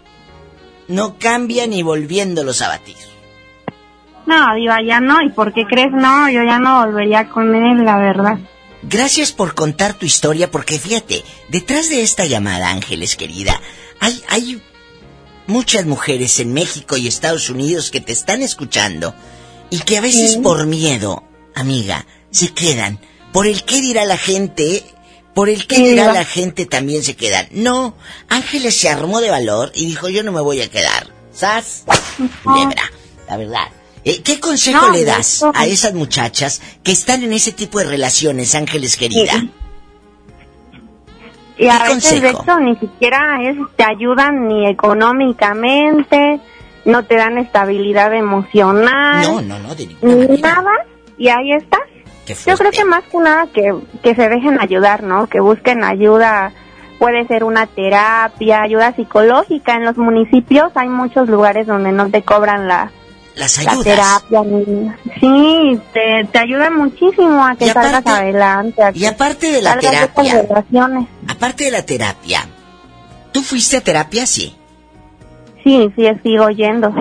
no 0.88 1.16
cambia 1.18 1.66
ni 1.66 1.82
volviéndolos 1.82 2.60
a 2.62 2.68
batir. 2.68 2.96
No, 4.26 4.54
Diva, 4.56 4.82
ya 4.82 5.00
no. 5.00 5.22
¿Y 5.22 5.30
por 5.30 5.52
qué 5.52 5.64
crees? 5.64 5.92
No, 5.92 6.28
yo 6.28 6.42
ya 6.42 6.58
no 6.58 6.84
volvería 6.84 7.28
con 7.28 7.54
él, 7.54 7.84
la 7.84 7.96
verdad. 7.98 8.38
Gracias 8.82 9.32
por 9.32 9.54
contar 9.54 9.98
tu 9.98 10.06
historia, 10.06 10.50
porque 10.50 10.78
fíjate, 10.78 11.24
detrás 11.48 11.88
de 11.88 12.02
esta 12.02 12.26
llamada, 12.26 12.70
Ángeles 12.70 13.16
querida, 13.16 13.60
hay, 14.00 14.22
hay 14.28 14.62
muchas 15.46 15.84
mujeres 15.84 16.38
en 16.38 16.52
México 16.52 16.96
y 16.96 17.08
Estados 17.08 17.50
Unidos 17.50 17.90
que 17.90 18.00
te 18.00 18.12
están 18.12 18.42
escuchando 18.42 19.14
y 19.70 19.80
que 19.80 19.98
a 19.98 20.00
veces 20.00 20.36
por 20.36 20.66
miedo, 20.66 21.24
amiga, 21.54 22.06
se 22.30 22.52
quedan. 22.52 23.00
Por 23.32 23.46
el 23.46 23.64
qué 23.64 23.80
dirá 23.80 24.04
la 24.04 24.16
gente, 24.16 24.84
por 25.34 25.48
el 25.48 25.66
que 25.66 25.78
dirá 25.78 26.12
la 26.12 26.24
gente 26.24 26.64
también 26.66 27.02
se 27.02 27.16
quedan. 27.16 27.48
No, 27.50 27.96
Ángeles 28.28 28.76
se 28.76 28.88
armó 28.88 29.20
de 29.20 29.30
valor 29.30 29.72
y 29.74 29.86
dijo 29.86 30.08
yo 30.08 30.22
no 30.22 30.32
me 30.32 30.40
voy 30.40 30.60
a 30.60 30.70
quedar. 30.70 31.12
¿Sabes? 31.32 31.84
Lebra, 32.44 32.90
la 33.28 33.36
verdad. 33.36 33.68
Eh, 34.08 34.22
¿Qué 34.22 34.40
consejo 34.40 34.90
le 34.90 35.04
das 35.04 35.44
a 35.52 35.66
esas 35.66 35.92
muchachas 35.92 36.62
que 36.82 36.92
están 36.92 37.22
en 37.22 37.34
ese 37.34 37.52
tipo 37.52 37.78
de 37.78 37.84
relaciones, 37.84 38.54
Ángeles 38.54 38.96
querida? 38.96 39.44
Y 41.58 41.66
a 41.66 41.78
veces 41.84 42.22
de 42.22 42.30
hecho 42.30 42.58
ni 42.58 42.76
siquiera 42.76 43.42
es, 43.42 43.56
te 43.76 43.84
ayudan 43.84 44.48
ni 44.48 44.66
económicamente, 44.66 46.40
no 46.86 47.04
te 47.04 47.16
dan 47.16 47.36
estabilidad 47.36 48.14
emocional. 48.14 49.26
No, 49.26 49.42
no, 49.42 49.58
no, 49.58 49.74
de 49.74 49.88
Nada, 50.40 50.72
y 51.18 51.28
ahí 51.28 51.52
estás 51.52 51.80
yo 52.46 52.56
creo 52.56 52.70
que 52.70 52.84
más 52.84 53.04
que 53.04 53.18
nada 53.18 53.46
que, 53.52 53.74
que 54.02 54.14
se 54.14 54.28
dejen 54.28 54.60
ayudar, 54.60 55.02
¿no? 55.02 55.26
Que 55.28 55.40
busquen 55.40 55.82
ayuda, 55.82 56.52
puede 56.98 57.26
ser 57.26 57.44
una 57.44 57.66
terapia, 57.66 58.62
ayuda 58.62 58.94
psicológica. 58.94 59.76
En 59.76 59.84
los 59.84 59.96
municipios 59.96 60.70
hay 60.74 60.88
muchos 60.88 61.28
lugares 61.28 61.66
donde 61.66 61.92
no 61.92 62.10
te 62.10 62.22
cobran 62.22 62.68
la, 62.68 62.92
Las 63.38 63.56
ayudas. 63.58 63.84
terapia. 63.84 64.42
Sí, 65.20 65.80
te, 65.92 66.28
te 66.30 66.38
ayuda 66.38 66.70
muchísimo 66.70 67.44
a 67.44 67.54
que 67.54 67.72
salgas 67.72 68.04
adelante. 68.04 68.82
y 68.94 69.04
aparte 69.04 69.52
de 69.52 69.62
la 69.62 69.78
terapia, 69.78 70.44
aparte 71.28 71.64
de 71.64 71.70
la 71.70 71.82
terapia, 71.82 72.48
¿tú 73.30 73.42
fuiste 73.42 73.76
a 73.76 73.80
terapia? 73.80 74.26
Sí. 74.26 74.56
Sí, 75.62 75.92
sí, 75.94 76.04
sigo 76.24 76.50
yendo. 76.50 76.92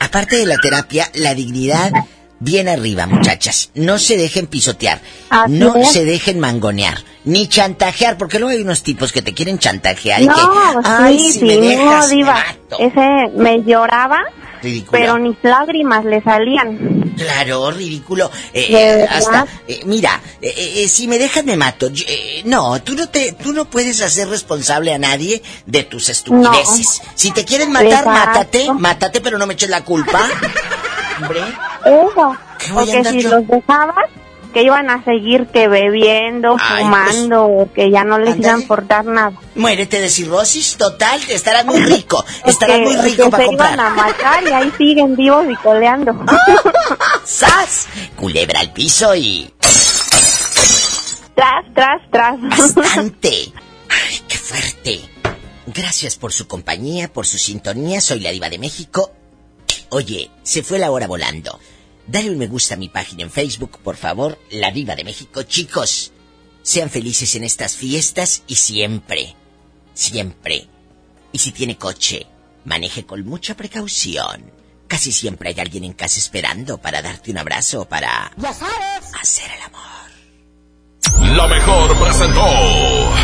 Aparte 0.00 0.36
de 0.36 0.46
la 0.46 0.56
terapia, 0.56 1.10
la 1.14 1.34
dignidad 1.34 1.92
bien 2.38 2.68
arriba, 2.68 3.06
muchachas. 3.06 3.70
No 3.74 3.98
se 3.98 4.16
dejen 4.16 4.46
pisotear. 4.46 5.00
no 5.48 5.84
se 5.84 6.04
dejen 6.04 6.38
mangonear. 6.40 6.98
Ni 7.24 7.48
chantajear, 7.48 8.16
porque 8.16 8.38
luego 8.38 8.52
hay 8.52 8.62
unos 8.62 8.82
tipos 8.82 9.12
que 9.12 9.20
te 9.20 9.34
quieren 9.34 9.58
chantajear. 9.58 10.22
No, 10.22 11.10
y 11.10 11.18
sí, 11.18 11.32
si 11.40 11.44
me 11.44 11.56
dejas, 11.56 12.08
diva. 12.08 12.44
Ese 12.78 13.30
me 13.36 13.62
lloraba. 13.62 14.22
Pero 14.90 15.18
ni 15.18 15.36
lágrimas 15.42 16.04
le 16.04 16.22
salían. 16.22 17.14
Claro, 17.16 17.70
ridículo. 17.70 18.30
Eh, 18.52 19.06
hasta, 19.08 19.46
eh, 19.66 19.80
mira, 19.84 20.20
eh, 20.40 20.86
si 20.88 21.08
me 21.08 21.18
dejas 21.18 21.44
me 21.44 21.56
mato. 21.56 21.88
no, 22.44 22.82
tú 22.82 22.94
no 22.94 23.08
te, 23.08 23.32
tú 23.32 23.52
no 23.52 23.64
puedes 23.66 24.02
hacer 24.02 24.28
responsable 24.28 24.92
a 24.92 24.98
nadie 24.98 25.42
de 25.64 25.84
tus 25.84 26.08
estupideces. 26.08 27.02
Si 27.14 27.32
te 27.32 27.44
quieren 27.44 27.72
matar, 27.72 28.04
mátate, 28.04 28.72
mátate, 28.72 29.20
pero 29.20 29.38
no 29.38 29.46
me 29.46 29.54
eches 29.54 29.70
la 29.70 29.84
culpa. 29.84 30.20
Hombre. 31.20 31.40
Eso. 31.84 32.36
Porque 32.74 33.04
si 33.04 33.22
los 33.22 33.46
dejabas, 33.46 34.10
que 34.56 34.62
iban 34.62 34.88
a 34.88 35.04
seguir 35.04 35.48
que 35.48 35.68
bebiendo, 35.68 36.56
pues, 36.56 36.80
fumando, 36.80 37.68
que 37.74 37.90
ya 37.90 38.04
no 38.04 38.18
les 38.18 38.38
iban 38.38 38.54
a 38.54 38.60
importar 38.62 39.04
nada. 39.04 39.38
Muérete 39.54 40.00
de 40.00 40.08
cirrosis, 40.08 40.78
total, 40.78 41.20
estarás 41.28 41.66
muy 41.66 41.78
rico, 41.84 42.24
estarás 42.46 42.80
muy 42.80 42.96
rico 42.96 43.28
para 43.28 43.44
se 43.44 43.52
iban 43.52 43.78
a 43.78 43.90
matar 43.90 44.42
y 44.44 44.52
ahí 44.52 44.72
siguen 44.78 45.14
vivos 45.14 45.44
y 45.50 45.56
coleando. 45.56 46.12
¡Sas! 47.26 47.86
Culebra 48.16 48.60
al 48.60 48.72
piso 48.72 49.14
y... 49.14 49.52
Tras, 51.34 51.74
tras, 51.74 52.00
tras. 52.10 52.74
Bastante. 52.74 53.28
Ay, 53.90 54.22
qué 54.26 54.38
fuerte. 54.38 55.00
Gracias 55.66 56.16
por 56.16 56.32
su 56.32 56.48
compañía, 56.48 57.12
por 57.12 57.26
su 57.26 57.36
sintonía. 57.36 58.00
Soy 58.00 58.20
la 58.20 58.30
diva 58.30 58.48
de 58.48 58.58
México. 58.58 59.12
Oye, 59.90 60.30
se 60.42 60.62
fue 60.62 60.78
la 60.78 60.90
hora 60.90 61.06
volando. 61.06 61.60
Dale 62.06 62.30
un 62.30 62.38
me 62.38 62.46
gusta 62.46 62.74
a 62.74 62.78
mi 62.78 62.88
página 62.88 63.24
en 63.24 63.30
Facebook, 63.30 63.78
por 63.82 63.96
favor, 63.96 64.38
La 64.50 64.70
Diva 64.70 64.94
de 64.94 65.04
México. 65.04 65.42
Chicos, 65.42 66.12
sean 66.62 66.88
felices 66.88 67.34
en 67.34 67.42
estas 67.44 67.74
fiestas 67.74 68.42
y 68.46 68.54
siempre, 68.54 69.34
siempre. 69.92 70.68
Y 71.32 71.38
si 71.38 71.50
tiene 71.50 71.76
coche, 71.76 72.26
maneje 72.64 73.04
con 73.04 73.24
mucha 73.26 73.56
precaución. 73.56 74.52
Casi 74.86 75.10
siempre 75.10 75.48
hay 75.50 75.58
alguien 75.58 75.82
en 75.82 75.94
casa 75.94 76.20
esperando 76.20 76.78
para 76.78 77.02
darte 77.02 77.32
un 77.32 77.38
abrazo 77.38 77.82
o 77.82 77.88
para... 77.88 78.32
Ya 78.36 78.54
sabes. 78.54 79.12
Hacer 79.20 79.50
el 79.50 79.62
amor. 79.62 79.86
La 81.36 81.48
mejor 81.48 81.98
presentó 81.98 82.46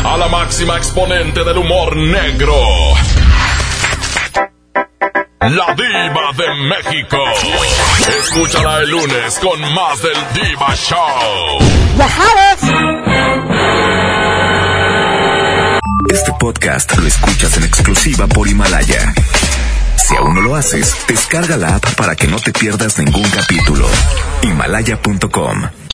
a 0.08 0.16
la 0.18 0.26
máxima 0.28 0.76
exponente 0.76 1.44
del 1.44 1.58
humor 1.58 1.96
negro 1.96 2.54
la 5.50 5.74
diva 5.74 6.32
de 6.36 6.54
México. 6.68 7.18
Escúchala 8.18 8.80
el 8.80 8.90
lunes 8.90 9.38
con 9.40 9.60
más 9.74 10.00
del 10.02 10.16
Diva 10.34 10.74
Show. 10.76 11.58
Este 16.10 16.32
podcast 16.38 16.96
lo 16.96 17.06
escuchas 17.06 17.56
en 17.56 17.64
exclusiva 17.64 18.26
por 18.26 18.48
Himalaya. 18.48 19.12
Si 19.96 20.16
aún 20.16 20.34
no 20.34 20.42
lo 20.42 20.56
haces, 20.56 20.96
descarga 21.08 21.56
la 21.56 21.76
app 21.76 21.94
para 21.94 22.14
que 22.14 22.28
no 22.28 22.38
te 22.38 22.52
pierdas 22.52 22.98
ningún 22.98 23.28
capítulo. 23.30 23.88
Himalaya.com 24.42 25.82